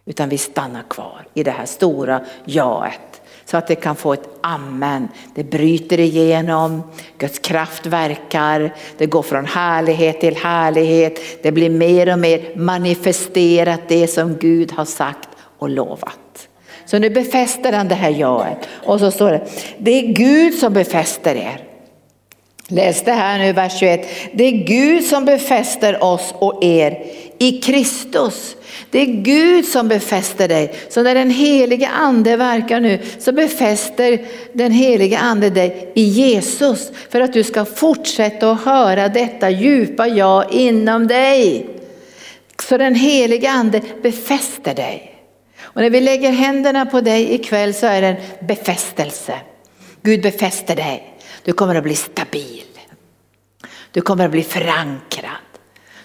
utan 0.04 0.28
vi 0.28 0.38
stannar 0.38 0.82
kvar 0.82 1.26
i 1.34 1.42
det 1.42 1.50
här 1.50 1.66
stora 1.66 2.20
jaet 2.44 3.11
så 3.52 3.58
att 3.58 3.66
det 3.66 3.74
kan 3.74 3.96
få 3.96 4.12
ett 4.12 4.28
amen. 4.40 5.08
Det 5.34 5.44
bryter 5.44 6.00
igenom, 6.00 6.82
Guds 7.18 7.38
kraft 7.38 7.86
verkar, 7.86 8.74
det 8.98 9.06
går 9.06 9.22
från 9.22 9.46
härlighet 9.46 10.20
till 10.20 10.36
härlighet. 10.36 11.42
Det 11.42 11.52
blir 11.52 11.70
mer 11.70 12.12
och 12.12 12.18
mer 12.18 12.56
manifesterat 12.56 13.80
det 13.88 14.08
som 14.08 14.36
Gud 14.36 14.72
har 14.72 14.84
sagt 14.84 15.28
och 15.58 15.70
lovat. 15.70 16.48
Så 16.84 16.98
nu 16.98 17.10
befäster 17.10 17.72
han 17.72 17.88
det 17.88 17.94
här 17.94 18.10
jaet 18.10 18.68
och 18.86 19.00
så 19.00 19.10
står 19.10 19.30
det, 19.30 19.48
det 19.78 19.90
är 19.90 20.12
Gud 20.12 20.54
som 20.54 20.72
befäster 20.72 21.34
er. 21.34 21.71
Läs 22.68 23.04
det 23.04 23.12
här 23.12 23.38
nu, 23.38 23.52
vers 23.52 23.78
21. 23.78 24.08
Det 24.32 24.44
är 24.44 24.52
Gud 24.52 25.04
som 25.04 25.24
befäster 25.24 26.04
oss 26.04 26.34
och 26.38 26.64
er 26.64 27.06
i 27.38 27.60
Kristus. 27.60 28.56
Det 28.90 28.98
är 28.98 29.06
Gud 29.06 29.64
som 29.64 29.88
befäster 29.88 30.48
dig. 30.48 30.72
Så 30.88 31.02
när 31.02 31.14
den 31.14 31.30
helige 31.30 31.88
ande 31.88 32.36
verkar 32.36 32.80
nu 32.80 32.98
så 33.18 33.32
befäster 33.32 34.18
den 34.52 34.72
helige 34.72 35.18
ande 35.18 35.50
dig 35.50 35.92
i 35.94 36.02
Jesus. 36.02 36.92
För 37.10 37.20
att 37.20 37.32
du 37.32 37.44
ska 37.44 37.64
fortsätta 37.64 38.52
att 38.52 38.64
höra 38.64 39.08
detta 39.08 39.50
djupa 39.50 40.08
jag 40.08 40.52
inom 40.52 41.06
dig. 41.06 41.66
Så 42.62 42.78
den 42.78 42.94
helige 42.94 43.50
ande 43.50 43.80
befäster 44.02 44.74
dig. 44.74 45.08
Och 45.62 45.80
när 45.80 45.90
vi 45.90 46.00
lägger 46.00 46.30
händerna 46.30 46.86
på 46.86 47.00
dig 47.00 47.34
ikväll 47.34 47.74
så 47.74 47.86
är 47.86 48.02
det 48.02 48.08
en 48.08 48.46
befästelse. 48.46 49.34
Gud 50.02 50.22
befäster 50.22 50.76
dig. 50.76 51.11
Du 51.44 51.52
kommer 51.52 51.74
att 51.74 51.84
bli 51.84 51.94
stabil. 51.94 52.64
Du 53.90 54.00
kommer 54.00 54.24
att 54.24 54.30
bli 54.30 54.42
förankrad. 54.42 55.51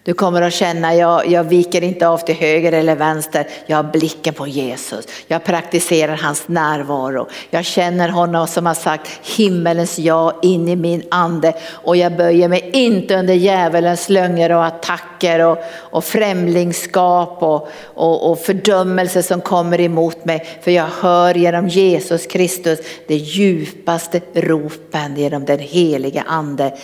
Du 0.08 0.14
kommer 0.14 0.42
att 0.42 0.54
känna, 0.54 0.96
jag, 0.96 1.28
jag 1.28 1.44
viker 1.44 1.84
inte 1.84 2.08
av 2.08 2.18
till 2.18 2.36
höger 2.36 2.72
eller 2.72 2.96
vänster, 2.96 3.48
jag 3.66 3.78
har 3.78 3.84
blicken 3.84 4.34
på 4.34 4.48
Jesus. 4.48 5.06
Jag 5.28 5.44
praktiserar 5.44 6.18
hans 6.18 6.48
närvaro. 6.48 7.28
Jag 7.50 7.66
känner 7.66 8.10
honom 8.10 8.48
som 8.48 8.66
har 8.66 8.74
sagt 8.74 9.08
himmelens 9.38 10.00
ja 10.00 10.40
in 10.42 10.68
i 10.68 10.76
min 10.76 11.04
ande 11.12 11.54
och 11.70 11.98
jag 11.98 12.18
böjer 12.18 12.48
mig 12.48 12.70
inte 12.74 13.16
under 13.16 13.34
djävulens 13.34 14.10
lögner 14.10 14.52
och 14.52 14.66
attacker 14.66 15.46
och, 15.46 15.58
och 15.74 16.04
främlingskap 16.04 17.44
och, 17.44 17.70
och, 17.84 18.32
och 18.32 18.40
fördömelse 18.40 19.24
som 19.24 19.42
kommer 19.42 19.82
emot 19.82 20.26
mig. 20.26 20.60
För 20.62 20.72
jag 20.72 20.88
hör 21.02 21.36
genom 21.36 21.68
Jesus 21.68 22.26
Kristus 22.26 22.80
de 23.08 23.16
djupaste 23.16 24.22
ropen 24.34 25.16
genom 25.16 25.46
den 25.46 25.60
heliga 25.60 26.24
ande 26.28 26.78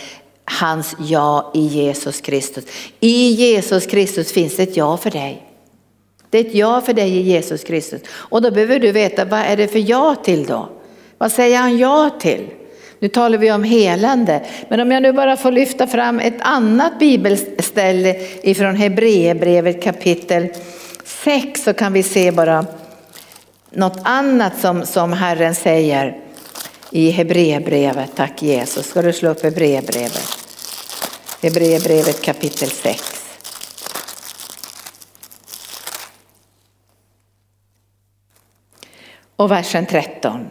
hans 0.46 0.96
ja 1.00 1.52
i 1.54 1.60
Jesus 1.60 2.22
Kristus. 2.22 2.66
I 3.00 3.32
Jesus 3.32 3.86
Kristus 3.86 4.32
finns 4.32 4.60
ett 4.60 4.78
ja 4.78 4.98
för 4.98 5.12
dig. 5.12 5.44
Det 6.30 6.38
är 6.38 6.46
ett 6.46 6.56
ja 6.56 6.82
för 6.82 6.94
dig 6.94 7.18
i 7.18 7.22
Jesus 7.22 7.64
Kristus. 7.64 8.02
Och 8.12 8.42
då 8.42 8.52
behöver 8.52 8.80
du 8.80 8.92
veta 8.92 9.26
vad 9.26 9.40
är 9.40 9.58
det 9.58 9.68
för 9.68 9.90
ja 9.90 10.16
till 10.16 10.46
då? 10.46 10.70
Vad 11.18 11.32
säger 11.32 11.58
han 11.58 11.78
ja 11.78 12.10
till? 12.20 12.48
Nu 13.00 13.08
talar 13.08 13.38
vi 13.38 13.52
om 13.52 13.64
helande, 13.64 14.42
men 14.70 14.80
om 14.80 14.92
jag 14.92 15.04
nu 15.04 15.14
bara 15.14 15.38
får 15.38 15.52
lyfta 15.52 15.88
fram 15.88 16.20
ett 16.20 16.42
annat 16.42 17.00
bibelställe 17.00 18.16
ifrån 18.42 18.76
Hebreerbrevet 18.76 19.84
kapitel 19.84 20.48
6 21.04 21.64
så 21.64 21.74
kan 21.74 21.94
vi 21.94 22.04
se 22.04 22.32
bara 22.32 22.66
något 23.72 24.00
annat 24.04 24.60
som, 24.62 24.86
som 24.86 25.14
Herren 25.14 25.56
säger 25.56 26.23
i 26.94 27.12
Hebreerbrevet. 27.12 28.16
Tack 28.16 28.42
Jesus. 28.42 28.86
Ska 28.86 29.02
du 29.02 29.14
slå 29.14 29.30
upp 29.30 29.44
Hebreerbrevet? 29.44 30.38
Hebreerbrevet 31.42 32.22
kapitel 32.22 32.70
6. 32.70 33.02
Och 39.36 39.52
versen 39.52 39.86
13. 39.86 40.48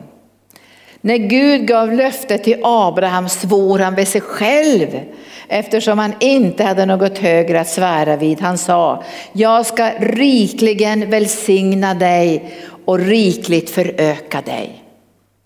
När 1.00 1.16
Gud 1.16 1.66
gav 1.66 1.92
löftet 1.92 2.44
till 2.44 2.60
Abraham 2.62 3.28
svor 3.28 3.78
han 3.78 3.94
vid 3.94 4.08
sig 4.08 4.20
själv 4.20 5.00
eftersom 5.48 5.98
han 5.98 6.14
inte 6.20 6.64
hade 6.64 6.86
något 6.86 7.18
högre 7.18 7.60
att 7.60 7.68
svära 7.68 8.16
vid. 8.16 8.40
Han 8.40 8.58
sa, 8.58 9.04
jag 9.32 9.66
ska 9.66 9.90
rikligen 9.98 11.10
välsigna 11.10 11.94
dig 11.94 12.54
och 12.84 12.98
rikligt 12.98 13.70
föröka 13.70 14.40
dig. 14.40 14.81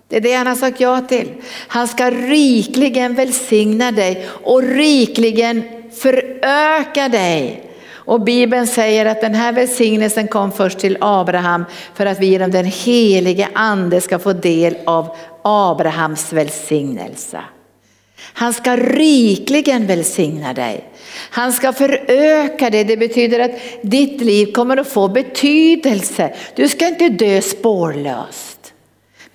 Det 0.09 0.17
är 0.17 0.21
det 0.21 0.35
han 0.35 0.47
har 0.47 0.55
sagt 0.55 0.81
ja 0.81 1.01
till. 1.01 1.29
Han 1.69 1.89
ska 1.89 2.11
rikligen 2.11 3.15
välsigna 3.15 3.93
dig 3.93 4.29
och 4.29 4.63
rikligen 4.63 5.63
föröka 5.93 7.09
dig. 7.09 7.63
Och 8.07 8.21
Bibeln 8.21 8.67
säger 8.67 9.07
att 9.07 9.21
den 9.21 9.35
här 9.35 9.53
välsignelsen 9.53 10.29
kom 10.29 10.53
först 10.53 10.79
till 10.79 10.99
Abraham 11.01 11.65
för 11.95 12.07
att 12.07 12.21
vi 12.21 12.27
genom 12.27 12.51
den 12.51 12.65
helige 12.65 13.49
ande 13.53 14.01
ska 14.01 14.19
få 14.19 14.33
del 14.33 14.77
av 14.85 15.17
Abrahams 15.43 16.33
välsignelse. 16.33 17.41
Han 18.33 18.53
ska 18.53 18.77
rikligen 18.77 19.87
välsigna 19.87 20.53
dig. 20.53 20.85
Han 21.31 21.53
ska 21.53 21.73
föröka 21.73 22.71
dig. 22.71 22.85
Det 22.85 22.97
betyder 22.97 23.39
att 23.39 23.51
ditt 23.83 24.21
liv 24.21 24.53
kommer 24.53 24.77
att 24.77 24.89
få 24.89 25.09
betydelse. 25.09 26.35
Du 26.55 26.69
ska 26.69 26.87
inte 26.89 27.09
dö 27.09 27.41
spårlöst. 27.43 28.56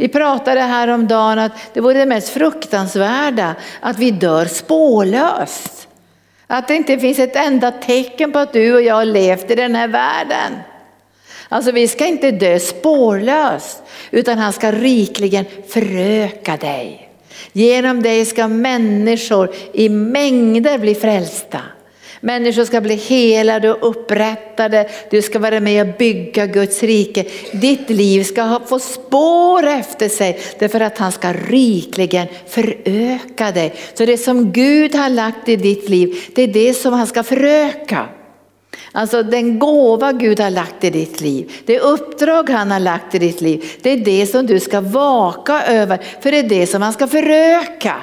Vi 0.01 0.07
pratade 0.07 0.61
här 0.61 0.87
om 0.87 1.07
dagen 1.07 1.39
att 1.39 1.51
det 1.73 1.81
vore 1.81 1.99
det 1.99 2.05
mest 2.05 2.29
fruktansvärda 2.29 3.55
att 3.79 3.99
vi 3.99 4.11
dör 4.11 4.45
spårlöst. 4.45 5.87
Att 6.47 6.67
det 6.67 6.75
inte 6.75 6.99
finns 6.99 7.19
ett 7.19 7.35
enda 7.35 7.71
tecken 7.71 8.31
på 8.31 8.39
att 8.39 8.53
du 8.53 8.75
och 8.75 8.81
jag 8.81 8.95
har 8.95 9.05
levt 9.05 9.51
i 9.51 9.55
den 9.55 9.75
här 9.75 9.87
världen. 9.87 10.51
Alltså 11.49 11.71
vi 11.71 11.87
ska 11.87 12.05
inte 12.05 12.31
dö 12.31 12.59
spårlöst 12.59 13.83
utan 14.11 14.37
han 14.37 14.53
ska 14.53 14.71
rikligen 14.71 15.45
föröka 15.67 16.57
dig. 16.57 17.09
Genom 17.51 18.03
dig 18.03 18.25
ska 18.25 18.47
människor 18.47 19.53
i 19.73 19.89
mängder 19.89 20.77
bli 20.77 20.95
frälsta. 20.95 21.59
Människor 22.23 22.65
ska 22.65 22.81
bli 22.81 22.95
helade 22.95 23.73
och 23.73 23.89
upprättade. 23.89 24.89
Du 25.09 25.21
ska 25.21 25.39
vara 25.39 25.59
med 25.59 25.89
och 25.89 25.97
bygga 25.97 26.45
Guds 26.45 26.83
rike. 26.83 27.25
Ditt 27.51 27.89
liv 27.89 28.23
ska 28.23 28.59
få 28.67 28.79
spår 28.79 29.67
efter 29.67 30.09
sig 30.09 30.39
därför 30.59 30.79
att 30.79 30.97
han 30.97 31.11
ska 31.11 31.33
rikligen 31.33 32.27
föröka 32.47 33.51
dig. 33.51 33.73
Så 33.93 34.05
det 34.05 34.17
som 34.17 34.51
Gud 34.51 34.95
har 34.95 35.09
lagt 35.09 35.49
i 35.49 35.55
ditt 35.55 35.89
liv, 35.89 36.15
det 36.35 36.41
är 36.41 36.47
det 36.47 36.73
som 36.73 36.93
han 36.93 37.07
ska 37.07 37.23
föröka. 37.23 38.05
Alltså 38.91 39.23
den 39.23 39.59
gåva 39.59 40.11
Gud 40.11 40.39
har 40.39 40.49
lagt 40.49 40.83
i 40.83 40.89
ditt 40.89 41.21
liv, 41.21 41.51
det 41.65 41.79
uppdrag 41.79 42.49
han 42.49 42.71
har 42.71 42.79
lagt 42.79 43.15
i 43.15 43.19
ditt 43.19 43.41
liv, 43.41 43.71
det 43.81 43.89
är 43.89 43.97
det 43.97 44.27
som 44.27 44.45
du 44.45 44.59
ska 44.59 44.81
vaka 44.81 45.63
över, 45.63 45.99
för 46.21 46.31
det 46.31 46.39
är 46.39 46.49
det 46.49 46.67
som 46.67 46.81
han 46.81 46.93
ska 46.93 47.07
föröka. 47.07 47.95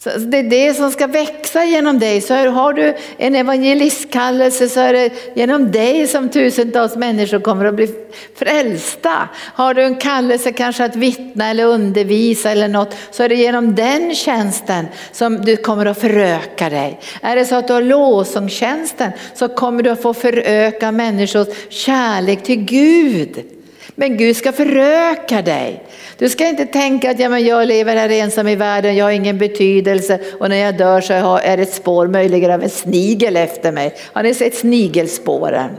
Så 0.00 0.10
alltså, 0.10 0.28
det 0.28 0.38
är 0.38 0.42
det 0.42 0.74
som 0.74 0.90
ska 0.90 1.06
växa 1.06 1.64
genom 1.64 1.98
dig. 1.98 2.20
Så 2.20 2.34
har 2.34 2.72
du 2.72 2.94
en 3.16 3.34
evangelistkallelse 3.34 4.68
så 4.68 4.80
är 4.80 4.92
det 4.92 5.10
genom 5.34 5.72
dig 5.72 6.06
som 6.06 6.28
tusentals 6.28 6.96
människor 6.96 7.40
kommer 7.40 7.64
att 7.64 7.74
bli 7.74 7.88
frälsta. 8.34 9.28
Har 9.34 9.74
du 9.74 9.82
en 9.82 9.96
kallelse 9.96 10.52
kanske 10.52 10.84
att 10.84 10.96
vittna 10.96 11.50
eller 11.50 11.64
undervisa 11.64 12.50
eller 12.50 12.68
något 12.68 12.96
så 13.10 13.22
är 13.22 13.28
det 13.28 13.34
genom 13.34 13.74
den 13.74 14.14
tjänsten 14.14 14.86
som 15.12 15.44
du 15.44 15.56
kommer 15.56 15.86
att 15.86 16.00
föröka 16.00 16.70
dig. 16.70 17.00
Är 17.20 17.36
det 17.36 17.44
så 17.44 17.54
att 17.54 17.66
du 17.66 17.72
har 17.72 17.82
lovsångstjänsten 17.82 19.10
så 19.34 19.48
kommer 19.48 19.82
du 19.82 19.90
att 19.90 20.02
få 20.02 20.14
föröka 20.14 20.92
människors 20.92 21.48
kärlek 21.68 22.42
till 22.42 22.64
Gud. 22.64 23.57
Men 24.00 24.16
Gud 24.16 24.36
ska 24.36 24.52
föröka 24.52 25.42
dig. 25.42 25.84
Du 26.18 26.28
ska 26.28 26.48
inte 26.48 26.66
tänka 26.66 27.10
att 27.10 27.18
ja, 27.18 27.28
men 27.28 27.46
jag 27.46 27.68
lever 27.68 27.96
här 27.96 28.08
ensam 28.08 28.48
i 28.48 28.56
världen, 28.56 28.96
jag 28.96 29.04
har 29.04 29.12
ingen 29.12 29.38
betydelse 29.38 30.20
och 30.40 30.48
när 30.48 30.56
jag 30.56 30.76
dör 30.76 31.00
så 31.00 31.12
är 31.42 31.56
det 31.56 31.62
ett 31.62 31.74
spår 31.74 32.06
möjligen 32.06 32.50
av 32.50 32.62
en 32.62 32.70
snigel 32.70 33.36
efter 33.36 33.72
mig. 33.72 33.94
Har 34.12 34.22
ni 34.22 34.34
sett 34.34 34.54
snigelspåren? 34.54 35.70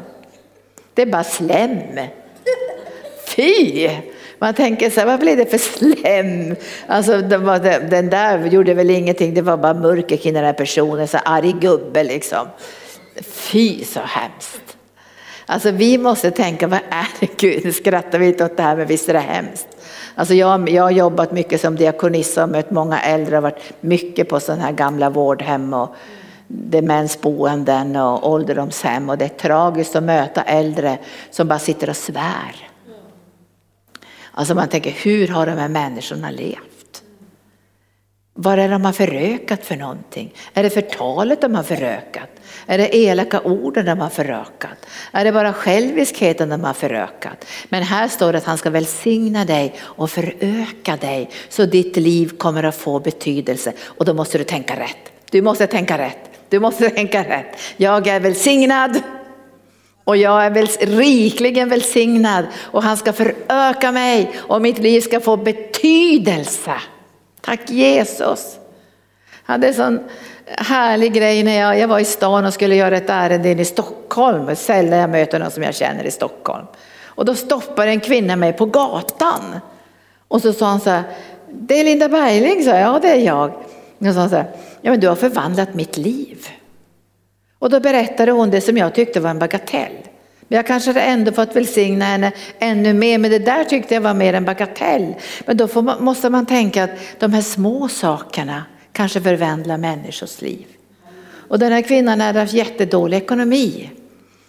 Det 0.93 1.01
är 1.01 1.05
bara 1.05 1.23
slem. 1.23 1.79
Fy! 3.27 3.89
Man 4.39 4.53
tänker 4.53 4.89
så 4.89 4.99
här, 4.99 5.07
vad 5.07 5.19
blev 5.19 5.37
det 5.37 5.45
för 5.45 5.57
slem? 5.57 6.55
Alltså 6.87 7.21
den 7.89 8.09
där 8.09 8.45
gjorde 8.45 8.73
väl 8.73 8.89
ingenting, 8.89 9.33
det 9.33 9.41
var 9.41 9.57
bara 9.57 9.73
mörker 9.73 10.17
kring 10.17 10.33
den 10.33 10.43
här 10.43 10.53
personen, 10.53 11.07
så 11.07 11.17
arg 11.17 11.55
gubbe 11.61 12.03
liksom. 12.03 12.47
Fy 13.21 13.83
så 13.83 13.99
hemskt. 13.99 14.68
Alltså 15.51 15.71
vi 15.71 15.97
måste 15.97 16.31
tänka, 16.31 16.67
vad 16.67 16.79
är 16.89 17.07
det 17.19 17.37
Gud? 17.37 17.65
Nu 17.65 17.71
skrattar 17.71 18.19
vi 18.19 18.27
inte 18.27 18.45
åt 18.45 18.57
det 18.57 18.63
här 18.63 18.75
men 18.75 18.87
visst 18.87 19.09
är 19.09 19.13
det 19.13 19.19
hemskt. 19.19 19.67
Alltså 20.15 20.33
jag, 20.33 20.69
jag 20.69 20.83
har 20.83 20.91
jobbat 20.91 21.31
mycket 21.31 21.61
som 21.61 21.75
diakonissa 21.75 22.43
och 22.43 22.49
mött 22.49 22.71
många 22.71 23.01
äldre 23.01 23.37
och 23.37 23.43
varit 23.43 23.73
mycket 23.81 24.29
på 24.29 24.39
sådana 24.39 24.63
här 24.63 24.71
gamla 24.71 25.09
vårdhem 25.09 25.73
och 25.73 25.95
demensboenden 26.47 27.95
och 27.95 28.29
ålderdomshem 28.29 29.09
och 29.09 29.17
det 29.17 29.25
är 29.25 29.29
tragiskt 29.29 29.95
att 29.95 30.03
möta 30.03 30.41
äldre 30.41 30.97
som 31.31 31.47
bara 31.47 31.59
sitter 31.59 31.89
och 31.89 31.97
svär. 31.97 32.69
Alltså 34.31 34.55
man 34.55 34.67
tänker, 34.67 34.91
hur 34.91 35.27
har 35.27 35.45
de 35.45 35.51
här 35.51 35.69
människorna 35.69 36.29
levt? 36.29 36.68
Vad 38.41 38.53
är 38.53 38.57
det 38.57 38.67
de 38.67 38.85
har 38.85 38.93
förökat 38.93 39.65
för 39.65 39.75
någonting? 39.75 40.33
Är 40.53 40.63
det 40.63 40.69
förtalet 40.69 41.41
de 41.41 41.55
har 41.55 41.63
förökat? 41.63 42.29
Är 42.65 42.77
det 42.77 42.95
elaka 42.95 43.41
orden 43.41 43.85
de 43.85 43.99
har 43.99 44.09
förökat? 44.09 44.85
Är 45.11 45.25
det 45.25 45.31
bara 45.31 45.53
själviskheten 45.53 46.49
de 46.49 46.63
har 46.63 46.73
förökat? 46.73 47.45
Men 47.69 47.83
här 47.83 48.07
står 48.07 48.31
det 48.31 48.37
att 48.37 48.45
han 48.45 48.57
ska 48.57 48.69
välsigna 48.69 49.45
dig 49.45 49.75
och 49.81 50.11
föröka 50.11 50.97
dig 50.97 51.29
så 51.49 51.65
ditt 51.65 51.97
liv 51.97 52.29
kommer 52.37 52.63
att 52.63 52.75
få 52.75 52.99
betydelse. 52.99 53.73
Och 53.85 54.05
då 54.05 54.13
måste 54.13 54.37
du 54.37 54.43
tänka 54.43 54.79
rätt. 54.79 55.11
Du 55.31 55.41
måste 55.41 55.67
tänka 55.67 55.97
rätt. 55.97 56.29
Du 56.49 56.59
måste 56.59 56.89
tänka 56.89 57.23
rätt. 57.23 57.59
Jag 57.77 58.07
är 58.07 58.19
välsignad 58.19 59.01
och 60.03 60.17
jag 60.17 60.45
är 60.45 60.49
väl 60.49 60.67
rikligen 60.97 61.69
välsignad 61.69 62.45
och 62.55 62.83
han 62.83 62.97
ska 62.97 63.13
föröka 63.13 63.91
mig 63.91 64.31
och 64.37 64.61
mitt 64.61 64.79
liv 64.79 65.01
ska 65.01 65.19
få 65.19 65.37
betydelse. 65.37 66.73
Tack 67.41 67.69
Jesus. 67.69 68.59
Jag 69.45 69.53
hade 69.53 69.67
en 69.67 69.73
sån 69.73 69.99
härlig 70.45 71.13
grej 71.13 71.43
när 71.43 71.59
jag, 71.59 71.79
jag 71.79 71.87
var 71.87 71.99
i 71.99 72.05
stan 72.05 72.45
och 72.45 72.53
skulle 72.53 72.75
göra 72.75 72.97
ett 72.97 73.09
ärende 73.09 73.51
in 73.51 73.59
i 73.59 73.65
Stockholm. 73.65 74.55
Sällan 74.55 74.99
jag 74.99 75.09
möter 75.09 75.39
någon 75.39 75.51
som 75.51 75.63
jag 75.63 75.75
känner 75.75 76.03
i 76.03 76.11
Stockholm. 76.11 76.65
Och 77.03 77.25
då 77.25 77.35
stoppade 77.35 77.91
en 77.91 77.99
kvinna 77.99 78.35
mig 78.35 78.53
på 78.53 78.65
gatan. 78.65 79.59
Och 80.27 80.41
så 80.41 80.53
sa 80.53 80.65
han 80.65 80.79
så 80.79 80.89
här, 80.89 81.03
det 81.51 81.79
är 81.79 81.83
Linda 81.83 82.09
Bergling, 82.09 82.63
sa 82.63 82.69
jag. 82.69 82.81
Ja, 82.81 82.99
det 83.01 83.11
är 83.11 83.25
jag. 83.25 83.53
Och 83.99 84.05
så 84.05 84.13
sa 84.13 84.29
så 84.29 84.35
här, 84.35 84.45
ja 84.81 84.91
men 84.91 84.99
du 84.99 85.07
har 85.07 85.15
förvandlat 85.15 85.73
mitt 85.73 85.97
liv. 85.97 86.47
Och 87.59 87.69
då 87.69 87.79
berättade 87.79 88.31
hon 88.31 88.49
det 88.49 88.61
som 88.61 88.77
jag 88.77 88.95
tyckte 88.95 89.19
var 89.19 89.29
en 89.29 89.39
bagatell. 89.39 90.08
Men 90.49 90.55
jag 90.55 90.67
kanske 90.67 90.89
hade 90.89 91.01
ändå 91.01 91.31
fått 91.31 91.55
välsigna 91.55 92.05
henne 92.05 92.31
ännu 92.59 92.93
mer, 92.93 93.17
men 93.17 93.31
det 93.31 93.39
där 93.39 93.63
tyckte 93.63 93.93
jag 93.93 94.01
var 94.01 94.13
mer 94.13 94.33
en 94.33 94.45
bagatell. 94.45 95.15
Men 95.45 95.57
då 95.57 95.81
man, 95.81 96.03
måste 96.03 96.29
man 96.29 96.45
tänka 96.45 96.83
att 96.83 96.89
de 97.19 97.33
här 97.33 97.41
små 97.41 97.87
sakerna 97.87 98.63
kanske 98.91 99.21
förvandlar 99.21 99.77
människors 99.77 100.41
liv. 100.41 100.65
Och 101.49 101.59
den 101.59 101.71
här 101.71 101.81
kvinnan 101.81 102.21
hade 102.21 102.39
haft 102.39 102.53
jättedålig 102.53 103.17
ekonomi. 103.17 103.91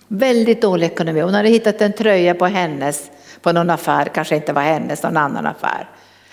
Väldigt 0.09 0.63
dålig 0.63 0.87
ekonomi. 0.87 1.21
Hon 1.21 1.35
hade 1.35 1.49
hittat 1.49 1.81
en 1.81 1.93
tröja 1.93 2.35
på 2.35 2.47
hennes, 2.47 3.11
på 3.43 3.53
någon 3.53 3.71
affär, 3.71 4.05
kanske 4.05 4.37
inte 4.37 4.53
var 4.53 4.63
hennes, 4.63 5.03
någon 5.03 5.17
annan 5.17 5.47
affär. 5.47 5.89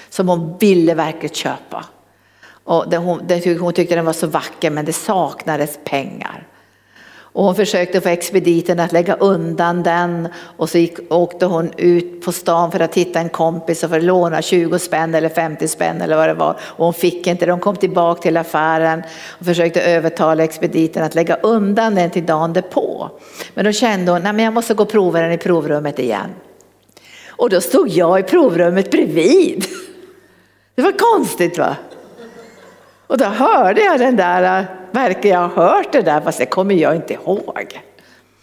Som 0.10 0.30
hon 0.30 0.58
ville 0.58 0.94
verkligen 0.94 1.36
köpa. 1.36 1.86
Och 2.64 2.90
det, 2.90 2.98
hon, 2.98 3.22
det, 3.28 3.60
hon 3.60 3.74
tyckte 3.74 3.96
den 3.96 4.06
var 4.06 4.14
så 4.14 4.28
vacker 4.28 4.70
men 4.72 4.86
det 4.86 4.94
saknades 4.94 5.80
pengar. 5.84 6.48
Och 7.38 7.44
hon 7.44 7.56
försökte 7.56 8.02
få 8.02 8.10
expediten 8.10 8.80
att 8.80 8.92
lägga 8.92 9.16
undan 9.16 9.84
den 9.84 10.28
och 10.58 10.70
så 10.70 10.78
gick, 10.78 11.12
åkte 11.12 11.46
hon 11.46 11.72
ut 11.78 12.22
på 12.22 12.32
stan 12.32 12.72
för 12.72 12.80
att 12.80 12.96
hitta 12.96 13.20
en 13.20 13.30
kompis 13.30 13.84
och 13.84 13.90
för 13.90 13.98
att 13.98 14.04
låna 14.04 14.42
20 14.42 14.80
spänn 14.80 15.16
eller 15.16 15.30
50 15.30 15.68
spänn 15.68 16.02
eller 16.02 16.18
vad 16.18 16.30
det 16.30 16.34
var. 16.34 16.60
Och 16.62 16.86
hon 16.86 16.94
fick 16.94 17.28
inte 17.28 17.46
det. 17.46 17.52
Hon 17.52 17.62
kom 17.62 17.76
tillbaka 17.76 18.22
till 18.22 18.38
affären 18.38 19.04
och 19.40 19.46
försökte 19.46 19.82
övertala 19.82 20.44
expediten 20.44 21.04
att 21.04 21.16
lägga 21.16 21.36
undan 21.36 21.96
den 21.96 22.10
till 22.10 22.26
dagen 22.26 22.54
därpå. 22.54 23.10
Men 23.54 23.66
då 23.66 23.72
kände 23.72 24.12
hon, 24.12 24.26
att 24.26 24.42
jag 24.42 24.54
måste 24.54 24.74
gå 24.74 24.84
och 24.84 24.90
prova 24.90 25.22
den 25.22 25.32
i 25.32 25.38
provrummet 25.38 26.00
igen. 26.00 26.30
Och 27.28 27.50
då 27.50 27.62
stod 27.62 27.90
jag 27.90 28.20
i 28.20 28.24
provrummet 28.24 28.92
bredvid. 28.92 29.66
Det 30.76 30.82
var 30.82 30.92
konstigt 30.92 31.58
va? 31.58 31.76
Och 33.08 33.18
då 33.18 33.26
hörde 33.26 33.82
jag 33.82 34.00
den 34.00 34.16
där, 34.16 34.68
verkar 34.92 35.30
jag 35.30 35.48
ha 35.48 35.48
hört 35.48 35.92
det 35.92 36.02
där 36.02 36.22
fast 36.22 36.40
det 36.40 36.46
kommer 36.46 36.76
jag 36.76 36.96
inte 36.96 37.14
ihåg. 37.14 37.82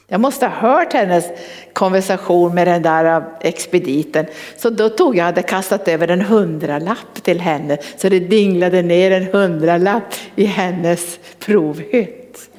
Jag 0.06 0.20
måste 0.20 0.46
ha 0.46 0.68
hört 0.68 0.92
hennes 0.92 1.24
konversation 1.72 2.54
med 2.54 2.66
den 2.66 2.82
där 2.82 3.04
äh, 3.04 3.22
expediten. 3.40 4.26
Så 4.56 4.70
då 4.70 4.88
tog 4.88 5.16
jag, 5.16 5.24
hade 5.24 5.42
kastat 5.42 5.88
över 5.88 6.08
en 6.08 6.20
hundralapp 6.20 7.22
till 7.22 7.40
henne 7.40 7.78
så 7.96 8.08
det 8.08 8.20
dinglade 8.20 8.82
ner 8.82 9.10
en 9.10 9.24
hundralapp 9.24 10.14
i 10.34 10.44
hennes 10.44 11.18
provhytt. 11.38 12.50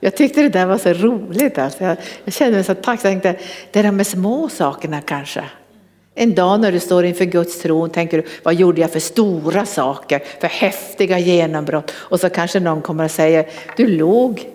Jag 0.00 0.16
tyckte 0.16 0.42
det 0.42 0.48
där 0.48 0.66
var 0.66 0.78
så 0.78 0.92
roligt. 0.92 1.58
Alltså. 1.58 1.84
Jag, 1.84 1.96
jag 2.24 2.34
kände 2.34 2.54
mig 2.54 2.64
så 2.64 2.74
tacksam. 2.74 3.12
Jag 3.12 3.22
tänkte, 3.22 3.44
det 3.72 3.78
är 3.78 3.92
de 3.92 4.04
små 4.04 4.48
sakerna 4.48 5.00
kanske. 5.00 5.44
En 6.18 6.34
dag 6.34 6.60
när 6.60 6.72
du 6.72 6.80
står 6.80 7.04
inför 7.04 7.24
Guds 7.24 7.62
tron 7.62 7.90
tänker 7.90 8.22
du, 8.22 8.28
vad 8.42 8.54
gjorde 8.54 8.80
jag 8.80 8.90
för 8.90 9.00
stora 9.00 9.66
saker, 9.66 10.22
för 10.40 10.48
häftiga 10.48 11.18
genombrott? 11.18 11.90
Och 11.90 12.20
så 12.20 12.30
kanske 12.30 12.60
någon 12.60 12.82
kommer 12.82 13.04
och 13.04 13.10
säger, 13.10 13.46
du 13.76 13.86
låg, 13.86 14.48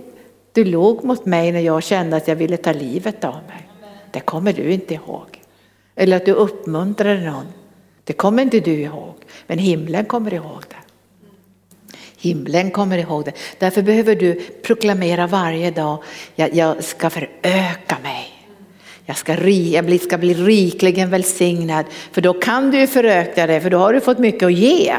du 0.53 0.63
låg 0.65 1.03
mot 1.03 1.25
mig 1.25 1.51
när 1.51 1.59
jag 1.59 1.83
kände 1.83 2.17
att 2.17 2.27
jag 2.27 2.35
ville 2.35 2.57
ta 2.57 2.71
livet 2.71 3.23
av 3.23 3.33
mig. 3.33 3.69
Det 4.11 4.19
kommer 4.19 4.53
du 4.53 4.71
inte 4.71 4.93
ihåg. 4.93 5.41
Eller 5.95 6.17
att 6.17 6.25
du 6.25 6.31
uppmuntrade 6.31 7.19
någon. 7.19 7.47
Det 8.03 8.13
kommer 8.13 8.43
inte 8.43 8.59
du 8.59 8.73
ihåg, 8.73 9.15
men 9.47 9.57
himlen 9.57 10.05
kommer 10.05 10.33
ihåg 10.33 10.63
det. 10.69 10.75
Himlen 12.17 12.71
kommer 12.71 12.97
ihåg 12.97 13.25
det. 13.25 13.33
Därför 13.59 13.81
behöver 13.81 14.15
du 14.15 14.41
proklamera 14.63 15.27
varje 15.27 15.71
dag, 15.71 16.03
jag, 16.35 16.55
jag 16.55 16.83
ska 16.83 17.09
föröka 17.09 17.97
mig. 18.03 18.30
Jag 19.05 19.17
ska, 19.17 19.49
jag 19.49 20.01
ska 20.01 20.17
bli 20.17 20.33
rikligen 20.33 21.09
välsignad. 21.09 21.85
För 22.11 22.21
då 22.21 22.33
kan 22.33 22.71
du 22.71 22.79
ju 22.79 22.87
föröka 22.87 23.47
dig, 23.47 23.61
för 23.61 23.69
då 23.69 23.77
har 23.77 23.93
du 23.93 24.01
fått 24.01 24.19
mycket 24.19 24.43
att 24.43 24.53
ge. 24.53 24.95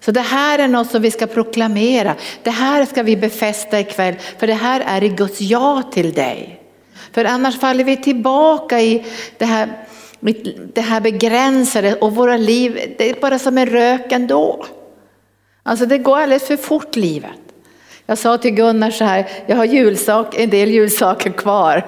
Så 0.00 0.10
det 0.12 0.20
här 0.20 0.58
är 0.58 0.68
något 0.68 0.90
som 0.90 1.02
vi 1.02 1.10
ska 1.10 1.26
proklamera. 1.26 2.14
Det 2.42 2.50
här 2.50 2.86
ska 2.86 3.02
vi 3.02 3.16
befästa 3.16 3.80
ikväll, 3.80 4.14
för 4.38 4.46
det 4.46 4.54
här 4.54 4.82
är 4.86 5.04
i 5.04 5.08
Guds 5.08 5.40
ja 5.40 5.82
till 5.92 6.12
dig. 6.12 6.60
För 7.12 7.24
annars 7.24 7.60
faller 7.60 7.84
vi 7.84 7.96
tillbaka 7.96 8.80
i 8.80 9.04
det 9.38 9.44
här, 9.44 9.68
det 10.74 10.80
här 10.80 11.00
begränsade 11.00 11.94
och 11.94 12.14
våra 12.14 12.36
liv, 12.36 12.94
det 12.98 13.10
är 13.10 13.20
bara 13.20 13.38
som 13.38 13.58
en 13.58 13.66
rök 13.66 14.12
ändå. 14.12 14.66
Alltså 15.62 15.86
det 15.86 15.98
går 15.98 16.18
alldeles 16.18 16.46
för 16.46 16.56
fort 16.56 16.96
livet. 16.96 17.30
Jag 18.06 18.18
sa 18.18 18.38
till 18.38 18.50
Gunnar 18.50 18.90
så 18.90 19.04
här, 19.04 19.28
jag 19.46 19.56
har 19.56 19.64
julsak, 19.64 20.34
en 20.38 20.50
del 20.50 20.70
julsaker 20.70 21.30
kvar. 21.30 21.86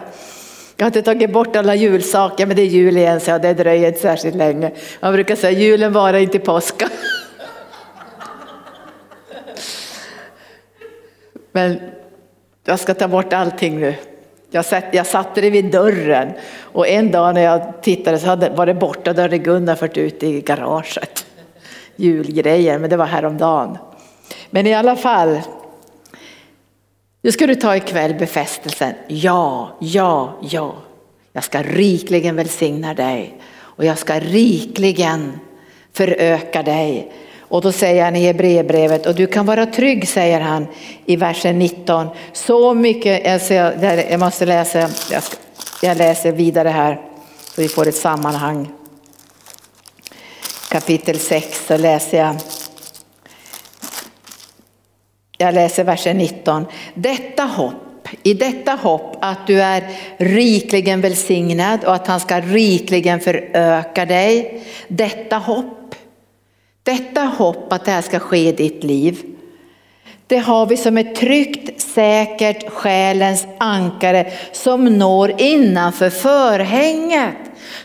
Jag 0.82 0.86
har 0.86 0.90
inte 0.90 1.02
tagit 1.02 1.32
bort 1.32 1.56
alla 1.56 1.74
julsaker, 1.74 2.46
men 2.46 2.56
det 2.56 2.62
är 2.62 2.66
jul 2.66 2.96
igen 2.96 3.20
så 3.20 3.38
det 3.38 3.54
dröjer 3.54 3.88
inte 3.88 4.00
särskilt 4.00 4.34
länge. 4.34 4.70
Man 5.00 5.12
brukar 5.12 5.36
säga 5.36 5.58
julen 5.58 5.92
varar 5.92 6.18
inte 6.18 6.38
påska. 6.38 6.88
Men 11.52 11.80
jag 12.64 12.80
ska 12.80 12.94
ta 12.94 13.08
bort 13.08 13.32
allting 13.32 13.80
nu. 13.80 13.94
Jag, 14.50 14.64
satt, 14.64 14.84
jag 14.92 15.06
satte 15.06 15.40
det 15.40 15.50
vid 15.50 15.64
dörren 15.64 16.32
och 16.60 16.88
en 16.88 17.10
dag 17.10 17.34
när 17.34 17.42
jag 17.42 17.82
tittade 17.82 18.18
så 18.18 18.26
hade, 18.26 18.50
var 18.50 18.66
det 18.66 18.74
borta, 18.74 19.12
då 19.12 19.22
hade 19.22 19.38
Gunnar 19.38 19.74
fört 19.74 19.96
ut 19.96 20.22
i 20.22 20.40
garaget. 20.40 21.26
Julgrejer, 21.96 22.78
men 22.78 22.90
det 22.90 22.96
var 22.96 23.06
häromdagen. 23.06 23.78
Men 24.50 24.66
i 24.66 24.74
alla 24.74 24.96
fall, 24.96 25.40
nu 27.22 27.32
ska 27.32 27.46
du 27.46 27.54
ta 27.54 27.76
ikväll 27.76 28.14
befästelsen. 28.14 28.94
Ja, 29.08 29.76
ja, 29.80 30.38
ja. 30.42 30.74
Jag 31.32 31.44
ska 31.44 31.62
rikligen 31.62 32.36
välsigna 32.36 32.94
dig 32.94 33.40
och 33.54 33.84
jag 33.84 33.98
ska 33.98 34.20
rikligen 34.20 35.40
föröka 35.92 36.62
dig. 36.62 37.12
Och 37.40 37.62
då 37.62 37.72
säger 37.72 38.04
han 38.04 38.16
i 38.16 38.26
Hebreerbrevet, 38.26 39.06
och 39.06 39.14
du 39.14 39.26
kan 39.26 39.46
vara 39.46 39.66
trygg 39.66 40.08
säger 40.08 40.40
han 40.40 40.66
i 41.06 41.16
versen 41.16 41.58
19. 41.58 42.08
Så 42.32 42.74
mycket, 42.74 43.26
alltså 43.26 43.54
jag, 43.54 44.20
måste 44.20 44.46
läsa, 44.46 44.78
jag, 45.10 45.22
ska, 45.22 45.36
jag 45.82 45.96
läser 45.96 46.32
vidare 46.32 46.68
här 46.68 47.00
så 47.44 47.62
vi 47.62 47.68
får 47.68 47.88
ett 47.88 47.96
sammanhang. 47.96 48.72
Kapitel 50.68 51.18
6 51.18 51.66
så 51.66 51.76
läser 51.76 52.18
jag 52.18 52.36
jag 55.42 55.54
läser 55.54 55.84
versen 55.84 56.18
19. 56.18 56.66
Detta 56.94 57.42
hopp, 57.42 58.08
i 58.22 58.34
detta 58.34 58.72
hopp 58.72 59.16
att 59.20 59.46
du 59.46 59.62
är 59.62 59.90
rikligen 60.16 61.00
välsignad 61.00 61.84
och 61.84 61.94
att 61.94 62.06
han 62.06 62.20
ska 62.20 62.40
rikligen 62.40 63.20
föröka 63.20 64.04
dig. 64.04 64.62
Detta 64.88 65.36
hopp, 65.36 65.94
detta 66.82 67.20
hopp 67.20 67.72
att 67.72 67.84
det 67.84 67.90
här 67.90 68.02
ska 68.02 68.18
ske 68.18 68.48
i 68.48 68.52
ditt 68.52 68.84
liv. 68.84 69.31
Det 70.32 70.38
har 70.38 70.66
vi 70.66 70.76
som 70.76 70.98
ett 70.98 71.14
tryggt, 71.14 71.80
säkert 71.80 72.70
själens 72.70 73.46
ankare 73.58 74.32
som 74.52 74.84
når 74.84 75.40
innanför 75.40 76.10
förhänget. 76.10 77.34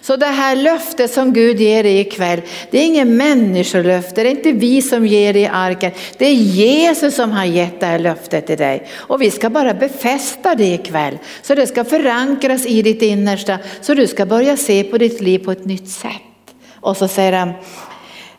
Så 0.02 0.16
det 0.16 0.26
här 0.26 0.56
löftet 0.56 1.12
som 1.12 1.34
Gud 1.34 1.60
ger 1.60 1.84
dig 1.84 2.00
ikväll, 2.00 2.42
det 2.72 2.80
är 2.80 2.86
inget 2.86 3.08
människolöfte, 3.08 4.24
det 4.24 4.30
är 4.30 4.32
inte 4.32 4.52
vi 4.52 4.82
som 4.82 5.06
ger 5.06 5.34
dig 5.34 5.50
arken. 5.54 5.92
Det 6.18 6.26
är 6.26 6.34
Jesus 6.34 7.16
som 7.16 7.32
har 7.32 7.46
gett 7.46 7.80
det 7.80 7.86
här 7.86 8.00
löftet 8.00 8.48
till 8.48 8.58
dig. 8.58 8.88
Och 8.96 9.22
vi 9.22 9.32
ska 9.32 9.50
bara 9.50 9.74
befästa 9.74 10.56
det 10.56 10.74
ikväll. 10.74 11.18
Så 11.42 11.56
det 11.56 11.68
ska 11.68 11.84
förankras 11.84 12.66
i 12.66 12.82
ditt 12.82 13.02
innersta, 13.02 13.58
så 13.82 13.94
du 13.94 14.08
ska 14.08 14.26
börja 14.26 14.58
se 14.58 14.84
på 14.84 14.98
ditt 14.98 15.22
liv 15.22 15.40
på 15.40 15.52
ett 15.52 15.66
nytt 15.66 15.90
sätt. 15.90 16.12
Och 16.74 16.98
så 16.98 17.08
säger 17.08 17.34
han, 17.34 17.54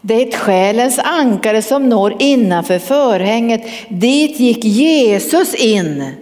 det 0.01 0.15
är 0.15 0.27
ett 0.29 0.35
själens 0.35 0.99
ankare 0.99 1.63
som 1.63 1.89
når 1.89 2.23
innanför 2.23 2.79
förhänget. 2.79 3.63
Dit 3.89 4.41
gick 4.41 4.65
Jesus 4.65 5.55
in. 5.55 6.13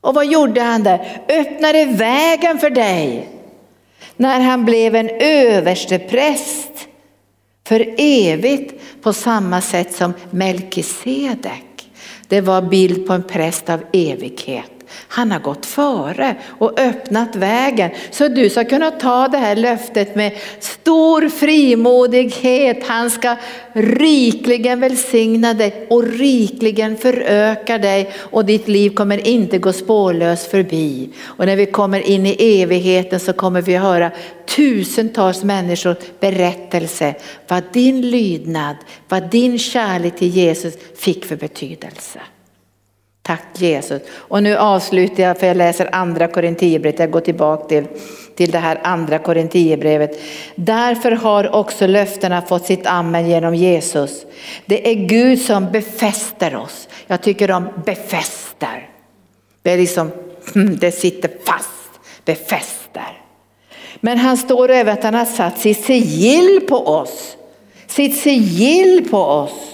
Och 0.00 0.14
vad 0.14 0.26
gjorde 0.26 0.60
han 0.60 0.82
där? 0.82 1.22
Öppnade 1.28 1.84
vägen 1.84 2.58
för 2.58 2.70
dig 2.70 3.28
när 4.16 4.40
han 4.40 4.64
blev 4.64 4.94
en 4.94 5.10
överstepräst 5.20 6.88
för 7.66 7.94
evigt 7.98 8.82
på 9.02 9.12
samma 9.12 9.60
sätt 9.60 9.94
som 9.94 10.14
Melkisedek. 10.30 11.90
Det 12.28 12.40
var 12.40 12.62
bild 12.62 13.06
på 13.06 13.12
en 13.12 13.22
präst 13.22 13.70
av 13.70 13.80
evighet. 13.92 14.71
Han 15.08 15.32
har 15.32 15.40
gått 15.40 15.66
före 15.66 16.34
och 16.58 16.80
öppnat 16.80 17.36
vägen 17.36 17.90
så 18.10 18.28
du 18.28 18.50
ska 18.50 18.64
kunna 18.64 18.90
ta 18.90 19.28
det 19.28 19.38
här 19.38 19.56
löftet 19.56 20.14
med 20.14 20.32
stor 20.60 21.28
frimodighet. 21.28 22.86
Han 22.86 23.10
ska 23.10 23.36
rikligen 23.72 24.80
välsigna 24.80 25.54
dig 25.54 25.86
och 25.90 26.02
rikligen 26.02 26.96
föröka 26.96 27.78
dig 27.78 28.12
och 28.16 28.44
ditt 28.44 28.68
liv 28.68 28.90
kommer 28.90 29.26
inte 29.26 29.58
gå 29.58 29.72
spårlöst 29.72 30.50
förbi. 30.50 31.10
Och 31.22 31.46
när 31.46 31.56
vi 31.56 31.66
kommer 31.66 32.00
in 32.00 32.26
i 32.26 32.62
evigheten 32.62 33.20
så 33.20 33.32
kommer 33.32 33.62
vi 33.62 33.76
höra 33.76 34.10
tusentals 34.56 35.44
människors 35.44 35.96
berättelse 36.20 37.14
vad 37.48 37.62
din 37.72 38.00
lydnad, 38.10 38.76
vad 39.08 39.30
din 39.30 39.58
kärlek 39.58 40.16
till 40.16 40.28
Jesus 40.28 40.74
fick 40.96 41.24
för 41.24 41.36
betydelse. 41.36 42.20
Tack 43.22 43.42
Jesus. 43.54 44.02
Och 44.12 44.42
nu 44.42 44.56
avslutar 44.56 45.22
jag 45.22 45.38
för 45.38 45.46
jag 45.46 45.56
läser 45.56 45.88
andra 45.92 46.28
Korinthierbrevet. 46.28 46.98
Jag 46.98 47.10
går 47.10 47.20
tillbaka 47.20 47.64
till, 47.64 47.86
till 48.36 48.50
det 48.50 48.58
här 48.58 48.80
andra 48.82 49.18
Korinthierbrevet. 49.18 50.20
Därför 50.54 51.12
har 51.12 51.54
också 51.54 51.86
löftena 51.86 52.42
fått 52.42 52.66
sitt 52.66 52.86
amen 52.86 53.28
genom 53.28 53.54
Jesus. 53.54 54.26
Det 54.66 54.90
är 54.90 54.94
Gud 54.94 55.40
som 55.40 55.72
befäster 55.72 56.56
oss. 56.56 56.88
Jag 57.06 57.22
tycker 57.22 57.48
de 57.48 57.68
befäster. 57.84 58.88
Det 59.62 59.72
är 59.72 59.78
liksom, 59.78 60.10
det 60.80 60.92
sitter 60.92 61.30
fast, 61.44 62.00
befäster. 62.24 63.22
Men 64.00 64.18
han 64.18 64.36
står 64.36 64.70
över 64.70 64.92
att 64.92 65.04
han 65.04 65.14
har 65.14 65.24
satt 65.24 65.58
sitt 65.58 65.84
sigill 65.84 66.60
på 66.68 66.86
oss. 66.86 67.36
Sitt 67.86 68.16
sigill 68.16 69.08
på 69.10 69.18
oss. 69.18 69.71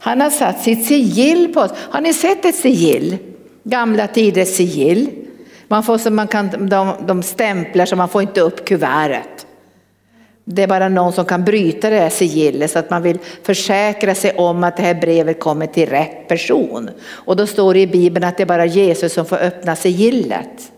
Han 0.00 0.20
har 0.20 0.30
satt 0.30 0.62
sitt 0.62 0.86
sigill 0.86 1.54
på 1.54 1.60
oss. 1.60 1.70
Har 1.76 2.00
ni 2.00 2.12
sett 2.12 2.44
ett 2.44 2.54
sigill? 2.54 3.16
Gamla 3.64 4.06
tiders 4.06 4.48
sigill. 4.48 5.10
Man 5.68 5.82
får 5.82 5.98
så 5.98 6.10
man 6.10 6.28
kan, 6.28 6.68
de, 6.68 6.94
de 7.06 7.22
stämplar 7.22 7.86
så 7.86 7.96
man 7.96 8.08
får 8.08 8.22
inte 8.22 8.40
upp 8.40 8.64
kuvertet. 8.64 9.46
Det 10.44 10.62
är 10.62 10.66
bara 10.66 10.88
någon 10.88 11.12
som 11.12 11.24
kan 11.24 11.44
bryta 11.44 11.90
det 11.90 11.96
här 11.96 12.10
sigillet 12.10 12.70
så 12.70 12.78
att 12.78 12.90
man 12.90 13.02
vill 13.02 13.18
försäkra 13.42 14.14
sig 14.14 14.32
om 14.32 14.64
att 14.64 14.76
det 14.76 14.82
här 14.82 14.94
brevet 14.94 15.40
kommer 15.40 15.66
till 15.66 15.88
rätt 15.88 16.28
person. 16.28 16.90
Och 17.02 17.36
då 17.36 17.46
står 17.46 17.74
det 17.74 17.80
i 17.80 17.86
Bibeln 17.86 18.24
att 18.24 18.36
det 18.36 18.42
är 18.42 18.46
bara 18.46 18.66
Jesus 18.66 19.12
som 19.12 19.26
får 19.26 19.36
öppna 19.36 19.76
sigillet. 19.76 20.72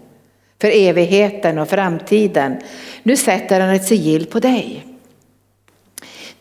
För 0.60 0.68
evigheten 0.68 1.58
och 1.58 1.68
framtiden. 1.68 2.56
Nu 3.02 3.16
sätter 3.16 3.60
han 3.60 3.70
ett 3.70 3.84
sigill 3.84 4.26
på 4.26 4.40
dig. 4.40 4.86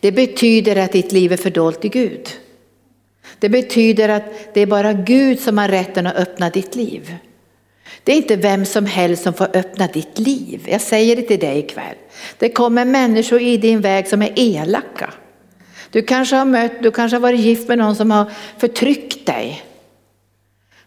Det 0.00 0.12
betyder 0.12 0.76
att 0.76 0.92
ditt 0.92 1.12
liv 1.12 1.32
är 1.32 1.36
fördolt 1.36 1.84
i 1.84 1.88
Gud. 1.88 2.28
Det 3.42 3.48
betyder 3.48 4.08
att 4.08 4.54
det 4.54 4.60
är 4.60 4.66
bara 4.66 4.92
Gud 4.92 5.40
som 5.40 5.58
har 5.58 5.68
rätten 5.68 6.06
att 6.06 6.16
öppna 6.16 6.50
ditt 6.50 6.74
liv. 6.74 7.16
Det 8.04 8.12
är 8.12 8.16
inte 8.16 8.36
vem 8.36 8.64
som 8.64 8.86
helst 8.86 9.22
som 9.22 9.34
får 9.34 9.56
öppna 9.56 9.86
ditt 9.86 10.18
liv. 10.18 10.66
Jag 10.68 10.80
säger 10.80 11.16
det 11.16 11.22
till 11.22 11.40
dig 11.40 11.58
ikväll. 11.58 11.96
Det 12.38 12.48
kommer 12.48 12.84
människor 12.84 13.40
i 13.40 13.56
din 13.56 13.80
väg 13.80 14.08
som 14.08 14.22
är 14.22 14.32
elaka. 14.36 15.14
Du 15.90 16.02
kanske 16.02 16.36
har 16.36 16.44
mött, 16.44 16.72
du 16.82 16.90
kanske 16.90 17.16
har 17.16 17.20
varit 17.20 17.40
gift 17.40 17.68
med 17.68 17.78
någon 17.78 17.96
som 17.96 18.10
har 18.10 18.30
förtryckt 18.58 19.26
dig. 19.26 19.62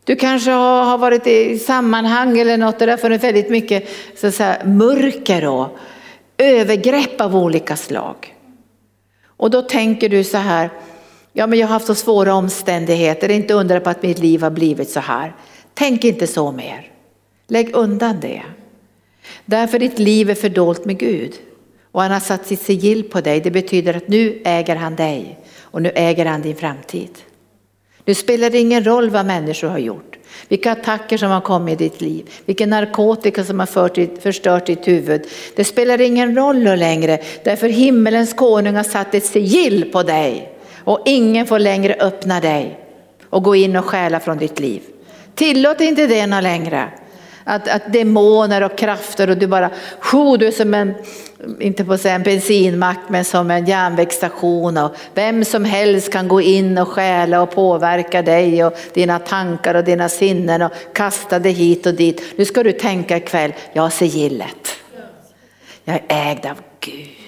Du 0.03 0.15
kanske 0.15 0.51
har 0.51 0.97
varit 0.97 1.27
i 1.27 1.59
sammanhang 1.59 2.39
eller 2.39 2.57
något 2.57 2.79
där 2.79 2.85
det 2.85 2.93
har 2.93 2.97
funnits 2.97 3.23
väldigt 3.23 3.49
mycket 3.49 3.89
så 4.15 4.27
att 4.27 4.35
säga, 4.35 4.57
mörker 4.65 5.47
och 5.47 5.77
övergrepp 6.37 7.21
av 7.21 7.35
olika 7.35 7.75
slag. 7.75 8.35
Och 9.25 9.51
då 9.51 9.61
tänker 9.61 10.09
du 10.09 10.23
så 10.23 10.37
här, 10.37 10.69
Ja, 11.38 11.47
men 11.47 11.59
jag 11.59 11.67
har 11.67 11.73
haft 11.73 11.88
så 11.88 11.95
svåra 11.95 12.33
omständigheter, 12.33 13.27
det 13.27 13.33
är 13.33 13.36
inte 13.36 13.53
undra 13.53 13.79
på 13.79 13.89
att 13.89 14.03
mitt 14.03 14.19
liv 14.19 14.41
har 14.41 14.49
blivit 14.49 14.89
så 14.89 14.99
här. 14.99 15.36
Tänk 15.73 16.03
inte 16.03 16.27
så 16.27 16.51
mer. 16.51 16.91
Lägg 17.47 17.75
undan 17.75 18.19
det. 18.21 18.41
Därför 19.45 19.79
ditt 19.79 19.99
liv 19.99 20.29
är 20.29 20.36
fördolt 20.36 20.86
med 20.86 20.97
Gud. 20.97 21.33
Och 21.91 22.01
han 22.01 22.11
har 22.11 22.19
satt 22.19 22.45
sitt 22.45 22.61
sigill 22.61 23.03
på 23.03 23.21
dig. 23.21 23.41
Det 23.41 23.51
betyder 23.51 23.97
att 23.97 24.07
nu 24.07 24.41
äger 24.45 24.75
han 24.75 24.95
dig 24.95 25.39
och 25.59 25.81
nu 25.81 25.91
äger 25.95 26.25
han 26.25 26.41
din 26.41 26.55
framtid. 26.55 27.09
Nu 28.05 28.13
spelar 28.13 28.49
det 28.49 28.59
ingen 28.59 28.83
roll 28.83 29.09
vad 29.09 29.25
människor 29.25 29.67
har 29.67 29.79
gjort. 29.79 30.17
Vilka 30.47 30.71
attacker 30.71 31.17
som 31.17 31.31
har 31.31 31.41
kommit 31.41 31.81
i 31.81 31.83
ditt 31.83 32.01
liv, 32.01 32.29
vilken 32.45 32.69
narkotika 32.69 33.43
som 33.43 33.59
har 33.59 34.19
förstört 34.21 34.65
ditt 34.65 34.88
huvud. 34.88 35.27
Det 35.55 35.63
spelar 35.63 36.01
ingen 36.01 36.36
roll 36.36 36.63
längre 36.63 37.19
därför 37.43 37.69
himmelens 37.69 38.33
konung 38.33 38.75
har 38.75 38.83
satt 38.83 39.15
ett 39.15 39.25
sigill 39.25 39.91
på 39.91 40.03
dig. 40.03 40.54
Och 40.86 40.99
ingen 41.05 41.47
får 41.47 41.59
längre 41.59 41.95
öppna 41.99 42.39
dig 42.39 42.79
och 43.29 43.43
gå 43.43 43.55
in 43.55 43.75
och 43.75 43.86
stjäla 43.86 44.19
från 44.19 44.38
ditt 44.38 44.59
liv. 44.59 44.81
Tillåt 45.36 45.81
inte 45.81 46.07
det 46.07 46.27
något 46.27 46.43
längre. 46.43 46.89
Att, 47.43 47.67
att 47.67 47.93
demoner 47.93 48.63
och 48.63 48.77
krafter 48.77 49.29
och 49.29 49.38
du 49.38 49.47
bara, 49.47 49.69
sjo, 49.99 50.38
du 50.38 50.47
är 50.47 50.51
som 50.51 50.73
en, 50.73 50.93
inte 51.59 51.86
på 51.86 51.93
att 51.93 52.01
säga 52.01 52.15
en 52.15 52.23
bensinmack, 52.23 52.99
men 53.07 53.25
som 53.25 53.51
en 53.51 53.65
järnvägsstation 53.65 54.77
och 54.77 54.95
vem 55.13 55.45
som 55.45 55.65
helst 55.65 56.11
kan 56.11 56.27
gå 56.27 56.41
in 56.41 56.77
och 56.77 56.88
stjäla 56.88 57.41
och 57.41 57.51
påverka 57.51 58.21
dig 58.21 58.65
och 58.65 58.73
dina 58.93 59.19
tankar 59.19 59.75
och 59.75 59.83
dina 59.83 60.09
sinnen 60.09 60.61
och 60.61 60.71
kasta 60.93 61.39
dig 61.39 61.51
hit 61.51 61.86
och 61.86 61.93
dit. 61.93 62.21
Nu 62.36 62.45
ska 62.45 62.63
du 62.63 62.71
tänka 62.71 63.17
ikväll, 63.17 63.53
jag 63.73 63.83
har 63.83 63.89
sigillet. 63.89 64.75
Jag 65.83 65.95
är 65.95 66.31
ägd 66.31 66.45
av 66.45 66.57
Gud. 66.79 67.24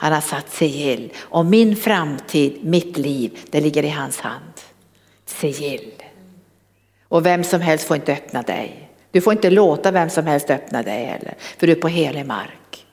Han 0.00 0.12
har 0.12 0.20
satt 0.20 0.52
sigill. 0.52 1.12
Och 1.18 1.46
min 1.46 1.76
framtid, 1.76 2.64
mitt 2.64 2.98
liv, 2.98 3.38
det 3.50 3.60
ligger 3.60 3.84
i 3.84 3.88
hans 3.88 4.20
hand. 4.20 4.52
Sigill. 5.26 5.92
Och 7.08 7.26
vem 7.26 7.44
som 7.44 7.60
helst 7.60 7.86
får 7.86 7.96
inte 7.96 8.12
öppna 8.12 8.42
dig. 8.42 8.90
Du 9.10 9.20
får 9.20 9.32
inte 9.32 9.50
låta 9.50 9.90
vem 9.90 10.10
som 10.10 10.26
helst 10.26 10.50
öppna 10.50 10.82
dig 10.82 11.04
heller, 11.04 11.34
för 11.58 11.66
du 11.66 11.72
är 11.72 11.76
på 11.76 11.88
helig 11.88 12.26
mark. 12.26 12.86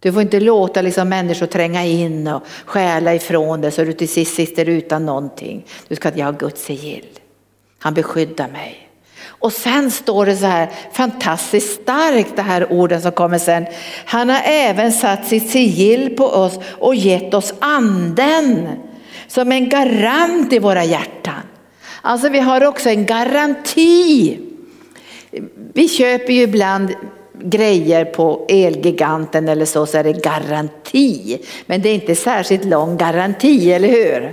Du 0.00 0.12
får 0.12 0.22
inte 0.22 0.40
låta 0.40 0.82
liksom 0.82 1.08
människor 1.08 1.46
tränga 1.46 1.84
in 1.84 2.26
och 2.26 2.42
stjäla 2.64 3.14
ifrån 3.14 3.60
dig 3.60 3.70
så 3.70 3.84
du 3.84 3.92
till 3.92 4.08
sist 4.08 4.34
sitter 4.34 4.68
utan 4.68 5.06
någonting. 5.06 5.66
Du 5.88 5.96
ska, 5.96 6.10
jag 6.14 6.26
har 6.26 6.32
Guds 6.32 6.64
sigill. 6.64 7.08
Han 7.78 7.94
beskyddar 7.94 8.48
mig. 8.48 8.87
Och 9.38 9.52
sen 9.52 9.90
står 9.90 10.26
det 10.26 10.36
så 10.36 10.46
här 10.46 10.68
fantastiskt 10.92 11.82
starkt 11.82 12.36
det 12.36 12.42
här 12.42 12.72
orden 12.72 13.02
som 13.02 13.12
kommer 13.12 13.38
sen. 13.38 13.66
Han 14.04 14.30
har 14.30 14.40
även 14.44 14.92
satt 14.92 15.26
sitt 15.26 15.50
sigill 15.50 16.16
på 16.16 16.24
oss 16.24 16.58
och 16.78 16.94
gett 16.94 17.34
oss 17.34 17.54
anden 17.58 18.68
som 19.28 19.52
en 19.52 19.68
garant 19.68 20.52
i 20.52 20.58
våra 20.58 20.84
hjärtan. 20.84 21.42
Alltså 22.02 22.28
vi 22.28 22.38
har 22.38 22.64
också 22.64 22.88
en 22.88 23.06
garanti. 23.06 24.38
Vi 25.72 25.88
köper 25.88 26.32
ju 26.32 26.42
ibland 26.42 26.94
grejer 27.42 28.04
på 28.04 28.46
Elgiganten 28.48 29.48
eller 29.48 29.64
så, 29.64 29.86
så 29.86 29.98
är 29.98 30.04
det 30.04 30.12
garanti. 30.12 31.38
Men 31.66 31.82
det 31.82 31.88
är 31.88 31.94
inte 31.94 32.14
särskilt 32.14 32.64
lång 32.64 32.96
garanti, 32.96 33.72
eller 33.72 33.88
hur? 33.88 34.32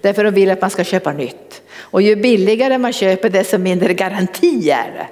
Därför 0.00 0.24
de 0.24 0.30
vill 0.30 0.50
att 0.50 0.60
man 0.60 0.70
ska 0.70 0.84
köpa 0.84 1.12
nytt. 1.12 1.62
Och 1.90 2.02
ju 2.02 2.16
billigare 2.16 2.78
man 2.78 2.92
köper 2.92 3.30
desto 3.30 3.58
mindre 3.58 3.94
garanti 3.94 4.70
är 4.70 4.92
det. 4.92 5.06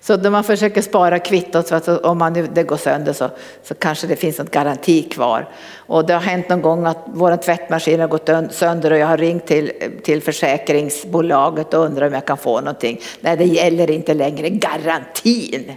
Så 0.00 0.16
när 0.16 0.30
man 0.30 0.44
försöker 0.44 0.82
spara 0.82 1.18
kvittot 1.18 1.66
så 1.66 1.74
att 1.74 1.88
om 1.88 2.18
man, 2.18 2.48
det 2.54 2.62
går 2.62 2.76
sönder 2.76 3.12
så, 3.12 3.30
så 3.62 3.74
kanske 3.74 4.06
det 4.06 4.16
finns 4.16 4.38
något 4.38 4.50
garanti 4.50 5.02
kvar. 5.02 5.48
Och 5.76 6.06
det 6.06 6.14
har 6.14 6.20
hänt 6.20 6.48
någon 6.48 6.62
gång 6.62 6.86
att 6.86 7.04
vår 7.06 7.36
tvättmaskin 7.36 8.00
har 8.00 8.08
gått 8.08 8.54
sönder 8.54 8.90
och 8.90 8.98
jag 8.98 9.06
har 9.06 9.18
ringt 9.18 9.46
till, 9.46 9.72
till 10.02 10.22
försäkringsbolaget 10.22 11.74
och 11.74 11.84
undrar 11.84 12.06
om 12.06 12.12
jag 12.12 12.26
kan 12.26 12.36
få 12.36 12.60
någonting. 12.60 13.00
Nej, 13.20 13.36
det 13.36 13.44
gäller 13.44 13.90
inte 13.90 14.14
längre 14.14 14.50
garantin, 14.50 15.72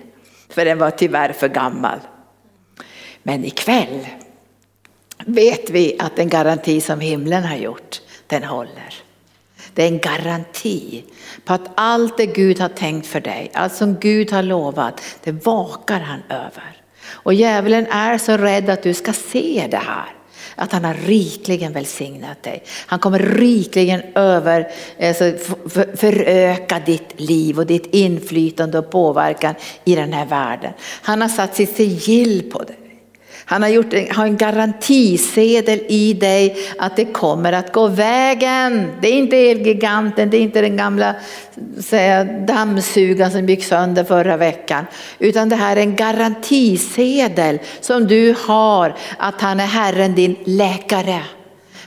för 0.49 0.65
den 0.65 0.77
var 0.77 0.91
tyvärr 0.91 1.33
för 1.33 1.47
gammal. 1.47 1.99
Men 3.23 3.45
ikväll 3.45 4.07
vet 5.25 5.69
vi 5.69 5.95
att 5.99 6.15
den 6.15 6.29
garanti 6.29 6.81
som 6.81 6.99
himlen 6.99 7.43
har 7.43 7.55
gjort, 7.55 8.01
den 8.27 8.43
håller. 8.43 9.00
Det 9.73 9.83
är 9.83 9.87
en 9.87 9.99
garanti 9.99 11.03
på 11.45 11.53
att 11.53 11.71
allt 11.75 12.17
det 12.17 12.25
Gud 12.25 12.59
har 12.59 12.69
tänkt 12.69 13.07
för 13.07 13.19
dig, 13.19 13.51
allt 13.53 13.73
som 13.73 13.95
Gud 13.99 14.31
har 14.31 14.43
lovat, 14.43 15.01
det 15.23 15.31
vakar 15.31 15.99
han 15.99 16.23
över. 16.29 16.81
Och 17.05 17.33
djävulen 17.33 17.87
är 17.87 18.17
så 18.17 18.37
rädd 18.37 18.69
att 18.69 18.83
du 18.83 18.93
ska 18.93 19.13
se 19.13 19.67
det 19.71 19.77
här. 19.77 20.15
Att 20.55 20.71
han 20.71 20.85
har 20.85 20.93
rikligen 20.93 21.73
välsignat 21.73 22.43
dig. 22.43 22.63
Han 22.85 22.99
kommer 22.99 23.19
rikligen 23.19 24.01
över, 24.15 24.71
alltså, 25.01 25.33
föröka 25.95 26.79
ditt 26.85 27.19
liv 27.19 27.59
och 27.59 27.65
ditt 27.65 27.95
inflytande 27.95 28.79
och 28.79 28.91
påverkan 28.91 29.55
i 29.85 29.95
den 29.95 30.13
här 30.13 30.25
världen. 30.25 30.73
Han 31.01 31.21
har 31.21 31.29
satt 31.29 31.55
sitt 31.55 31.75
sigill 31.75 32.51
på 32.51 32.63
dig. 32.63 32.80
Han 33.51 33.61
har, 33.61 33.69
gjort, 33.69 33.93
har 34.11 34.25
en 34.25 34.37
garantisedel 34.37 35.79
i 35.87 36.13
dig 36.13 36.57
att 36.77 36.95
det 36.95 37.05
kommer 37.05 37.53
att 37.53 37.73
gå 37.73 37.87
vägen. 37.87 38.91
Det 39.01 39.07
är 39.07 39.13
inte 39.13 39.37
Elgiganten, 39.37 40.29
det 40.29 40.37
är 40.37 40.41
inte 40.41 40.61
den 40.61 40.77
gamla 40.77 41.15
säga, 41.79 42.23
dammsugaren 42.23 43.31
som 43.31 43.49
gick 43.49 43.63
sönder 43.63 44.03
förra 44.03 44.37
veckan. 44.37 44.85
Utan 45.19 45.49
det 45.49 45.55
här 45.55 45.75
är 45.75 45.81
en 45.81 45.95
garantisedel 45.95 47.59
som 47.81 48.07
du 48.07 48.35
har 48.45 48.95
att 49.17 49.41
han 49.41 49.59
är 49.59 49.65
Herren 49.65 50.15
din 50.15 50.35
läkare. 50.43 51.21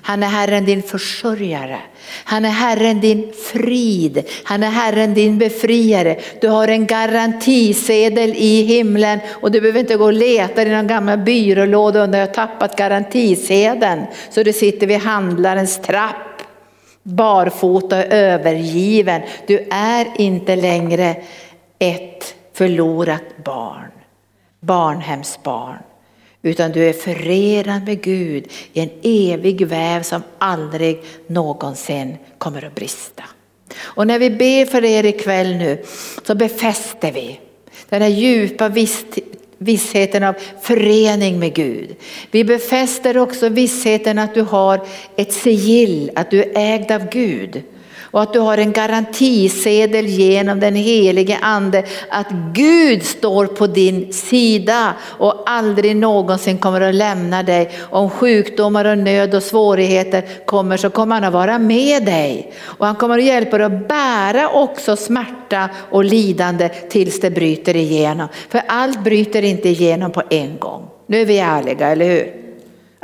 Han 0.02 0.22
är 0.22 0.28
Herren 0.28 0.64
din 0.64 0.82
försörjare. 0.82 1.78
Han 2.24 2.44
är 2.44 2.50
Herren 2.50 3.00
din 3.00 3.32
frid. 3.52 4.24
Han 4.44 4.62
är 4.62 4.70
Herren 4.70 5.14
din 5.14 5.38
befriare. 5.38 6.16
Du 6.40 6.48
har 6.48 6.68
en 6.68 6.86
garantisedel 6.86 8.30
i 8.36 8.62
himlen 8.62 9.18
och 9.28 9.50
du 9.50 9.60
behöver 9.60 9.80
inte 9.80 9.96
gå 9.96 10.04
och 10.04 10.12
leta 10.12 10.62
i 10.62 10.70
någon 10.70 10.86
gammal 10.86 11.18
byrålåda 11.18 12.00
under 12.00 12.18
jag 12.18 12.26
har 12.26 12.34
tappat 12.34 12.76
garantisedeln. 12.76 14.06
Så 14.30 14.42
du 14.42 14.52
sitter 14.52 14.86
vid 14.86 14.98
handlarens 14.98 15.82
trapp 15.82 16.34
barfota 17.04 17.98
och 17.98 18.12
övergiven. 18.12 19.22
Du 19.46 19.68
är 19.70 20.06
inte 20.16 20.56
längre 20.56 21.16
ett 21.78 22.34
förlorat 22.52 23.44
barn, 23.44 23.90
barnhemsbarn. 24.60 25.78
Utan 26.46 26.72
du 26.72 26.88
är 26.88 26.92
förenad 26.92 27.84
med 27.84 28.02
Gud 28.02 28.48
i 28.72 28.80
en 28.80 28.90
evig 29.02 29.66
väv 29.66 30.02
som 30.02 30.22
aldrig 30.38 31.02
någonsin 31.26 32.16
kommer 32.38 32.64
att 32.64 32.74
brista. 32.74 33.22
Och 33.78 34.06
när 34.06 34.18
vi 34.18 34.30
ber 34.30 34.66
för 34.66 34.84
er 34.84 35.04
ikväll 35.04 35.56
nu 35.56 35.84
så 36.26 36.34
befäster 36.34 37.12
vi 37.12 37.40
den 37.88 38.02
här 38.02 38.08
djupa 38.08 38.72
vissheten 39.58 40.22
av 40.22 40.34
förening 40.62 41.38
med 41.38 41.54
Gud. 41.54 41.96
Vi 42.30 42.44
befäster 42.44 43.18
också 43.18 43.48
vissheten 43.48 44.18
att 44.18 44.34
du 44.34 44.42
har 44.42 44.86
ett 45.16 45.32
sigill, 45.32 46.10
att 46.14 46.30
du 46.30 46.42
är 46.42 46.52
ägd 46.54 46.90
av 46.92 47.08
Gud 47.10 47.62
och 48.14 48.22
att 48.22 48.32
du 48.32 48.38
har 48.38 48.58
en 48.58 48.72
garantisedel 48.72 50.06
genom 50.06 50.60
den 50.60 50.74
helige 50.74 51.38
ande 51.42 51.84
att 52.08 52.30
Gud 52.52 53.04
står 53.04 53.46
på 53.46 53.66
din 53.66 54.12
sida 54.12 54.94
och 55.02 55.42
aldrig 55.46 55.96
någonsin 55.96 56.58
kommer 56.58 56.80
att 56.80 56.94
lämna 56.94 57.42
dig. 57.42 57.70
Om 57.80 58.10
sjukdomar 58.10 58.84
och 58.84 58.98
nöd 58.98 59.34
och 59.34 59.42
svårigheter 59.42 60.24
kommer 60.46 60.76
så 60.76 60.90
kommer 60.90 61.14
han 61.14 61.24
att 61.24 61.32
vara 61.32 61.58
med 61.58 62.04
dig 62.04 62.52
och 62.62 62.86
han 62.86 62.96
kommer 62.96 63.18
att 63.18 63.24
hjälpa 63.24 63.58
dig 63.58 63.66
att 63.66 63.88
bära 63.88 64.48
också 64.48 64.96
smärta 64.96 65.68
och 65.90 66.04
lidande 66.04 66.68
tills 66.68 67.20
det 67.20 67.30
bryter 67.30 67.76
igenom. 67.76 68.28
För 68.48 68.62
allt 68.66 69.04
bryter 69.04 69.42
inte 69.42 69.68
igenom 69.68 70.12
på 70.12 70.22
en 70.30 70.58
gång. 70.58 70.88
Nu 71.06 71.20
är 71.20 71.26
vi 71.26 71.38
ärliga, 71.38 71.88
eller 71.88 72.06
hur? 72.06 72.43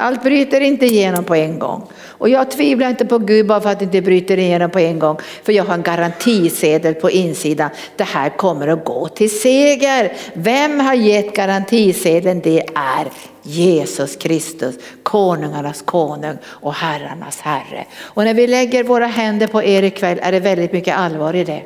Allt 0.00 0.22
bryter 0.22 0.60
inte 0.60 0.86
igenom 0.86 1.24
på 1.24 1.34
en 1.34 1.58
gång. 1.58 1.86
Och 2.02 2.28
jag 2.28 2.50
tvivlar 2.50 2.90
inte 2.90 3.04
på 3.04 3.18
Gud 3.18 3.46
bara 3.46 3.60
för 3.60 3.70
att 3.70 3.78
det 3.78 3.84
inte 3.84 4.02
bryter 4.02 4.38
igenom 4.38 4.70
på 4.70 4.78
en 4.78 4.98
gång. 4.98 5.18
För 5.42 5.52
jag 5.52 5.64
har 5.64 5.74
en 5.74 5.82
garantisedel 5.82 6.94
på 6.94 7.10
insidan. 7.10 7.70
Det 7.96 8.04
här 8.04 8.30
kommer 8.30 8.68
att 8.68 8.84
gå 8.84 9.08
till 9.08 9.40
seger. 9.40 10.12
Vem 10.34 10.80
har 10.80 10.94
gett 10.94 11.36
garantisedeln? 11.36 12.40
Det 12.40 12.60
är 12.74 13.06
Jesus 13.42 14.16
Kristus, 14.16 14.74
konungarnas 15.02 15.82
konung 15.82 16.36
och 16.44 16.74
herrarnas 16.74 17.40
herre. 17.40 17.84
Och 18.00 18.24
när 18.24 18.34
vi 18.34 18.46
lägger 18.46 18.84
våra 18.84 19.06
händer 19.06 19.46
på 19.46 19.62
er 19.62 19.82
ikväll 19.82 20.18
är 20.22 20.32
det 20.32 20.40
väldigt 20.40 20.72
mycket 20.72 20.96
allvar 20.96 21.34
i 21.34 21.44
det. 21.44 21.62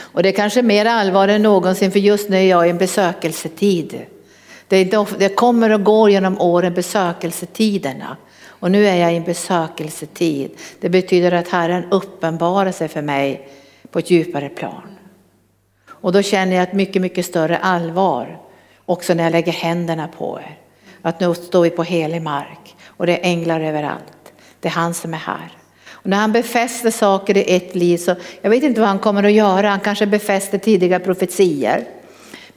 Och 0.00 0.22
det 0.22 0.28
är 0.28 0.32
kanske 0.32 0.62
mer 0.62 0.84
allvar 0.84 1.28
än 1.28 1.42
någonsin 1.42 1.92
för 1.92 1.98
just 1.98 2.28
nu 2.28 2.36
är 2.36 2.42
jag 2.42 2.66
i 2.66 2.70
en 2.70 2.78
besökelsetid. 2.78 4.06
Det, 4.68 5.36
kommer 5.36 5.70
och 5.70 5.84
går 5.84 6.10
genom 6.10 6.40
åren, 6.40 6.74
besökelsetiderna. 6.74 8.16
Och 8.46 8.70
nu 8.70 8.86
är 8.86 8.96
jag 8.96 9.12
i 9.12 9.16
en 9.16 9.24
besökelsetid. 9.24 10.50
Det 10.80 10.88
betyder 10.88 11.32
att 11.32 11.48
Herren 11.48 11.84
uppenbarar 11.90 12.72
sig 12.72 12.88
för 12.88 13.02
mig 13.02 13.48
på 13.90 13.98
ett 13.98 14.10
djupare 14.10 14.48
plan. 14.48 14.98
Och 15.86 16.12
då 16.12 16.22
känner 16.22 16.56
jag 16.56 16.62
ett 16.62 16.72
mycket, 16.72 17.02
mycket 17.02 17.26
större 17.26 17.58
allvar 17.58 18.40
också 18.84 19.14
när 19.14 19.24
jag 19.24 19.32
lägger 19.32 19.52
händerna 19.52 20.08
på 20.08 20.40
er. 20.40 20.58
Att 21.02 21.20
nu 21.20 21.34
står 21.34 21.62
vi 21.62 21.70
på 21.70 21.82
helig 21.82 22.22
mark 22.22 22.76
och 22.86 23.06
det 23.06 23.18
är 23.18 23.30
änglar 23.30 23.60
överallt. 23.60 24.32
Det 24.60 24.68
är 24.68 24.72
han 24.72 24.94
som 24.94 25.14
är 25.14 25.18
här. 25.18 25.52
Och 25.90 26.06
när 26.06 26.16
han 26.16 26.32
befäster 26.32 26.90
saker 26.90 27.36
i 27.36 27.56
ett 27.56 27.74
liv 27.74 27.98
så, 27.98 28.14
jag 28.42 28.50
vet 28.50 28.62
inte 28.62 28.80
vad 28.80 28.88
han 28.88 28.98
kommer 28.98 29.24
att 29.24 29.32
göra, 29.32 29.68
han 29.68 29.80
kanske 29.80 30.06
befäster 30.06 30.58
tidiga 30.58 31.00
profetier 31.00 31.84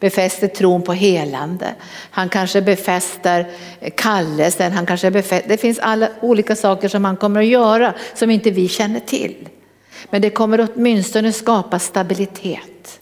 befäster 0.02 0.48
tron 0.48 0.82
på 0.82 0.94
helande. 0.94 1.76
Han 2.12 2.30
kanske 2.30 2.62
befäster 2.62 3.46
kallelsen, 3.96 4.72
han 4.72 4.86
kanske 4.86 5.12
befäster, 5.12 5.50
det 5.50 5.58
finns 5.58 5.80
alla 5.80 6.10
olika 6.22 6.56
saker 6.56 6.88
som 6.88 7.06
han 7.06 7.18
kommer 7.18 7.40
att 7.40 7.48
göra 7.48 7.94
som 8.14 8.30
inte 8.30 8.52
vi 8.52 8.68
känner 8.68 9.00
till. 9.00 9.50
Men 10.10 10.22
det 10.22 10.30
kommer 10.30 10.70
åtminstone 10.74 11.34
skapa 11.34 11.80
stabilitet 11.80 13.00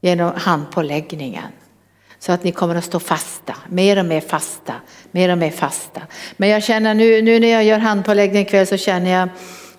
genom 0.00 0.32
handpåläggningen. 0.36 1.52
Så 2.18 2.32
att 2.32 2.44
ni 2.44 2.52
kommer 2.52 2.74
att 2.74 2.84
stå 2.84 3.00
fasta, 3.00 3.56
mer 3.68 3.98
och 3.98 4.04
mer 4.04 4.20
fasta, 4.20 4.74
mer 5.10 5.28
och 5.28 5.38
mer 5.38 5.50
fasta. 5.50 6.02
Men 6.36 6.48
jag 6.48 6.62
känner 6.62 6.94
nu, 6.94 7.22
nu 7.22 7.40
när 7.40 7.48
jag 7.48 7.64
gör 7.64 7.78
handpåläggning 7.78 8.42
ikväll 8.42 8.66
så 8.66 8.76
känner 8.76 9.10
jag, 9.10 9.28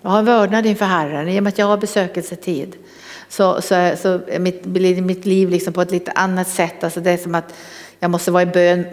jag 0.01 0.09
har 0.09 0.19
en 0.19 0.25
vördnad 0.25 0.65
inför 0.65 0.85
Herren 0.85 1.29
i 1.29 1.39
och 1.39 1.43
med 1.43 1.51
att 1.51 1.57
jag 1.57 1.65
har 1.65 1.77
besökelsetid 1.77 2.75
så, 3.31 3.61
så, 3.61 3.91
så 3.97 4.19
mitt, 4.39 4.65
mitt 4.65 5.25
liv 5.25 5.49
liksom 5.49 5.73
på 5.73 5.81
ett 5.81 5.91
lite 5.91 6.11
annat 6.11 6.47
sätt. 6.47 6.83
Alltså 6.83 6.99
det 6.99 7.11
är 7.11 7.17
som 7.17 7.35
att 7.35 7.53
jag 7.99 8.11
måste 8.11 8.31
vara 8.31 8.43
i 8.43 8.45
bön 8.45 8.85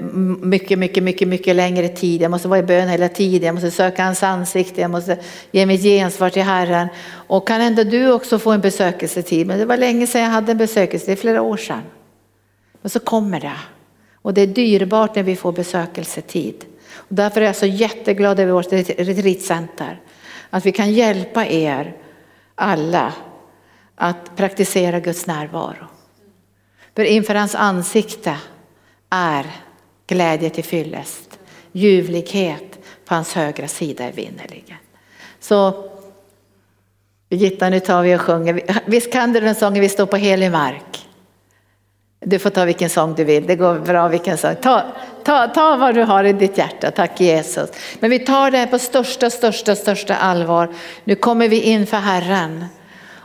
mycket, 0.42 0.78
mycket, 0.78 1.02
mycket, 1.02 1.28
mycket 1.28 1.56
längre 1.56 1.88
tid. 1.88 2.22
Jag 2.22 2.30
måste 2.30 2.48
vara 2.48 2.58
i 2.58 2.62
bön 2.62 2.88
hela 2.88 3.08
tiden. 3.08 3.46
Jag 3.46 3.54
måste 3.54 3.70
söka 3.70 4.04
hans 4.04 4.22
ansikte. 4.22 4.80
Jag 4.80 4.90
måste 4.90 5.18
ge 5.50 5.66
mitt 5.66 5.82
gensvar 5.82 6.30
till 6.30 6.42
Herren. 6.42 6.88
Och 7.10 7.48
kan 7.48 7.60
ändå 7.60 7.84
du 7.84 8.12
också 8.12 8.38
få 8.38 8.50
en 8.50 8.60
besökelsetid? 8.60 9.46
Men 9.46 9.58
det 9.58 9.64
var 9.64 9.76
länge 9.76 10.06
sedan 10.06 10.22
jag 10.22 10.28
hade 10.28 10.52
en 10.52 10.58
besökelse, 10.58 11.06
det 11.06 11.12
är 11.12 11.16
flera 11.16 11.42
år 11.42 11.56
sedan. 11.56 11.82
Men 12.82 12.90
så 12.90 13.00
kommer 13.00 13.40
det. 13.40 13.58
Och 14.22 14.34
det 14.34 14.40
är 14.42 14.46
dyrbart 14.46 15.16
när 15.16 15.22
vi 15.22 15.36
får 15.36 15.52
besökelsetid. 15.52 16.64
Och 16.94 17.14
därför 17.14 17.40
är 17.40 17.46
jag 17.46 17.56
så 17.56 17.66
jätteglad 17.66 18.40
över 18.40 18.52
vårt 18.52 18.72
retreatcenter. 18.72 20.00
Att 20.50 20.66
vi 20.66 20.72
kan 20.72 20.92
hjälpa 20.92 21.46
er 21.46 21.96
alla 22.54 23.12
att 23.98 24.36
praktisera 24.36 25.00
Guds 25.00 25.26
närvaro. 25.26 25.86
För 26.96 27.04
inför 27.04 27.34
hans 27.34 27.54
ansikte 27.54 28.36
är 29.10 29.46
glädje 30.06 30.50
till 30.50 30.64
fyllest, 30.64 31.38
ljuvlighet 31.72 32.78
på 33.04 33.14
hans 33.14 33.34
högra 33.34 33.68
sida 33.68 34.04
är 34.04 34.12
vinnerligen. 34.12 34.76
Så 35.40 35.88
Birgitta, 37.28 37.68
nu 37.68 37.80
tar 37.80 38.02
vi 38.02 38.16
och 38.16 38.20
sjunger. 38.20 38.80
Visst 38.86 39.12
kan 39.12 39.32
du 39.32 39.40
den 39.40 39.54
sången 39.54 39.80
Vi 39.80 39.88
står 39.88 40.06
på 40.06 40.16
helig 40.16 40.52
mark? 40.52 41.08
Du 42.20 42.38
får 42.38 42.50
ta 42.50 42.64
vilken 42.64 42.90
sång 42.90 43.14
du 43.14 43.24
vill, 43.24 43.46
det 43.46 43.56
går 43.56 43.78
bra 43.78 44.08
vilken 44.08 44.38
sång. 44.38 44.56
Ta, 44.56 44.82
ta, 45.24 45.48
ta 45.48 45.76
vad 45.76 45.94
du 45.94 46.02
har 46.02 46.24
i 46.24 46.32
ditt 46.32 46.58
hjärta, 46.58 46.90
tack 46.90 47.20
Jesus. 47.20 47.70
Men 48.00 48.10
vi 48.10 48.18
tar 48.18 48.50
det 48.50 48.58
här 48.58 48.66
på 48.66 48.78
största, 48.78 49.30
största, 49.30 49.76
största 49.76 50.16
allvar. 50.16 50.68
Nu 51.04 51.14
kommer 51.14 51.48
vi 51.48 51.60
in 51.60 51.86
för 51.86 51.96
Herren. 51.96 52.64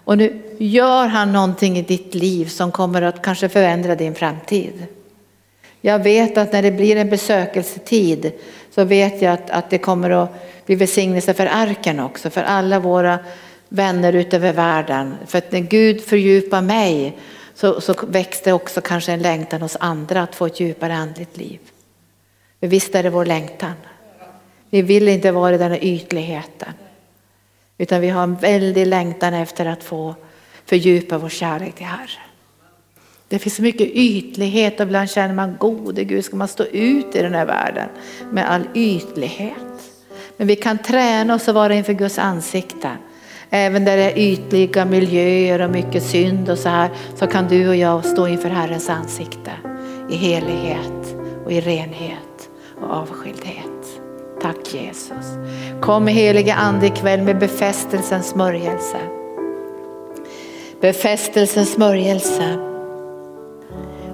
Och 0.03 0.17
nu 0.17 0.41
gör 0.57 1.07
han 1.07 1.33
någonting 1.33 1.77
i 1.77 1.81
ditt 1.81 2.15
liv 2.15 2.45
som 2.45 2.71
kommer 2.71 3.01
att 3.01 3.21
kanske 3.21 3.49
förändra 3.49 3.95
din 3.95 4.15
framtid. 4.15 4.85
Jag 5.81 5.99
vet 5.99 6.37
att 6.37 6.53
när 6.53 6.61
det 6.61 6.71
blir 6.71 6.95
en 6.95 7.09
besökelsetid 7.09 8.31
så 8.71 8.83
vet 8.83 9.21
jag 9.21 9.33
att, 9.33 9.49
att 9.49 9.69
det 9.69 9.77
kommer 9.77 10.09
att 10.09 10.65
bli 10.65 10.75
välsignelse 10.75 11.33
för 11.33 11.45
arken 11.51 11.99
också, 11.99 12.29
för 12.29 12.43
alla 12.43 12.79
våra 12.79 13.19
vänner 13.69 14.13
utöver 14.13 14.53
världen. 14.53 15.15
För 15.27 15.37
att 15.37 15.51
när 15.51 15.59
Gud 15.59 16.01
fördjupar 16.01 16.61
mig 16.61 17.17
så, 17.55 17.81
så 17.81 17.95
väcks 18.07 18.41
det 18.41 18.53
också 18.53 18.81
kanske 18.81 19.11
en 19.11 19.21
längtan 19.21 19.61
hos 19.61 19.77
andra 19.79 20.21
att 20.21 20.35
få 20.35 20.45
ett 20.45 20.59
djupare 20.59 20.95
andligt 20.95 21.37
liv. 21.37 21.59
Men 22.59 22.69
visst 22.69 22.95
är 22.95 23.03
det 23.03 23.09
vår 23.09 23.25
längtan. 23.25 23.73
Vi 24.69 24.81
vill 24.81 25.07
inte 25.07 25.31
vara 25.31 25.55
i 25.55 25.57
den 25.57 25.71
här 25.71 25.83
ytligheten. 25.83 26.73
Utan 27.77 28.01
vi 28.01 28.09
har 28.09 28.23
en 28.23 28.35
väldig 28.35 28.87
längtan 28.87 29.33
efter 29.33 29.65
att 29.65 29.83
få 29.83 30.15
fördjupa 30.65 31.17
vår 31.17 31.29
kärlek 31.29 31.75
till 31.75 31.85
Herren. 31.85 32.07
Det 33.27 33.39
finns 33.39 33.55
så 33.55 33.61
mycket 33.61 33.87
ytlighet 33.87 34.79
och 34.79 34.85
ibland 34.85 35.09
känner 35.09 35.33
man 35.33 35.55
gode 35.59 36.03
Gud, 36.03 36.25
ska 36.25 36.35
man 36.35 36.47
stå 36.47 36.63
ut 36.63 37.15
i 37.15 37.21
den 37.21 37.33
här 37.33 37.45
världen 37.45 37.89
med 38.31 38.51
all 38.51 38.63
ytlighet? 38.73 39.57
Men 40.37 40.47
vi 40.47 40.55
kan 40.55 40.77
träna 40.77 41.35
oss 41.35 41.49
att 41.49 41.55
vara 41.55 41.73
inför 41.73 41.93
Guds 41.93 42.19
ansikte. 42.19 42.89
Även 43.49 43.85
där 43.85 43.97
det 43.97 44.03
är 44.03 44.17
ytliga 44.17 44.85
miljöer 44.85 45.61
och 45.61 45.69
mycket 45.69 46.03
synd 46.03 46.49
och 46.49 46.57
så 46.57 46.69
här 46.69 46.89
så 47.15 47.27
kan 47.27 47.47
du 47.47 47.69
och 47.69 47.75
jag 47.75 48.05
stå 48.05 48.27
inför 48.27 48.49
Herrens 48.49 48.89
ansikte 48.89 49.51
i 50.09 50.15
helighet 50.15 51.15
och 51.45 51.51
i 51.51 51.61
renhet 51.61 52.49
och 52.81 52.89
avskildhet. 52.91 53.72
Tack 54.43 54.73
Jesus. 54.73 55.37
Kom 55.81 56.07
helige 56.07 56.55
Ande 56.55 56.87
ikväll 56.87 57.21
med 57.21 57.39
befästelsens 57.39 58.27
smörjelse. 58.27 58.97
Befästelsens 60.81 61.73
smörjelse. 61.73 62.57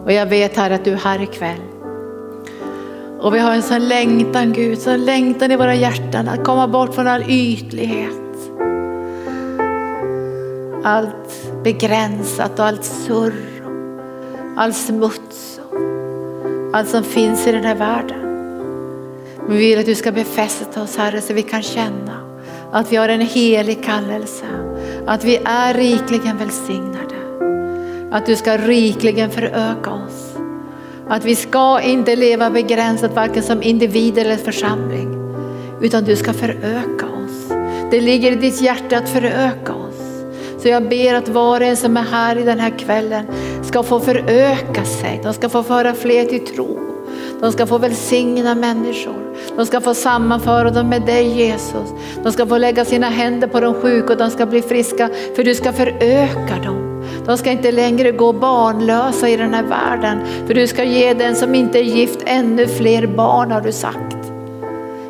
Och 0.03 0.11
jag 0.11 0.25
vet 0.25 0.57
här 0.57 0.71
att 0.71 0.85
du 0.85 0.91
är 0.91 0.97
här 0.97 1.21
ikväll. 1.21 1.61
Och 3.19 3.35
vi 3.35 3.39
har 3.39 3.51
en 3.51 3.61
sån 3.61 3.87
längtan 3.87 4.53
Gud, 4.53 4.79
sån 4.79 5.05
längtan 5.05 5.51
i 5.51 5.55
våra 5.55 5.75
hjärtan 5.75 6.27
att 6.27 6.43
komma 6.43 6.67
bort 6.67 6.95
från 6.95 7.07
all 7.07 7.23
ytlighet. 7.29 8.51
Allt 10.83 11.63
begränsat 11.63 12.59
och 12.59 12.65
allt 12.65 12.83
surr, 12.83 13.33
all 14.57 14.73
smuts, 14.73 15.59
allt 16.73 16.89
som 16.89 17.03
finns 17.03 17.47
i 17.47 17.51
den 17.51 17.63
här 17.63 17.75
världen. 17.75 18.28
Vi 19.49 19.57
vill 19.57 19.79
att 19.79 19.85
du 19.85 19.95
ska 19.95 20.11
befästa 20.11 20.81
oss 20.81 20.97
Herre 20.97 21.21
så 21.21 21.33
vi 21.33 21.41
kan 21.41 21.61
känna 21.61 22.39
att 22.71 22.91
vi 22.91 22.95
har 22.95 23.09
en 23.09 23.21
helig 23.21 23.83
kallelse. 23.83 24.45
Att 25.05 25.23
vi 25.23 25.39
är 25.45 25.73
rikligen 25.73 26.37
välsignade. 26.37 27.15
Att 28.11 28.25
du 28.25 28.35
ska 28.35 28.57
rikligen 28.57 29.29
föröka 29.29 29.91
oss. 29.91 30.35
Att 31.07 31.25
vi 31.25 31.35
ska 31.35 31.81
inte 31.81 32.15
leva 32.15 32.49
begränsat 32.49 33.15
varken 33.15 33.43
som 33.43 33.63
individer 33.63 34.25
eller 34.25 34.35
församling. 34.35 35.15
Utan 35.81 36.03
du 36.03 36.15
ska 36.15 36.33
föröka 36.33 37.05
oss. 37.05 37.49
Det 37.91 38.01
ligger 38.01 38.31
i 38.31 38.35
ditt 38.35 38.61
hjärta 38.61 38.97
att 38.97 39.09
föröka 39.09 39.73
oss. 39.73 40.25
Så 40.61 40.67
jag 40.67 40.89
ber 40.89 41.13
att 41.13 41.29
var 41.29 41.61
och 41.61 41.67
en 41.67 41.77
som 41.77 41.97
är 41.97 42.05
här 42.11 42.35
i 42.35 42.43
den 42.43 42.59
här 42.59 42.79
kvällen 42.79 43.25
ska 43.63 43.83
få 43.83 43.99
föröka 43.99 44.85
sig. 44.85 45.19
De 45.23 45.33
ska 45.33 45.49
få 45.49 45.63
föra 45.63 45.93
fler 45.93 46.25
till 46.25 46.47
tro. 46.47 46.78
De 47.39 47.51
ska 47.51 47.65
få 47.65 47.77
välsigna 47.77 48.55
människor. 48.55 49.35
De 49.55 49.65
ska 49.65 49.81
få 49.81 49.93
sammanföra 49.93 50.69
dem 50.69 50.89
med 50.89 51.01
dig 51.01 51.27
Jesus. 51.27 51.93
De 52.23 52.31
ska 52.31 52.45
få 52.45 52.57
lägga 52.57 52.85
sina 52.85 53.09
händer 53.09 53.47
på 53.47 53.59
de 53.59 53.73
sjuka 53.73 54.13
och 54.13 54.19
de 54.19 54.29
ska 54.29 54.45
bli 54.45 54.61
friska 54.61 55.09
för 55.35 55.43
du 55.43 55.55
ska 55.55 55.73
föröka 55.73 56.55
dem. 56.63 57.03
De 57.25 57.37
ska 57.37 57.51
inte 57.51 57.71
längre 57.71 58.11
gå 58.11 58.33
barnlösa 58.33 59.29
i 59.29 59.37
den 59.37 59.53
här 59.53 59.63
världen 59.63 60.19
för 60.47 60.53
du 60.53 60.67
ska 60.67 60.83
ge 60.83 61.13
den 61.13 61.35
som 61.35 61.55
inte 61.55 61.79
är 61.79 61.83
gift 61.83 62.19
ännu 62.25 62.67
fler 62.67 63.07
barn 63.07 63.51
har 63.51 63.61
du 63.61 63.71
sagt. 63.71 64.17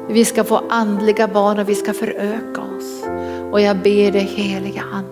Vi 0.10 0.26
ska 0.26 0.44
få 0.44 0.62
andliga 0.70 1.28
barn 1.28 1.60
och 1.60 1.70
vi 1.70 1.76
ska 1.76 1.94
föröka 1.94 2.62
oss. 2.78 3.04
Och 3.52 3.62
jag 3.62 3.78
ber 3.78 4.12
dig 4.12 4.32
heliga 4.36 4.84
ande 4.94 5.10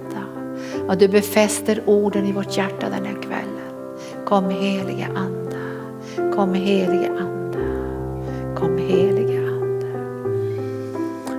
att 0.87 0.99
du 0.99 1.07
befäster 1.07 1.81
orden 1.85 2.25
i 2.25 2.31
vårt 2.31 2.57
hjärta 2.57 2.89
den 2.89 3.05
här 3.05 3.21
kvällen. 3.21 4.25
Kom 4.25 4.49
heliga 4.49 5.07
ande 5.15 5.36
kom 6.37 6.53
helige 6.53 7.09
ande, 7.09 7.59
kom 8.55 8.77
helige 8.77 9.39
ande. 9.39 9.87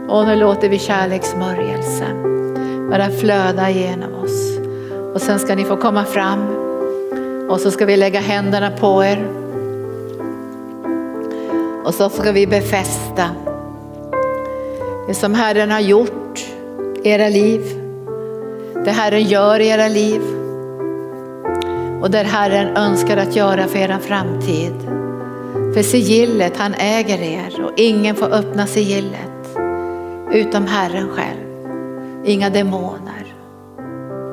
Och 0.08 0.26
nu 0.26 0.36
låter 0.36 0.68
vi 0.68 0.78
kärleksmörjelsen 0.78 2.22
bara 2.90 3.10
flöda 3.10 3.70
genom 3.70 4.14
oss. 4.14 4.58
Och 5.14 5.22
sen 5.22 5.38
ska 5.38 5.54
ni 5.54 5.64
få 5.64 5.76
komma 5.76 6.04
fram 6.04 6.48
och 7.48 7.60
så 7.60 7.70
ska 7.70 7.86
vi 7.86 7.96
lägga 7.96 8.20
händerna 8.20 8.70
på 8.70 9.04
er. 9.04 9.26
Och 11.84 11.94
så 11.94 12.08
ska 12.08 12.32
vi 12.32 12.46
befästa 12.46 13.30
det 15.08 15.14
som 15.14 15.34
Herren 15.34 15.70
har 15.70 15.80
gjort 15.80 16.46
i 17.02 17.08
era 17.08 17.28
liv. 17.28 17.60
Det 18.84 18.90
Herren 18.90 19.22
gör 19.22 19.60
i 19.60 19.68
era 19.68 19.88
liv. 19.88 20.37
Och 22.00 22.10
det 22.10 22.18
Herren 22.18 22.76
önskar 22.76 23.16
att 23.16 23.36
göra 23.36 23.66
för 23.66 23.78
er 23.78 23.98
framtid. 23.98 24.74
För 25.74 25.82
sigillet, 25.82 26.56
han 26.56 26.74
äger 26.74 27.18
er 27.18 27.64
och 27.64 27.72
ingen 27.76 28.16
får 28.16 28.32
öppna 28.32 28.66
sigillet 28.66 29.56
utom 30.32 30.66
Herren 30.66 31.08
själv. 31.08 31.48
Inga 32.24 32.50
demoner, 32.50 33.34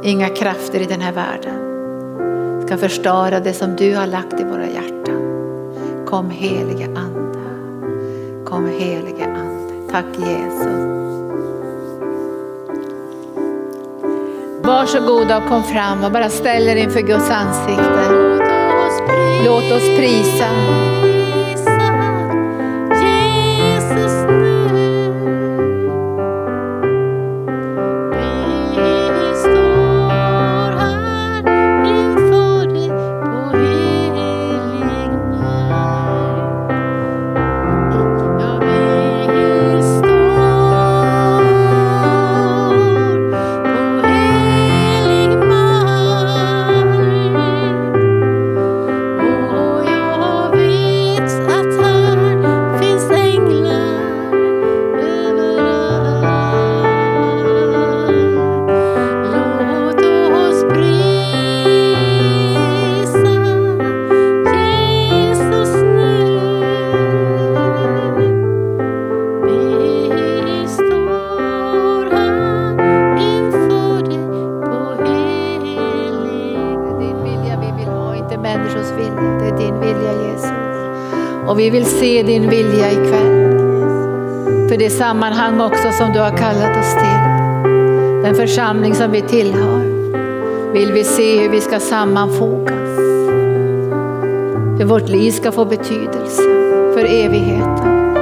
inga 0.03 0.30
krafter 0.30 0.80
i 0.80 0.86
den 0.86 1.01
här 1.01 1.11
världen 1.11 1.66
ska 2.66 2.78
förstöra 2.78 3.39
det 3.39 3.53
som 3.53 3.76
du 3.76 3.95
har 3.95 4.07
lagt 4.07 4.39
i 4.39 4.43
våra 4.43 4.70
hjärtan. 4.70 5.22
Kom 6.05 6.30
helige 6.30 6.86
Ande, 6.86 7.39
kom 8.45 8.68
helige 8.80 9.26
Ande. 9.26 9.91
Tack 9.91 10.05
Jesus. 10.18 11.25
Varsågoda 14.66 15.38
och 15.38 15.47
kom 15.49 15.63
fram 15.63 16.03
och 16.03 16.11
bara 16.11 16.30
ställ 16.30 16.68
er 16.68 16.76
inför 16.76 17.01
Guds 17.01 17.30
ansikte. 17.30 18.09
Låt 19.45 19.72
oss 19.72 19.97
prisa. 19.97 20.45
Vi 81.66 81.72
vill 81.72 81.86
se 81.86 82.24
din 82.24 82.49
vilja 82.49 82.91
ikväll. 82.91 83.59
För 84.70 84.78
det 84.78 84.89
sammanhang 84.89 85.61
också 85.61 85.91
som 85.91 86.13
du 86.13 86.20
har 86.20 86.38
kallat 86.38 86.78
oss 86.78 86.93
till. 86.93 87.20
Den 88.24 88.36
församling 88.36 88.95
som 88.95 89.11
vi 89.11 89.22
tillhör. 89.22 89.82
Vill 90.74 90.93
vi 90.93 91.03
se 91.03 91.39
hur 91.39 91.49
vi 91.49 91.61
ska 91.61 91.80
sammanfogas. 91.80 92.99
Hur 94.80 94.86
vårt 94.86 95.09
liv 95.09 95.32
ska 95.32 95.51
få 95.51 95.66
betydelse 95.66 96.43
för 96.93 97.05
evigheten. 97.05 98.16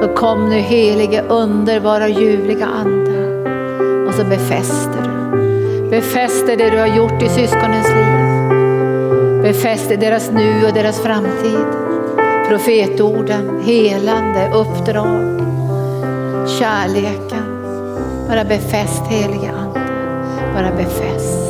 Så 0.00 0.08
kom 0.08 0.48
nu 0.48 0.56
helige 0.56 1.22
underbara 1.28 2.08
ljuvliga 2.08 2.66
Ande. 2.66 3.44
Och 4.08 4.14
så 4.14 4.24
befäster 4.24 5.02
du. 5.02 5.90
Befäster 5.90 6.56
det 6.56 6.70
du 6.70 6.78
har 6.78 6.96
gjort 6.96 7.22
i 7.22 7.28
syskonens 7.28 7.88
liv. 7.88 8.36
Befäster 9.42 9.96
deras 9.96 10.30
nu 10.30 10.66
och 10.66 10.72
deras 10.72 11.00
framtid. 11.00 11.85
Profetorden, 12.48 13.60
helande, 13.64 14.50
uppdrag, 14.54 15.40
kärleken. 16.48 17.62
Bara 18.28 18.44
befäst 18.44 19.02
heliga 19.08 19.52
Ande. 19.52 19.80
Bara 20.54 20.76
befäst, 20.76 21.45